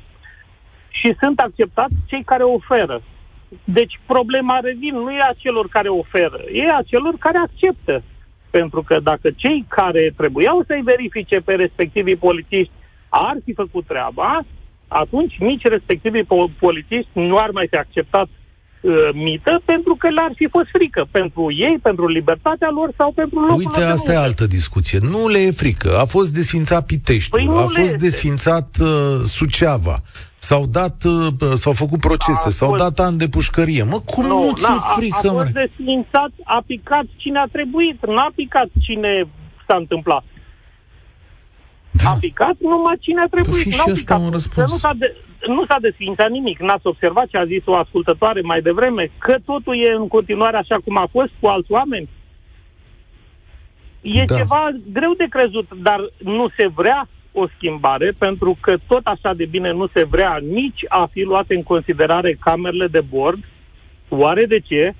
și 0.89 1.15
sunt 1.21 1.39
acceptați 1.41 1.95
cei 2.07 2.23
care 2.25 2.43
oferă. 2.43 3.03
Deci 3.65 4.01
problema 4.07 4.59
revin, 4.63 4.95
nu 4.95 5.11
e 5.11 5.19
a 5.31 5.33
celor 5.37 5.69
care 5.69 5.89
oferă, 5.89 6.41
e 6.53 6.63
a 6.79 6.83
celor 6.87 7.15
care 7.19 7.39
acceptă. 7.39 8.03
Pentru 8.51 8.83
că 8.83 8.99
dacă 9.03 9.29
cei 9.37 9.65
care 9.69 10.13
trebuiau 10.17 10.65
să-i 10.67 10.81
verifice 10.85 11.37
pe 11.41 11.55
respectivii 11.55 12.17
polițiști 12.17 12.73
ar 13.09 13.37
fi 13.45 13.53
făcut 13.53 13.87
treaba, 13.87 14.45
atunci 14.89 15.35
nici 15.39 15.63
respectivii 15.63 16.25
po- 16.25 16.59
polițiști 16.59 17.09
nu 17.13 17.37
ar 17.37 17.51
mai 17.51 17.67
fi 17.71 17.77
acceptat 17.77 18.29
uh, 18.81 18.93
mită 19.13 19.61
pentru 19.65 19.95
că 19.99 20.09
le-ar 20.09 20.33
fi 20.35 20.47
fost 20.51 20.67
frică 20.73 21.07
pentru 21.11 21.53
ei, 21.53 21.79
pentru 21.83 22.09
libertatea 22.09 22.69
lor 22.73 22.91
sau 22.97 23.13
pentru 23.13 23.39
locul 23.39 23.55
Uite, 23.57 23.79
lor 23.79 23.87
de 23.87 23.93
asta 23.93 24.11
e 24.11 24.15
muncă. 24.15 24.27
altă 24.29 24.47
discuție. 24.47 24.99
Nu 25.03 25.29
le 25.29 25.39
e 25.39 25.51
frică. 25.51 25.99
A 25.99 26.05
fost 26.05 26.35
desfințat 26.35 26.87
Piteștiul, 26.87 27.39
Păi 27.39 27.47
nu 27.49 27.57
a 27.57 27.61
le 27.61 27.67
fost 27.67 27.79
este. 27.79 27.97
desfințat 27.97 28.77
uh, 28.81 28.89
Suceava, 29.25 29.97
s-au 30.39 30.67
dat, 30.67 31.05
uh, 31.05 31.27
s-au 31.55 31.73
făcut 31.73 32.01
procese, 32.01 32.47
A 32.47 32.51
s-au 32.51 32.69
fost- 32.69 32.83
dat 32.83 33.07
ani 33.07 33.19
de 33.19 33.29
pușcărie. 33.29 33.83
Mă, 33.83 34.01
cum 34.01 34.25
nu, 34.27 34.45
Nu, 34.45 34.53
ți-e 34.55 34.67
na, 34.69 34.75
a, 34.75 34.87
a 34.91 34.95
frică, 34.97 35.17
fost 35.23 35.35
mă? 35.35 35.45
desfințat, 35.45 36.31
a 36.45 36.63
picat 36.67 37.05
cine 37.17 37.39
a 37.39 37.47
trebuit, 37.53 38.07
n-a 38.07 38.31
picat 38.35 38.69
cine 38.83 39.29
s-a 39.67 39.77
întâmplat. 39.77 40.25
Da. 42.03 42.11
A 42.11 42.17
picat 42.21 42.57
numai 42.61 42.97
cine 43.01 43.21
a 43.21 43.27
trebuit. 43.27 43.63
fi 43.63 43.71
și 43.71 43.77
n-au 43.77 43.93
ăsta 43.93 44.15
picat. 44.15 44.27
un 44.27 44.33
răspuns. 44.33 44.67
Că 44.67 44.73
nu 44.73 44.79
s-a, 44.79 44.93
de, 44.99 45.17
nu 45.47 45.65
s-a 45.67 45.77
desfințat 45.81 46.31
nimic. 46.31 46.59
N-ați 46.61 46.87
observat 46.87 47.27
ce 47.27 47.37
a 47.37 47.45
zis 47.45 47.63
o 47.67 47.75
ascultătoare 47.75 48.41
mai 48.41 48.61
devreme? 48.61 49.11
Că 49.19 49.37
totul 49.45 49.75
e 49.87 49.93
în 49.93 50.09
continuare 50.09 50.57
așa 50.57 50.77
cum 50.85 50.97
a 50.97 51.09
fost 51.11 51.33
cu 51.41 51.47
alți 51.47 51.73
oameni? 51.73 52.09
E 54.01 54.25
Da. 54.25 54.37
ceva 54.37 54.71
greu 54.93 55.13
de 55.13 55.27
crezut, 55.29 55.69
dar 55.83 56.01
nu 56.19 56.49
se 56.57 56.67
vrea 56.75 57.09
o 57.33 57.47
schimbare, 57.57 58.15
pentru 58.19 58.57
că 58.61 58.77
tot 58.87 59.07
așa 59.07 59.35
de 59.35 59.45
bine 59.45 59.73
nu 59.73 59.87
se 59.93 60.05
vrea 60.05 60.39
nici 60.51 60.81
a 60.89 61.09
fi 61.13 61.23
luate 61.23 61.55
în 61.55 61.63
considerare 61.63 62.37
camerele 62.41 62.87
de 62.87 63.01
bord. 63.01 63.45
Oare 64.09 64.45
de 64.45 64.59
ce? 64.61 64.95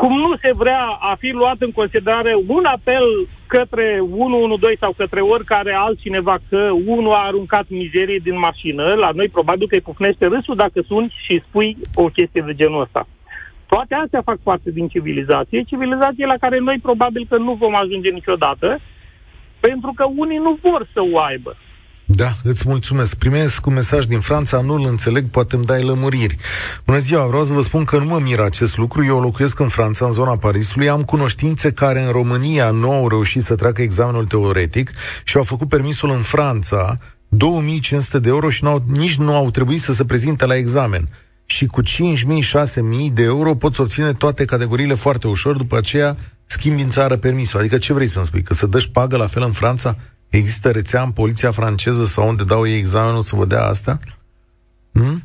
Cum 0.00 0.18
nu 0.18 0.36
se 0.42 0.50
vrea 0.52 0.84
a 1.10 1.14
fi 1.18 1.30
luat 1.30 1.56
în 1.58 1.72
considerare 1.72 2.34
un 2.46 2.64
apel 2.64 3.28
către 3.46 3.98
112 4.18 4.78
sau 4.80 4.92
către 4.96 5.20
oricare 5.20 5.74
altcineva 5.74 6.36
că 6.48 6.70
unul 6.86 7.12
a 7.12 7.26
aruncat 7.26 7.64
mizerie 7.68 8.20
din 8.22 8.38
mașină, 8.38 8.94
la 8.94 9.10
noi 9.14 9.28
probabil 9.28 9.68
că 9.68 9.74
îi 9.74 9.80
pufnește 9.80 10.26
râsul 10.26 10.56
dacă 10.56 10.80
suni 10.86 11.14
și 11.24 11.42
spui 11.48 11.76
o 11.94 12.04
chestie 12.04 12.42
de 12.46 12.54
genul 12.54 12.80
ăsta. 12.80 13.06
Toate 13.66 13.94
astea 13.94 14.22
fac 14.24 14.38
parte 14.42 14.70
din 14.70 14.88
civilizație, 14.88 15.62
civilizație 15.62 16.26
la 16.26 16.36
care 16.40 16.58
noi 16.58 16.78
probabil 16.82 17.26
că 17.28 17.36
nu 17.36 17.52
vom 17.52 17.74
ajunge 17.74 18.10
niciodată, 18.10 18.78
pentru 19.60 19.92
că 19.94 20.04
unii 20.16 20.38
nu 20.38 20.58
vor 20.62 20.86
să 20.92 21.00
o 21.12 21.18
aibă. 21.18 21.56
Da, 22.10 22.34
îți 22.42 22.62
mulțumesc. 22.66 23.14
Primesc 23.14 23.66
un 23.66 23.72
mesaj 23.72 24.04
din 24.04 24.20
Franța, 24.20 24.60
nu-l 24.60 24.86
înțeleg, 24.88 25.30
poate 25.30 25.56
îmi 25.56 25.64
dai 25.64 25.82
lămuriri. 25.82 26.36
Bună 26.84 26.98
ziua, 26.98 27.26
vreau 27.26 27.44
să 27.44 27.52
vă 27.52 27.60
spun 27.60 27.84
că 27.84 27.98
nu 27.98 28.04
mă 28.04 28.18
miră 28.18 28.44
acest 28.44 28.76
lucru. 28.76 29.04
Eu 29.04 29.20
locuiesc 29.20 29.58
în 29.58 29.68
Franța, 29.68 30.04
în 30.04 30.12
zona 30.12 30.36
Parisului. 30.36 30.88
Am 30.88 31.02
cunoștințe 31.02 31.72
care 31.72 32.00
în 32.00 32.10
România 32.10 32.70
nu 32.70 32.92
au 32.92 33.08
reușit 33.08 33.42
să 33.42 33.54
treacă 33.54 33.82
examenul 33.82 34.24
teoretic 34.24 34.90
și 35.24 35.36
au 35.36 35.42
făcut 35.42 35.68
permisul 35.68 36.10
în 36.10 36.22
Franța 36.22 36.98
2500 37.28 38.18
de 38.18 38.28
euro 38.28 38.48
și 38.48 38.64
n-au, 38.64 38.84
nici 38.86 39.16
nu 39.16 39.34
au 39.34 39.50
trebuit 39.50 39.80
să 39.80 39.92
se 39.92 40.04
prezinte 40.04 40.46
la 40.46 40.56
examen. 40.56 41.08
Și 41.46 41.66
cu 41.66 41.82
5.000-6.000 41.82 43.12
de 43.12 43.22
euro 43.22 43.54
poți 43.54 43.80
obține 43.80 44.12
toate 44.12 44.44
categoriile 44.44 44.94
foarte 44.94 45.26
ușor, 45.26 45.56
după 45.56 45.76
aceea 45.76 46.16
schimbi 46.46 46.82
în 46.82 46.90
țară 46.90 47.16
permisul. 47.16 47.58
Adică 47.58 47.78
ce 47.78 47.92
vrei 47.92 48.06
să-mi 48.06 48.26
spui? 48.26 48.42
Că 48.42 48.54
să 48.54 48.66
dăși 48.66 48.90
pagă 48.90 49.16
la 49.16 49.26
fel 49.26 49.42
în 49.42 49.52
Franța? 49.52 49.96
Există 50.28 50.70
rețea 50.70 51.02
în 51.02 51.10
poliția 51.10 51.50
franceză 51.50 52.04
sau 52.04 52.28
unde 52.28 52.44
dau 52.44 52.66
ei 52.66 52.78
examenul 52.78 53.20
să 53.20 53.36
vă 53.36 53.44
dea 53.44 53.62
asta? 53.62 53.98
Hmm? 54.92 55.22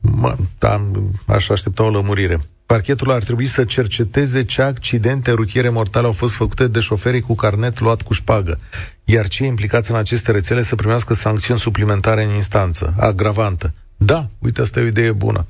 Mă, 0.00 0.34
da, 0.58 0.90
aș 1.26 1.48
aștepta 1.48 1.82
o 1.82 1.90
lămurire. 1.90 2.38
Parchetul 2.66 3.10
ar 3.10 3.22
trebui 3.22 3.44
să 3.44 3.64
cerceteze 3.64 4.44
ce 4.44 4.62
accidente 4.62 5.32
rutiere 5.32 5.68
mortale 5.68 6.06
au 6.06 6.12
fost 6.12 6.34
făcute 6.34 6.68
de 6.68 6.80
șoferii 6.80 7.20
cu 7.20 7.34
carnet 7.34 7.80
luat 7.80 8.02
cu 8.02 8.12
șpagă, 8.12 8.58
iar 9.04 9.28
cei 9.28 9.46
implicați 9.46 9.90
în 9.90 9.96
aceste 9.96 10.32
rețele 10.32 10.62
să 10.62 10.74
primească 10.74 11.14
sancțiuni 11.14 11.60
suplimentare 11.60 12.24
în 12.24 12.34
instanță, 12.34 12.94
agravantă. 12.98 13.74
Da, 13.96 14.20
uite, 14.38 14.60
asta 14.60 14.80
e 14.80 14.82
o 14.82 14.86
idee 14.86 15.12
bună. 15.12 15.46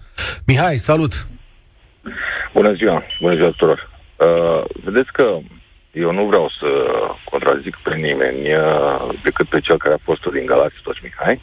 Mihai, 0.47 0.77
salut! 0.77 1.27
Bună 2.55 2.73
ziua, 2.75 3.03
bună 3.20 3.35
ziua 3.35 3.51
tuturor. 3.51 3.91
Uh, 4.16 4.64
vedeți 4.85 5.12
că 5.12 5.39
eu 5.93 6.12
nu 6.12 6.24
vreau 6.24 6.49
să 6.61 6.68
contrazic 7.24 7.76
pe 7.82 7.95
nimeni 7.95 8.55
uh, 8.55 9.18
decât 9.22 9.49
pe 9.49 9.61
cel 9.61 9.78
care 9.78 9.95
a 9.95 10.05
fost 10.05 10.26
din 10.32 10.47
Galați, 10.47 10.82
tot 10.82 11.03
Mihai, 11.03 11.40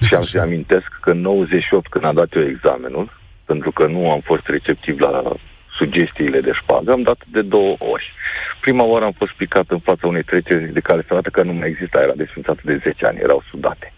și 0.00 0.14
am 0.14 0.22
să-i 0.22 0.40
amintesc 0.40 0.88
că 1.00 1.10
în 1.10 1.20
98, 1.20 1.88
când 1.88 2.04
am 2.04 2.14
dat 2.14 2.34
eu 2.34 2.46
examenul, 2.46 3.12
pentru 3.44 3.70
că 3.70 3.86
nu 3.86 4.10
am 4.10 4.20
fost 4.20 4.46
receptiv 4.46 4.98
la 4.98 5.32
sugestiile 5.76 6.40
de 6.40 6.52
șpagă, 6.52 6.92
am 6.92 7.02
dat 7.02 7.20
de 7.26 7.42
două 7.42 7.76
ori. 7.78 8.12
Prima 8.60 8.84
oară 8.84 9.04
am 9.04 9.12
fost 9.12 9.32
picat 9.32 9.64
în 9.68 9.78
fața 9.78 10.06
unei 10.06 10.22
treceri 10.22 10.72
de 10.72 10.80
cale 10.80 11.02
ferată 11.02 11.28
care 11.30 11.46
nu 11.46 11.52
mai 11.52 11.68
exista, 11.68 12.00
era 12.00 12.12
desfințată 12.12 12.60
de 12.64 12.80
10 12.82 13.06
ani, 13.06 13.18
erau 13.18 13.42
sudate. 13.50 13.92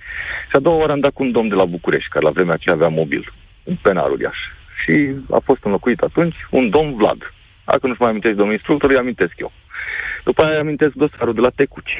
Și 0.48 0.56
a 0.56 0.58
doua 0.58 0.76
oară 0.76 0.92
am 0.92 1.00
dat 1.00 1.12
cu 1.12 1.22
un 1.22 1.32
domn 1.32 1.48
de 1.48 1.54
la 1.54 1.64
București, 1.64 2.08
care 2.08 2.24
la 2.24 2.30
vremea 2.30 2.54
aceea 2.54 2.74
avea 2.74 2.88
mobil, 2.88 3.32
un 3.62 3.76
penar 3.82 4.10
uriaș. 4.10 4.38
Și 4.84 5.14
a 5.30 5.40
fost 5.44 5.64
înlocuit 5.64 6.00
atunci 6.00 6.36
un 6.50 6.70
domn 6.70 6.94
Vlad. 6.94 7.32
Dacă 7.64 7.86
nu-și 7.86 8.00
mai 8.00 8.10
amintesc 8.10 8.36
domnul 8.36 8.54
instructor, 8.54 8.90
îi 8.90 8.96
amintesc 8.96 9.32
eu. 9.36 9.52
După 10.24 10.42
aia 10.42 10.52
îi 10.52 10.60
amintesc 10.60 10.92
dosarul 10.92 11.34
de 11.34 11.40
la 11.40 11.50
Tecuci, 11.50 11.96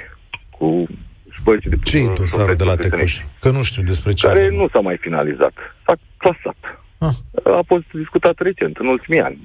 cu 0.50 0.86
șpălci 1.30 1.64
de 1.64 1.76
ce 1.84 1.98
e 1.98 2.12
dosarul 2.16 2.54
de 2.54 2.64
la 2.64 2.74
Tecuș? 2.74 3.20
Că 3.40 3.50
nu 3.50 3.62
știu 3.62 3.82
despre 3.82 4.12
ce. 4.12 4.26
Care 4.26 4.48
nu 4.48 4.68
s-a 4.68 4.80
mai 4.80 4.96
finalizat. 4.96 5.52
S-a 5.84 5.94
clasat. 6.16 6.81
Ah. 7.08 7.14
A 7.60 7.62
fost 7.66 7.84
discutat 7.92 8.36
recent, 8.38 8.76
în 8.76 8.86
ultimii 8.86 9.20
ani, 9.20 9.38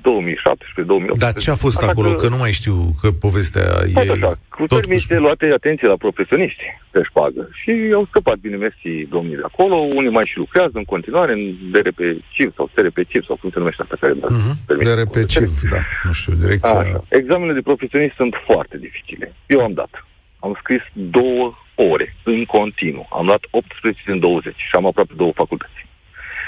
2017-2018. 1.14 1.18
Dar 1.26 1.34
ce 1.34 1.52
a 1.52 1.56
fost 1.56 1.78
Așa 1.78 1.88
acolo? 1.92 2.14
Că 2.14 2.28
nu 2.28 2.38
mai 2.38 2.52
știu 2.52 2.76
că 3.02 3.12
povestea 3.12 3.68
Tot 3.94 4.08
e... 4.08 4.12
așa, 4.12 4.40
cu 4.50 4.66
tot 4.68 4.80
permise 4.80 5.18
luate 5.18 5.46
atenție 5.56 5.88
la 5.88 5.96
profesioniști 6.06 6.64
pe 6.92 7.02
șpagă. 7.10 7.50
Și 7.62 7.72
au 7.94 8.06
scăpat, 8.10 8.36
bine 8.38 8.56
mersi, 8.56 8.90
domnii 9.10 9.36
de 9.36 9.42
acolo. 9.46 9.76
Unii 9.76 10.10
mai 10.12 10.30
și 10.32 10.38
lucrează 10.38 10.72
în 10.74 10.84
continuare 10.94 11.32
în 11.34 11.54
DRP 11.72 12.00
CIV 12.34 12.54
sau 12.56 12.70
SRP 12.76 12.98
CIV 13.10 13.24
sau 13.26 13.36
cum 13.42 13.50
se 13.50 13.60
numește 13.60 13.82
asta 13.82 13.96
care 14.00 14.14
dă 14.14 14.28
Mhm. 14.30 14.52
permis. 14.66 14.88
De 14.90 14.94
repeciv, 15.04 15.50
da. 15.70 15.78
Nu 16.04 16.12
știu, 16.12 16.34
direcția... 16.34 16.78
Așa. 16.80 17.04
Examenele 17.10 17.54
de 17.54 17.62
profesioniști 17.72 18.16
sunt 18.16 18.34
foarte 18.46 18.78
dificile. 18.78 19.34
Eu 19.46 19.60
am 19.64 19.74
dat. 19.74 20.06
Am 20.40 20.58
scris 20.62 20.82
două 20.94 21.54
ore, 21.76 22.16
în 22.24 22.46
continuu. 22.46 23.08
Am 23.12 23.26
luat 23.26 23.44
18 23.50 24.04
din 24.12 24.20
20 24.20 24.54
și 24.56 24.70
am 24.72 24.86
aproape 24.86 25.14
două 25.16 25.32
facultăți. 25.36 25.86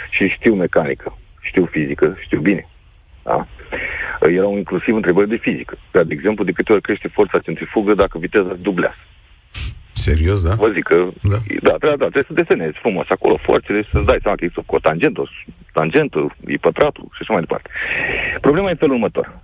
Și 0.09 0.27
știu 0.27 0.55
mecanică, 0.55 1.17
știu 1.41 1.65
fizică, 1.65 2.17
știu 2.19 2.39
bine. 2.39 2.67
Da? 3.23 3.47
Erau 4.21 4.57
inclusiv 4.57 4.95
întrebări 4.95 5.29
de 5.29 5.35
fizică. 5.35 5.77
Dar, 5.91 6.03
de 6.03 6.13
exemplu, 6.13 6.43
de 6.43 6.51
câte 6.51 6.71
ori 6.71 6.81
crește 6.81 7.07
forța 7.07 7.39
centrifugă 7.39 7.93
dacă 7.93 8.17
viteza 8.17 8.49
se 8.49 8.55
dublează. 8.61 8.97
Serios, 9.93 10.43
da? 10.43 10.53
Vă 10.53 10.69
zic 10.69 10.83
că, 10.83 11.07
da, 11.21 11.37
da, 11.61 11.75
da, 11.79 11.87
da 11.87 11.95
trebuie 11.95 12.27
să 12.27 12.33
desenezi 12.33 12.77
frumos 12.77 13.05
acolo 13.09 13.37
forțele 13.37 13.81
și 13.81 13.89
să-ți 13.89 14.05
dai 14.05 14.19
seama 14.21 14.37
că 14.37 14.43
există 14.43 14.63
o 14.75 14.79
tangentă, 14.79 15.21
o 15.21 15.25
tangentă, 15.73 16.35
e 16.47 16.55
pătratul 16.55 17.07
și 17.11 17.19
așa 17.21 17.33
mai 17.33 17.41
departe. 17.41 17.69
Problema 18.41 18.69
e 18.69 18.83
felul 18.83 18.95
următor. 18.95 19.39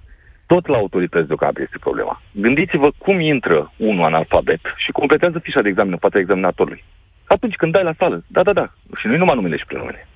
Tot 0.46 0.68
la 0.68 0.78
autorități 0.78 1.28
deocamdată 1.28 1.62
este 1.62 1.78
problema. 1.80 2.22
Gândiți-vă 2.32 2.90
cum 2.98 3.20
intră 3.20 3.72
unul 3.78 4.04
analfabet 4.04 4.62
și 4.78 4.92
completează 4.92 5.40
fișa 5.40 5.62
de 5.62 5.68
examen 5.68 5.92
în 5.92 5.98
fața 5.98 6.20
examinatorului. 6.20 6.84
Atunci 7.26 7.56
când 7.56 7.72
dai 7.72 7.84
la 7.84 7.94
sală, 7.98 8.24
da, 8.28 8.44
da, 8.44 8.54
da, 8.54 8.74
și 9.00 9.08
nu 9.08 9.18
numai 9.18 9.36
numele 9.36 9.58
și 9.58 9.66
prenumele. 9.66 10.08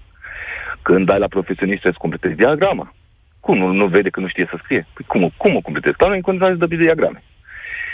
Când 0.90 1.06
dai 1.06 1.20
la 1.20 1.28
profesionist 1.28 1.82
să-ți 1.82 2.04
completezi 2.04 2.36
diagrama. 2.36 2.94
Cum 3.40 3.58
nu, 3.58 3.68
nu 3.72 3.86
vede 3.88 4.10
că 4.10 4.20
nu 4.20 4.28
știe 4.28 4.48
să 4.50 4.58
scrie? 4.64 4.88
Păi 4.94 5.06
cum, 5.08 5.34
cum 5.38 5.56
o 5.56 5.62
completezi? 5.62 5.98
Clar, 5.98 6.12
în 6.12 6.22
continuare 6.22 6.56
să 6.58 6.66
dă 6.66 6.76
diagrame. 6.76 7.24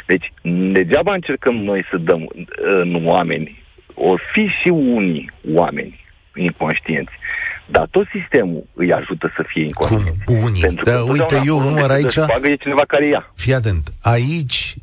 Deci, 0.05 0.33
degeaba 0.77 1.13
încercăm 1.13 1.55
noi 1.55 1.85
să 1.91 1.97
dăm 1.97 2.21
în 2.81 3.05
oameni, 3.05 3.63
or 3.93 4.21
fi 4.33 4.45
și 4.61 4.69
unii 4.69 5.31
oameni 5.53 6.05
inconștienți, 6.35 7.11
dar 7.65 7.87
tot 7.91 8.07
sistemul 8.11 8.63
îi 8.73 8.93
ajută 8.93 9.33
să 9.35 9.43
fie 9.47 9.63
inconștient. 9.63 10.23
Cum? 10.25 10.35
Unii. 10.43 10.61
Pentru 10.61 10.83
da, 10.83 11.03
uite, 11.03 11.41
eu 11.45 11.59
număr 11.59 11.89
aici... 11.91 12.15
e 12.43 12.55
cineva 12.55 12.83
care 12.87 13.07
ia. 13.07 13.31
Fii 13.35 13.53
atent. 13.53 13.93
Aici 14.01 14.75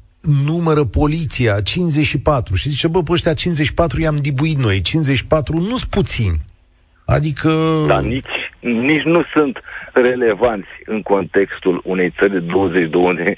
numără 0.46 0.84
poliția 0.84 1.60
54 1.60 2.54
și 2.54 2.68
zice, 2.68 2.88
bă, 2.88 3.02
pe 3.02 3.12
ăștia 3.12 3.34
54 3.34 4.00
i-am 4.00 4.16
dibuit 4.16 4.58
noi. 4.58 4.80
54 4.80 5.58
nu 5.58 5.76
sunt 5.76 5.90
puțini. 5.90 6.40
Adică... 7.12 7.50
Dar 7.86 8.02
nici, 8.02 8.36
nici 8.60 9.02
nu 9.02 9.22
sunt 9.34 9.58
relevanți 9.92 10.68
în 10.84 11.02
contextul 11.02 11.80
unei 11.84 12.12
țări 12.18 12.32
de 12.32 12.38
20 12.38 12.90
de 12.90 12.96
unde, 12.96 13.36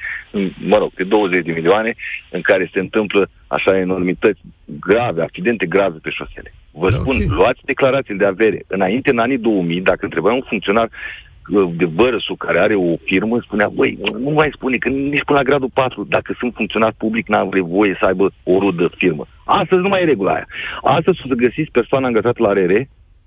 mă 0.59 0.77
rog, 0.77 0.91
de 0.95 1.05
20 1.05 1.45
de 1.45 1.53
milioane, 1.53 1.95
în 2.31 2.41
care 2.41 2.71
se 2.73 2.81
întâmplă 2.81 3.29
așa 3.47 3.79
enormități 3.79 4.41
grave, 4.65 5.23
accidente 5.23 5.67
grave 5.67 5.99
pe 6.03 6.11
șosele. 6.11 6.55
Vă 6.71 6.91
da, 6.91 6.97
spun, 6.97 7.15
okay. 7.15 7.27
luați 7.31 7.61
declarații 7.65 8.15
de 8.15 8.27
avere. 8.27 8.65
Înainte, 8.67 9.11
în 9.11 9.19
anii 9.19 9.39
2000, 9.39 9.81
dacă 9.81 10.05
întrebai 10.05 10.35
un 10.35 10.45
funcționar 10.49 10.89
uh, 10.89 11.71
de 11.77 11.85
bărăsul 11.87 12.37
care 12.37 12.59
are 12.59 12.75
o 12.75 12.97
firmă, 13.05 13.39
spunea, 13.41 13.69
băi, 13.69 13.99
nu 14.19 14.31
mai 14.31 14.51
spune 14.53 14.77
că 14.77 14.89
nici 14.89 15.25
până 15.25 15.39
la 15.39 15.45
gradul 15.45 15.71
4, 15.75 16.05
dacă 16.09 16.35
sunt 16.39 16.55
funcționar 16.55 16.95
public, 16.99 17.29
n-am 17.29 17.49
voie 17.51 17.97
să 18.01 18.07
aibă 18.07 18.33
o 18.43 18.59
rudă 18.59 18.91
firmă. 18.97 19.27
Astăzi 19.45 19.81
nu 19.81 19.89
mai 19.89 20.03
e 20.03 20.05
regula 20.05 20.33
aia. 20.33 20.47
Astăzi 20.83 21.21
o 21.25 21.29
să 21.29 21.35
găsiți 21.35 21.71
persoana 21.71 22.07
angajată 22.07 22.43
la 22.43 22.53
RR, 22.53 22.73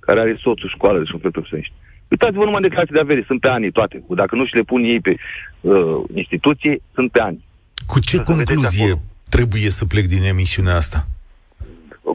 care 0.08 0.20
are 0.20 0.38
soțul 0.42 0.70
școală 0.76 0.98
de 1.00 1.06
șofer 1.12 1.32
profesioniști. 1.32 1.74
Uitați-vă 2.14 2.44
numai 2.44 2.62
declarații 2.62 2.94
de 2.94 3.00
avere, 3.00 3.24
sunt 3.28 3.40
pe 3.40 3.48
ani 3.48 3.72
toate. 3.72 4.04
Dacă 4.22 4.36
nu 4.36 4.46
și 4.46 4.56
le 4.56 4.62
pun 4.62 4.82
ei 4.84 5.00
pe 5.00 5.14
uh, 5.62 6.04
instituție, 6.16 6.74
sunt 6.94 7.12
pe 7.12 7.22
ani. 7.22 7.40
Cu 7.86 8.00
ce 8.00 8.18
să 8.18 8.24
concluzie 8.24 9.00
trebuie 9.30 9.70
să 9.70 9.86
plec 9.86 10.06
din 10.06 10.24
emisiunea 10.24 10.76
asta? 10.76 11.00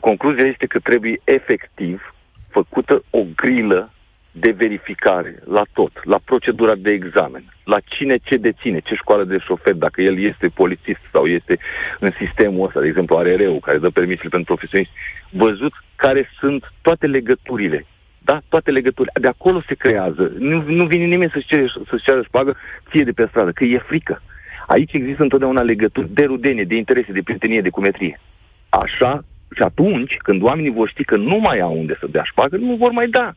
Concluzia 0.01 0.45
este 0.45 0.67
că 0.67 0.79
trebuie 0.79 1.21
efectiv 1.25 2.15
făcută 2.49 3.05
o 3.11 3.23
grilă 3.37 3.93
de 4.33 4.51
verificare 4.51 5.43
la 5.45 5.63
tot, 5.73 5.93
la 6.05 6.19
procedura 6.25 6.75
de 6.75 6.91
examen, 6.91 7.45
la 7.65 7.79
cine 7.85 8.17
ce 8.17 8.37
deține, 8.37 8.81
ce 8.81 8.95
școală 8.95 9.25
de 9.25 9.39
șofer, 9.39 9.75
dacă 9.75 10.03
el 10.03 10.19
este 10.19 10.49
polițist 10.49 11.01
sau 11.13 11.27
este 11.27 11.59
în 12.01 12.11
sistemul 12.19 12.67
ăsta, 12.67 12.81
de 12.81 12.87
exemplu 12.87 13.17
ARR-ul, 13.17 13.61
care 13.61 13.79
dă 13.79 13.91
permisiile 13.91 14.29
pentru 14.31 14.55
profesioniști, 14.55 14.95
văzut 15.31 15.73
care 15.97 16.29
sunt 16.39 16.73
toate 16.83 17.07
legăturile 17.07 17.87
da? 18.25 18.41
Toate 18.49 18.71
legăturile. 18.71 19.13
De 19.21 19.27
acolo 19.27 19.63
se 19.67 19.75
creează. 19.75 20.33
Nu, 20.39 20.63
nu 20.67 20.87
vine 20.87 21.05
nimeni 21.05 21.31
să-și, 21.31 21.47
cere, 21.47 21.67
să-și 21.89 22.05
ceară 22.05 22.23
șpagă 22.23 22.57
fie 22.89 23.05
de 23.05 23.13
pe 23.13 23.27
stradă, 23.29 23.51
că 23.51 23.65
e 23.65 23.79
frică. 23.79 24.23
Aici 24.67 24.93
există 24.93 25.23
întotdeauna 25.23 25.63
legături 25.63 26.09
de 26.09 26.25
rudenie, 26.25 26.65
de 26.65 26.75
interese, 26.75 27.13
de 27.13 27.23
prietenie, 27.23 27.61
de 27.61 27.69
cumetrie. 27.69 28.21
Așa, 28.69 29.25
și 29.55 29.63
atunci, 29.63 30.17
când 30.17 30.43
oamenii 30.43 30.73
vor 30.73 30.89
ști 30.89 31.05
că 31.05 31.17
nu 31.17 31.37
mai 31.37 31.61
au 31.61 31.79
unde 31.79 31.97
să 32.01 32.07
dea 32.11 32.23
șpagă, 32.23 32.57
nu 32.57 32.75
vor 32.75 32.91
mai 32.91 33.09
da. 33.09 33.33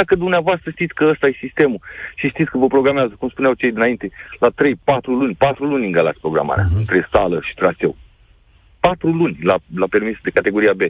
Dacă 0.00 0.14
dumneavoastră 0.14 0.70
știți 0.70 0.94
că 0.94 1.04
ăsta 1.12 1.26
e 1.26 1.44
sistemul 1.46 1.80
și 2.18 2.28
știți 2.28 2.50
că 2.50 2.58
vă 2.58 2.66
programează, 2.66 3.12
cum 3.18 3.28
spuneau 3.28 3.54
cei 3.54 3.72
dinainte, 3.72 4.10
la 4.38 4.48
3-4 4.50 4.52
luni, 5.04 5.34
4 5.34 5.64
luni 5.64 5.86
în 5.86 5.92
Galați 5.92 6.20
programarea, 6.20 6.64
uh-huh. 6.64 6.78
între 6.78 7.08
sală 7.12 7.40
și 7.48 7.54
traseu. 7.54 7.96
4 8.80 9.10
luni 9.10 9.38
la, 9.42 9.56
la 9.76 9.86
permis 9.90 10.16
de 10.22 10.30
categoria 10.30 10.72
B. 10.72 10.82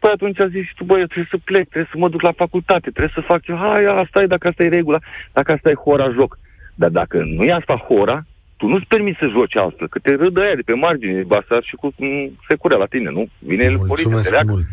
Păi 0.00 0.10
atunci 0.12 0.40
a 0.40 0.48
zis 0.48 0.66
tu, 0.76 0.84
băi, 0.84 1.00
eu 1.00 1.06
trebuie 1.12 1.34
să 1.34 1.44
plec, 1.44 1.68
trebuie 1.68 1.92
să 1.92 1.98
mă 1.98 2.08
duc 2.08 2.20
la 2.20 2.32
facultate, 2.42 2.90
trebuie 2.90 3.16
să 3.18 3.30
fac 3.30 3.46
eu, 3.46 3.56
hai, 3.56 3.84
asta 3.84 4.22
e, 4.22 4.26
dacă 4.34 4.48
asta 4.48 4.64
e 4.64 4.76
regula, 4.78 4.98
dacă 5.32 5.52
asta 5.52 5.70
e 5.70 5.82
hora, 5.84 6.16
joc. 6.18 6.38
Dar 6.74 6.90
dacă 6.90 7.16
nu 7.36 7.42
e 7.44 7.52
asta 7.52 7.76
hora, 7.88 8.26
tu 8.56 8.66
nu-ți 8.66 8.86
permiți 8.86 9.18
să 9.18 9.26
joci 9.36 9.56
altfel, 9.56 9.88
că 9.88 9.98
te 9.98 10.14
râdă 10.14 10.40
aia 10.40 10.54
de 10.54 10.62
pe 10.68 10.72
margine, 10.72 11.22
basar 11.22 11.62
și 11.62 11.74
cu 11.76 11.94
securea 12.48 12.78
la 12.78 12.86
tine, 12.86 13.10
nu? 13.10 13.28
Vine 13.38 13.64
el 13.64 13.76
poliția, 13.76 14.40
mult. 14.46 14.72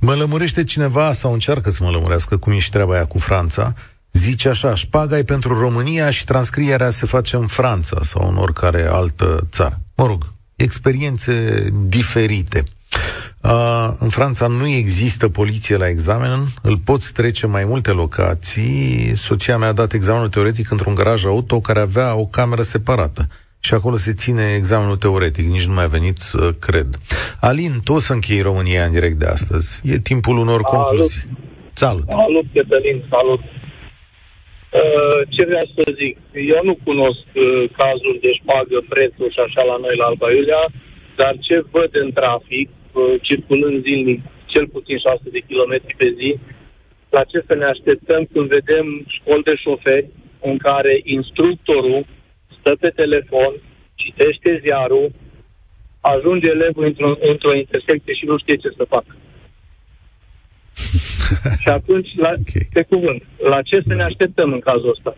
Mă 0.00 0.14
lămurește 0.14 0.64
cineva 0.64 1.12
sau 1.12 1.32
încearcă 1.32 1.70
să 1.70 1.84
mă 1.84 1.90
lămurească 1.90 2.36
cum 2.36 2.52
e 2.52 2.58
și 2.58 2.70
treaba 2.70 2.94
aia 2.94 3.06
cu 3.06 3.18
Franța. 3.18 3.74
Zice 4.12 4.48
așa, 4.48 4.74
șpaga 4.74 5.18
e 5.18 5.22
pentru 5.22 5.58
România 5.58 6.10
și 6.10 6.24
transcrierea 6.24 6.90
se 6.90 7.06
face 7.06 7.36
în 7.36 7.46
Franța 7.46 7.98
sau 8.02 8.28
în 8.28 8.36
oricare 8.36 8.86
altă 8.90 9.46
țară. 9.50 9.80
Mă 9.94 10.06
rog, 10.06 10.32
experiențe 10.56 11.64
diferite. 11.86 12.64
Uh, 13.40 13.88
în 13.98 14.08
Franța 14.08 14.46
nu 14.46 14.66
există 14.66 15.28
poliție 15.28 15.76
la 15.76 15.88
examen, 15.88 16.52
îl 16.62 16.78
poți 16.78 17.12
trece 17.12 17.46
mai 17.46 17.64
multe 17.64 17.90
locații. 17.90 19.12
Soția 19.14 19.58
mea 19.58 19.68
a 19.68 19.72
dat 19.72 19.92
examenul 19.92 20.28
teoretic 20.28 20.70
într-un 20.70 20.94
garaj 20.94 21.24
auto 21.24 21.60
care 21.60 21.80
avea 21.80 22.14
o 22.14 22.26
cameră 22.26 22.62
separată. 22.62 23.28
Și 23.60 23.74
acolo 23.74 23.96
se 23.96 24.12
ține 24.12 24.54
examenul 24.56 24.96
teoretic, 24.96 25.46
nici 25.46 25.66
nu 25.66 25.74
mai 25.74 25.84
a 25.84 25.96
venit 25.98 26.16
să 26.16 26.52
cred. 26.66 26.88
Alin, 27.40 27.72
tu 27.84 27.92
o 27.92 27.98
să 27.98 28.12
închei 28.12 28.40
România 28.40 28.84
în 28.84 28.92
direct 28.92 29.18
de 29.18 29.26
astăzi. 29.26 29.82
E 29.92 29.98
timpul 29.98 30.36
unor 30.36 30.60
salut. 30.60 30.86
concluzii. 30.86 31.22
Salut! 31.72 32.06
Salut, 32.08 32.46
Cătălin, 32.54 33.04
salut! 33.14 33.40
Uh, 33.40 35.20
ce 35.34 35.42
vreau 35.44 35.66
să 35.74 35.82
zic? 36.00 36.14
Eu 36.54 36.60
nu 36.68 36.74
cunosc 36.84 37.26
uh, 37.34 37.44
cazul 37.80 38.16
de 38.24 38.32
șpagă, 38.40 38.76
prețul 38.88 39.28
și 39.34 39.40
așa 39.46 39.62
la 39.70 39.76
noi 39.84 39.96
la 39.96 40.04
Alba 40.04 40.28
Iulia, 40.32 40.64
dar 41.16 41.32
ce 41.46 41.64
văd 41.70 41.90
în 42.04 42.10
trafic, 42.12 42.68
Uh, 42.98 43.14
circulând 43.22 43.86
zilnic 43.86 44.20
cel 44.46 44.66
puțin 44.68 44.98
600 44.98 45.30
de 45.30 45.46
kilometri 45.48 45.94
pe 45.96 46.08
zi, 46.18 46.30
la 47.10 47.22
ce 47.24 47.38
să 47.46 47.54
ne 47.54 47.64
așteptăm 47.64 48.28
când 48.32 48.46
vedem 48.48 48.86
școli 49.16 49.42
de 49.42 49.54
șoferi 49.54 50.08
în 50.40 50.56
care 50.56 51.00
instructorul 51.04 52.06
stă 52.68 52.76
pe 52.80 53.02
telefon, 53.02 53.52
citește 53.94 54.60
ziarul, 54.64 55.12
ajunge 56.00 56.48
elevul 56.48 56.84
într-o, 56.84 57.16
într-o 57.30 57.54
intersecție 57.54 58.14
și 58.14 58.24
nu 58.24 58.38
știe 58.38 58.56
ce 58.56 58.70
să 58.76 58.84
facă. 58.94 59.12
și 61.62 61.68
atunci, 61.68 62.10
la, 62.16 62.28
okay. 62.28 62.68
pe 62.72 62.82
cuvânt, 62.82 63.22
la 63.52 63.62
ce 63.62 63.76
să 63.86 63.94
ne 63.94 64.02
așteptăm 64.02 64.52
în 64.52 64.60
cazul 64.68 64.94
ăsta? 64.96 65.16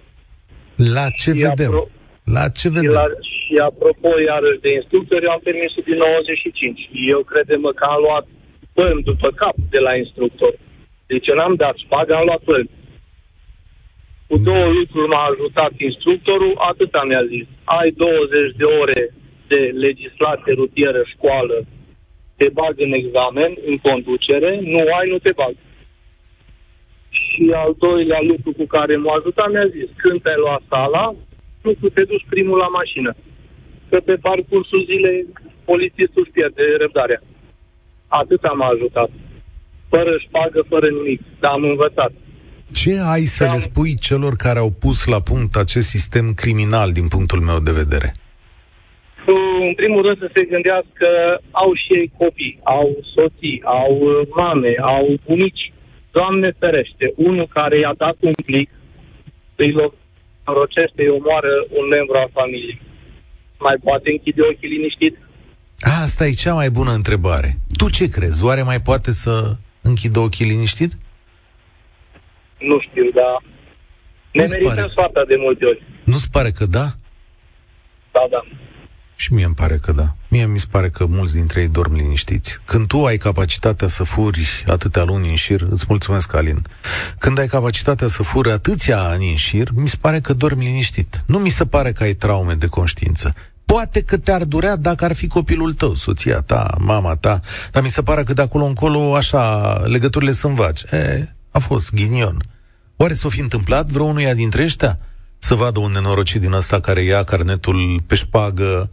La 0.94 1.06
ce 1.20 1.30
și 1.32 1.38
vedem? 1.46 1.70
Apro- 1.70 1.90
la 2.36 2.48
ce 2.58 2.68
vedem? 2.68 2.90
Și, 2.90 2.96
la, 2.96 3.06
și 3.32 3.54
apropo, 3.68 4.10
iarăși, 4.30 4.60
de 4.66 4.72
instructori, 4.80 5.24
eu 5.24 5.30
am 5.30 5.40
permisul 5.48 5.82
din 5.86 5.96
95. 5.96 6.90
Eu 7.14 7.20
credem 7.32 7.60
că 7.78 7.84
am 7.84 8.00
luat 8.06 8.26
pălm 8.72 8.98
după 9.10 9.28
cap 9.40 9.56
de 9.74 9.78
la 9.78 9.92
instructor. 9.96 10.54
Deci 11.06 11.26
eu 11.26 11.36
n-am 11.36 11.54
dat 11.54 11.76
șpagă, 11.84 12.14
am 12.14 12.24
luat 12.24 12.42
pălm. 12.48 12.68
Cu 14.30 14.38
două 14.38 14.66
lucruri 14.78 15.08
m-a 15.08 15.24
ajutat 15.30 15.72
instructorul, 15.76 16.54
atâta 16.70 17.02
mi-a 17.04 17.24
zis. 17.32 17.46
Ai 17.64 17.90
20 17.90 18.56
de 18.56 18.64
ore 18.64 19.14
de 19.46 19.60
legislație 19.86 20.52
rutieră 20.52 21.02
școală, 21.12 21.56
te 22.36 22.48
bag 22.58 22.74
în 22.76 22.92
examen, 22.92 23.50
în 23.66 23.76
conducere, 23.78 24.60
nu 24.62 24.78
ai, 24.98 25.08
nu 25.10 25.18
te 25.18 25.32
bag. 25.32 25.54
Și 27.10 27.52
al 27.54 27.74
doilea 27.78 28.20
lucru 28.22 28.52
cu 28.52 28.66
care 28.66 28.96
m-a 28.96 29.14
ajutat 29.16 29.50
mi-a 29.50 29.66
zis, 29.66 29.88
când 29.96 30.22
te-ai 30.22 30.42
luat 30.44 30.62
sala, 30.68 31.14
nu 31.62 31.88
te 31.94 32.04
duci 32.04 32.26
primul 32.28 32.58
la 32.58 32.68
mașină. 32.68 33.14
Că 33.88 34.00
pe 34.00 34.16
parcursul 34.16 34.84
zilei 34.84 35.26
polițistul 35.64 36.22
își 36.22 36.30
pierde 36.30 36.62
răbdarea. 36.80 37.20
Atât 38.08 38.42
am 38.44 38.62
ajutat. 38.62 39.10
Fără 39.88 40.12
șpagă, 40.18 40.64
fără 40.68 40.88
nimic. 40.88 41.20
Dar 41.40 41.52
am 41.52 41.64
învățat. 41.64 42.12
Ce 42.72 42.98
ai 43.00 43.24
să 43.24 43.44
am... 43.44 43.52
le 43.52 43.58
spui 43.58 43.94
celor 43.94 44.36
care 44.36 44.58
au 44.58 44.70
pus 44.70 45.04
la 45.04 45.20
punct 45.20 45.56
acest 45.56 45.88
sistem 45.88 46.32
criminal 46.34 46.92
din 46.92 47.08
punctul 47.08 47.40
meu 47.40 47.58
de 47.58 47.70
vedere? 47.70 48.14
În 49.68 49.74
primul 49.74 50.02
rând 50.02 50.18
să 50.18 50.30
se 50.34 50.44
gândească, 50.44 51.08
au 51.50 51.70
și 51.74 51.90
ei 52.00 52.12
copii, 52.18 52.58
au 52.62 52.88
soții, 53.14 53.62
au 53.64 54.26
mame, 54.34 54.74
au 54.82 55.20
bunici. 55.26 55.72
Doamne 56.10 56.56
ferește, 56.58 57.12
unul 57.16 57.48
care 57.52 57.78
i-a 57.78 57.94
dat 57.96 58.16
un 58.20 58.32
plic, 58.44 58.70
îi 59.56 59.74
norocește, 60.46 61.02
îi 61.02 61.08
omoară 61.08 61.54
un 61.78 61.86
membru 61.88 62.16
al 62.16 62.30
familiei. 62.32 62.80
Mai 63.58 63.76
poate 63.84 64.10
închide 64.10 64.42
ochii 64.42 64.68
liniștit? 64.68 65.18
Asta 66.02 66.26
e 66.26 66.30
cea 66.32 66.54
mai 66.54 66.70
bună 66.70 66.92
întrebare. 66.92 67.58
Tu 67.76 67.90
ce 67.90 68.08
crezi? 68.08 68.44
Oare 68.44 68.62
mai 68.62 68.80
poate 68.80 69.12
să 69.12 69.56
închidă 69.82 70.18
ochii 70.18 70.46
liniștit? 70.46 70.92
Nu 72.60 72.80
știu, 72.80 73.02
dar 73.14 73.42
ne 74.32 74.40
Nu-ți 74.40 74.52
merităm 74.52 74.74
pare? 74.74 74.88
soarta 74.88 75.22
de 75.28 75.34
multe 75.38 75.64
ori. 75.64 75.82
Nu-ți 76.04 76.30
pare 76.30 76.50
că 76.50 76.66
da? 76.66 76.86
Da, 78.12 78.26
da. 78.30 78.44
Și 79.16 79.32
mie 79.32 79.44
îmi 79.44 79.54
pare 79.54 79.76
că 79.82 79.92
da. 79.92 80.14
Mie 80.28 80.46
mi 80.46 80.58
se 80.58 80.66
pare 80.70 80.88
că 80.90 81.06
mulți 81.06 81.34
dintre 81.34 81.60
ei 81.60 81.68
dorm 81.68 81.94
liniștiți. 81.94 82.58
Când 82.64 82.86
tu 82.86 83.04
ai 83.04 83.16
capacitatea 83.16 83.88
să 83.88 84.02
furi 84.02 84.64
atâtea 84.66 85.02
luni 85.04 85.28
în 85.28 85.34
șir, 85.34 85.66
îți 85.70 85.84
mulțumesc, 85.88 86.34
Alin, 86.34 86.62
când 87.18 87.38
ai 87.38 87.46
capacitatea 87.46 88.06
să 88.06 88.22
furi 88.22 88.50
atâția 88.50 88.98
ani 89.00 89.30
în 89.30 89.36
șir, 89.36 89.68
mi 89.74 89.88
se 89.88 89.96
pare 90.00 90.20
că 90.20 90.32
dormi 90.32 90.64
liniștit. 90.64 91.22
Nu 91.26 91.38
mi 91.38 91.48
se 91.48 91.66
pare 91.66 91.92
că 91.92 92.02
ai 92.02 92.14
traume 92.14 92.54
de 92.54 92.66
conștiință. 92.66 93.34
Poate 93.64 94.02
că 94.02 94.18
te-ar 94.18 94.44
durea 94.44 94.76
dacă 94.76 95.04
ar 95.04 95.14
fi 95.14 95.26
copilul 95.26 95.72
tău, 95.74 95.94
soția 95.94 96.40
ta, 96.40 96.74
mama 96.78 97.16
ta, 97.16 97.40
dar 97.72 97.82
mi 97.82 97.88
se 97.88 98.02
pare 98.02 98.22
că 98.22 98.32
de 98.32 98.42
acolo 98.42 98.64
încolo, 98.64 99.14
așa, 99.16 99.72
legăturile 99.84 100.30
sunt 100.30 100.54
vagi. 100.54 100.84
E, 100.94 101.28
a 101.50 101.58
fost 101.58 101.94
ghinion. 101.94 102.42
Oare 102.96 103.14
s-o 103.14 103.28
fi 103.28 103.40
întâmplat 103.40 103.90
vreunuia 103.90 104.34
dintre 104.34 104.62
ăștia? 104.62 104.98
Să 105.38 105.54
vadă 105.54 105.78
un 105.78 105.92
nenorocit 105.92 106.40
din 106.40 106.52
ăsta 106.52 106.80
care 106.80 107.02
ia 107.02 107.22
carnetul 107.22 108.02
pe 108.06 108.14
șpagă 108.14 108.90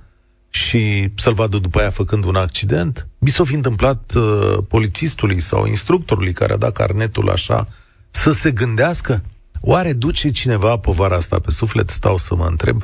și 0.50 1.12
să-l 1.16 1.34
vadă 1.34 1.58
după 1.58 1.80
aia 1.80 1.90
făcând 1.90 2.24
un 2.24 2.36
accident? 2.36 3.08
Mi 3.18 3.30
s-o 3.30 3.44
fi 3.44 3.54
întâmplat 3.54 4.14
uh, 4.16 4.58
polițistului 4.68 5.40
sau 5.40 5.66
instructorului 5.66 6.34
care 6.34 6.54
a 6.54 6.58
dat 6.58 6.72
carnetul 6.72 7.30
așa 7.30 7.68
să 8.10 8.32
se 8.32 8.52
gândească? 8.52 9.24
Oare 9.62 9.94
duce 9.94 10.32
cineva 10.32 10.78
povara 10.78 11.16
asta 11.16 11.40
pe 11.40 11.52
suflet? 11.52 11.90
Stau 11.90 12.18
să 12.18 12.36
mă 12.36 12.46
întreb. 12.46 12.84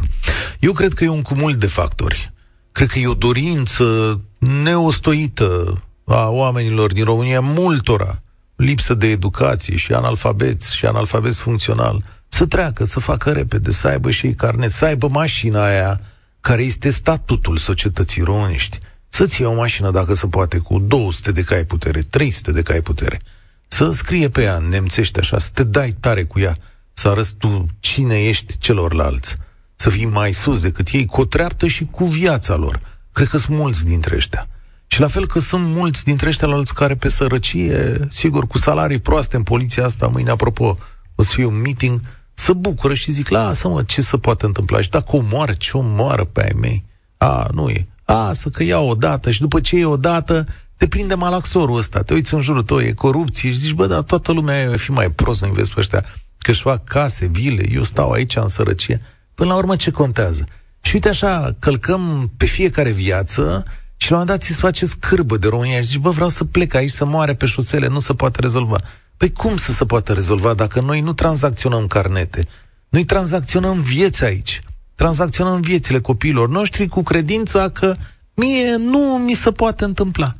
Eu 0.59 0.71
cred 0.71 0.93
că 0.93 1.03
e 1.03 1.07
un 1.07 1.21
cumul 1.21 1.53
de 1.53 1.67
factori. 1.67 2.31
Cred 2.71 2.89
că 2.89 2.99
e 2.99 3.07
o 3.07 3.13
dorință 3.13 4.19
neostoită 4.37 5.81
a 6.05 6.29
oamenilor 6.29 6.93
din 6.93 7.03
România, 7.03 7.39
multora, 7.39 8.21
lipsă 8.55 8.93
de 8.93 9.07
educație 9.07 9.75
și 9.75 9.93
analfabeți 9.93 10.75
și 10.75 10.85
analfabeți 10.85 11.39
funcțional, 11.39 12.03
să 12.27 12.45
treacă, 12.45 12.85
să 12.85 12.99
facă 12.99 13.31
repede, 13.31 13.71
să 13.71 13.87
aibă 13.87 14.11
și 14.11 14.25
ei 14.25 14.35
carnet, 14.35 14.71
să 14.71 14.85
aibă 14.85 15.07
mașina 15.07 15.65
aia 15.65 16.01
care 16.41 16.61
este 16.61 16.89
statutul 16.89 17.57
societății 17.57 18.21
românești. 18.21 18.79
Să-ți 19.09 19.41
iei 19.41 19.49
o 19.49 19.53
mașină, 19.53 19.91
dacă 19.91 20.13
se 20.13 20.27
poate, 20.27 20.57
cu 20.57 20.79
200 20.79 21.31
de 21.31 21.43
cai 21.43 21.65
putere, 21.65 22.01
300 22.01 22.51
de 22.51 22.61
cai 22.61 22.81
putere. 22.81 23.19
Să 23.67 23.91
scrie 23.91 24.29
pe 24.29 24.41
ea 24.41 24.55
în 24.55 24.67
nemțește 24.67 25.19
așa, 25.19 25.37
să 25.37 25.49
te 25.53 25.63
dai 25.63 25.89
tare 25.99 26.23
cu 26.23 26.39
ea, 26.39 26.57
să 26.93 27.07
arăți 27.07 27.35
tu 27.35 27.65
cine 27.79 28.23
ești 28.23 28.57
celorlalți. 28.57 29.37
Să 29.75 29.89
fii 29.89 30.05
mai 30.05 30.31
sus 30.31 30.61
decât 30.61 30.87
ei, 30.87 31.05
cu 31.05 31.21
o 31.21 31.25
treaptă 31.25 31.67
și 31.67 31.85
cu 31.85 32.05
viața 32.05 32.55
lor. 32.55 32.81
Cred 33.11 33.27
că 33.27 33.37
sunt 33.37 33.57
mulți 33.57 33.85
dintre 33.85 34.15
ăștia. 34.15 34.47
Și 34.93 34.99
la 34.99 35.07
fel 35.07 35.27
că 35.27 35.39
sunt 35.39 35.65
mulți 35.65 36.03
dintre 36.03 36.27
ăștia 36.27 36.47
alți 36.47 36.73
care 36.73 36.95
pe 36.95 37.09
sărăcie, 37.09 38.07
sigur, 38.09 38.47
cu 38.47 38.57
salarii 38.57 38.99
proaste 38.99 39.35
în 39.35 39.43
poliția 39.43 39.85
asta, 39.85 40.07
mâine, 40.07 40.29
apropo, 40.29 40.77
o 41.15 41.23
să 41.23 41.31
fie 41.33 41.45
un 41.45 41.61
meeting, 41.61 42.01
să 42.33 42.53
bucură 42.53 42.93
și 42.93 43.11
zic, 43.11 43.29
lasă-mă, 43.29 43.83
ce 43.83 44.01
se 44.01 44.17
poate 44.17 44.45
întâmpla? 44.45 44.81
Și 44.81 44.89
dacă 44.89 45.15
o 45.15 45.21
moară, 45.31 45.53
ce 45.53 45.77
o 45.77 45.81
moară 45.81 46.23
pe 46.23 46.41
ai 46.43 46.59
mei? 46.59 46.83
A, 47.17 47.47
nu 47.51 47.69
e. 47.69 47.87
A, 48.03 48.33
să 48.33 48.49
că 48.49 48.63
ia 48.63 48.79
o 48.79 48.95
dată 48.95 49.31
și 49.31 49.39
după 49.39 49.59
ce 49.59 49.77
e 49.77 49.85
o 49.85 49.97
dată, 49.97 50.45
te 50.77 50.87
prinde 50.87 51.13
malaxorul 51.13 51.77
ăsta, 51.77 52.01
te 52.01 52.13
uiți 52.13 52.33
în 52.33 52.41
jurul 52.41 52.63
tău, 52.63 52.79
e 52.79 52.91
corupție 52.91 53.49
și 53.49 53.57
zici, 53.57 53.73
bă, 53.73 53.87
dar 53.87 54.01
toată 54.01 54.31
lumea 54.31 54.61
e 54.61 54.75
fi 54.75 54.91
mai 54.91 55.11
prost, 55.11 55.41
nu 55.41 55.51
vezi 55.51 55.73
pe 55.73 55.79
ăștia 55.79 56.05
că 56.37 56.51
își 56.51 56.61
fac 56.61 56.83
case, 56.83 57.25
vile, 57.25 57.71
eu 57.71 57.83
stau 57.83 58.11
aici 58.11 58.35
în 58.35 58.47
sărăcie. 58.47 59.01
Până 59.35 59.49
la 59.49 59.55
urmă, 59.55 59.75
ce 59.75 59.91
contează? 59.91 60.45
Și 60.81 60.95
uite 60.95 61.09
așa, 61.09 61.55
călcăm 61.59 62.31
pe 62.37 62.45
fiecare 62.45 62.91
viață 62.91 63.65
și 64.03 64.11
la 64.11 64.17
un 64.17 64.23
moment 64.23 64.39
dat 64.39 64.47
ți 64.47 64.55
se 64.55 64.61
face 64.61 64.85
scârbă 64.85 65.37
de 65.37 65.47
România 65.47 65.81
și 65.81 65.87
zici, 65.87 65.97
bă, 65.97 66.09
vreau 66.09 66.29
să 66.29 66.43
plec 66.43 66.73
aici, 66.73 66.91
să 66.91 67.05
moare 67.05 67.35
pe 67.35 67.45
șosele, 67.45 67.87
nu 67.87 67.99
se 67.99 68.13
poate 68.13 68.41
rezolva. 68.41 68.81
Păi 69.17 69.31
cum 69.31 69.57
să 69.57 69.71
se 69.71 69.85
poată 69.85 70.13
rezolva 70.13 70.53
dacă 70.53 70.81
noi 70.81 71.01
nu 71.01 71.13
tranzacționăm 71.13 71.87
carnete? 71.87 72.47
Noi 72.89 73.03
tranzacționăm 73.03 73.81
vieți 73.81 74.23
aici. 74.23 74.61
Tranzacționăm 74.95 75.61
viețile 75.61 75.99
copiilor 75.99 76.49
noștri 76.49 76.87
cu 76.87 77.03
credința 77.03 77.69
că 77.69 77.95
mie 78.33 78.75
nu 78.75 78.99
mi 79.25 79.33
se 79.33 79.51
poate 79.51 79.83
întâmpla. 79.83 80.35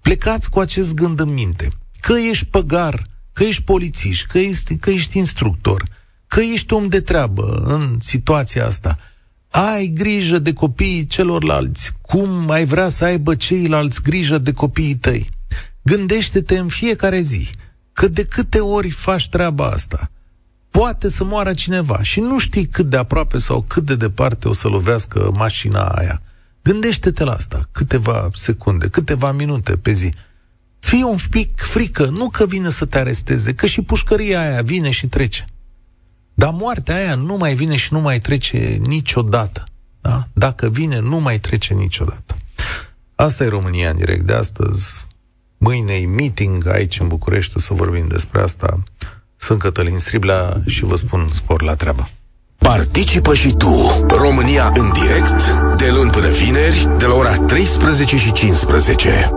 Plecați 0.00 0.50
cu 0.50 0.60
acest 0.60 0.94
gând 0.94 1.20
în 1.20 1.32
minte. 1.32 1.68
Că 2.00 2.12
ești 2.30 2.46
păgar, 2.46 3.06
că 3.32 3.44
ești 3.44 3.62
polițiș, 3.62 4.22
că 4.22 4.38
ești, 4.38 4.76
că 4.76 4.90
ești 4.90 5.18
instructor, 5.18 5.82
că 6.26 6.40
ești 6.40 6.72
om 6.72 6.88
de 6.88 7.00
treabă 7.00 7.62
în 7.64 7.96
situația 8.00 8.66
asta. 8.66 8.98
Ai 9.58 9.86
grijă 9.86 10.38
de 10.38 10.52
copiii 10.52 11.06
celorlalți, 11.06 11.92
cum 12.00 12.50
ai 12.50 12.64
vrea 12.64 12.88
să 12.88 13.04
aibă 13.04 13.34
ceilalți 13.34 14.02
grijă 14.02 14.38
de 14.38 14.52
copiii 14.52 14.94
tăi. 14.94 15.28
Gândește-te 15.82 16.58
în 16.58 16.68
fiecare 16.68 17.20
zi 17.20 17.48
că 17.92 18.08
de 18.08 18.24
câte 18.24 18.60
ori 18.60 18.90
faci 18.90 19.28
treaba 19.28 19.66
asta, 19.66 20.10
poate 20.70 21.10
să 21.10 21.24
moară 21.24 21.52
cineva 21.52 22.02
și 22.02 22.20
nu 22.20 22.38
știi 22.38 22.66
cât 22.66 22.86
de 22.86 22.96
aproape 22.96 23.38
sau 23.38 23.64
cât 23.66 23.84
de 23.84 23.96
departe 23.96 24.48
o 24.48 24.52
să 24.52 24.68
lovească 24.68 25.30
mașina 25.34 25.84
aia. 25.84 26.22
Gândește-te 26.62 27.24
la 27.24 27.32
asta 27.32 27.68
câteva 27.72 28.28
secunde, 28.34 28.88
câteva 28.88 29.32
minute 29.32 29.76
pe 29.76 29.92
zi. 29.92 30.12
Să 30.78 30.88
fie 30.88 31.04
un 31.04 31.18
pic 31.30 31.60
frică, 31.60 32.04
nu 32.04 32.28
că 32.28 32.46
vine 32.46 32.68
să 32.68 32.84
te 32.84 32.98
aresteze, 32.98 33.54
că 33.54 33.66
și 33.66 33.82
pușcăria 33.82 34.40
aia 34.40 34.62
vine 34.62 34.90
și 34.90 35.06
trece. 35.06 35.44
Dar 36.38 36.50
moartea 36.52 36.94
aia 36.94 37.14
nu 37.14 37.36
mai 37.36 37.54
vine 37.54 37.76
și 37.76 37.92
nu 37.92 38.00
mai 38.00 38.18
trece 38.20 38.78
niciodată. 38.86 39.64
Da? 40.00 40.26
Dacă 40.32 40.68
vine, 40.68 40.98
nu 40.98 41.18
mai 41.18 41.38
trece 41.38 41.74
niciodată. 41.74 42.36
Asta 43.14 43.44
e 43.44 43.48
România 43.48 43.90
în 43.90 43.96
direct 43.96 44.26
de 44.26 44.32
astăzi. 44.32 45.04
Mâine 45.56 45.92
e 45.92 46.06
meeting 46.06 46.66
aici 46.66 47.00
în 47.00 47.08
București, 47.08 47.52
o 47.56 47.60
să 47.60 47.74
vorbim 47.74 48.08
despre 48.08 48.40
asta. 48.40 48.82
Sunt 49.36 49.58
Cătălin 49.58 49.98
Striblea 49.98 50.62
și 50.66 50.84
vă 50.84 50.96
spun 50.96 51.28
spor 51.32 51.62
la 51.62 51.74
treabă. 51.74 52.08
Participă 52.58 53.34
și 53.34 53.54
tu, 53.54 54.04
România 54.08 54.72
în 54.74 54.92
direct, 54.92 55.50
de 55.76 55.90
luni 55.90 56.10
până 56.10 56.28
vineri, 56.28 56.88
de 56.98 57.06
la 57.06 57.14
ora 57.14 57.36
13 57.36 58.16
și 58.16 58.32
15. 58.32 59.30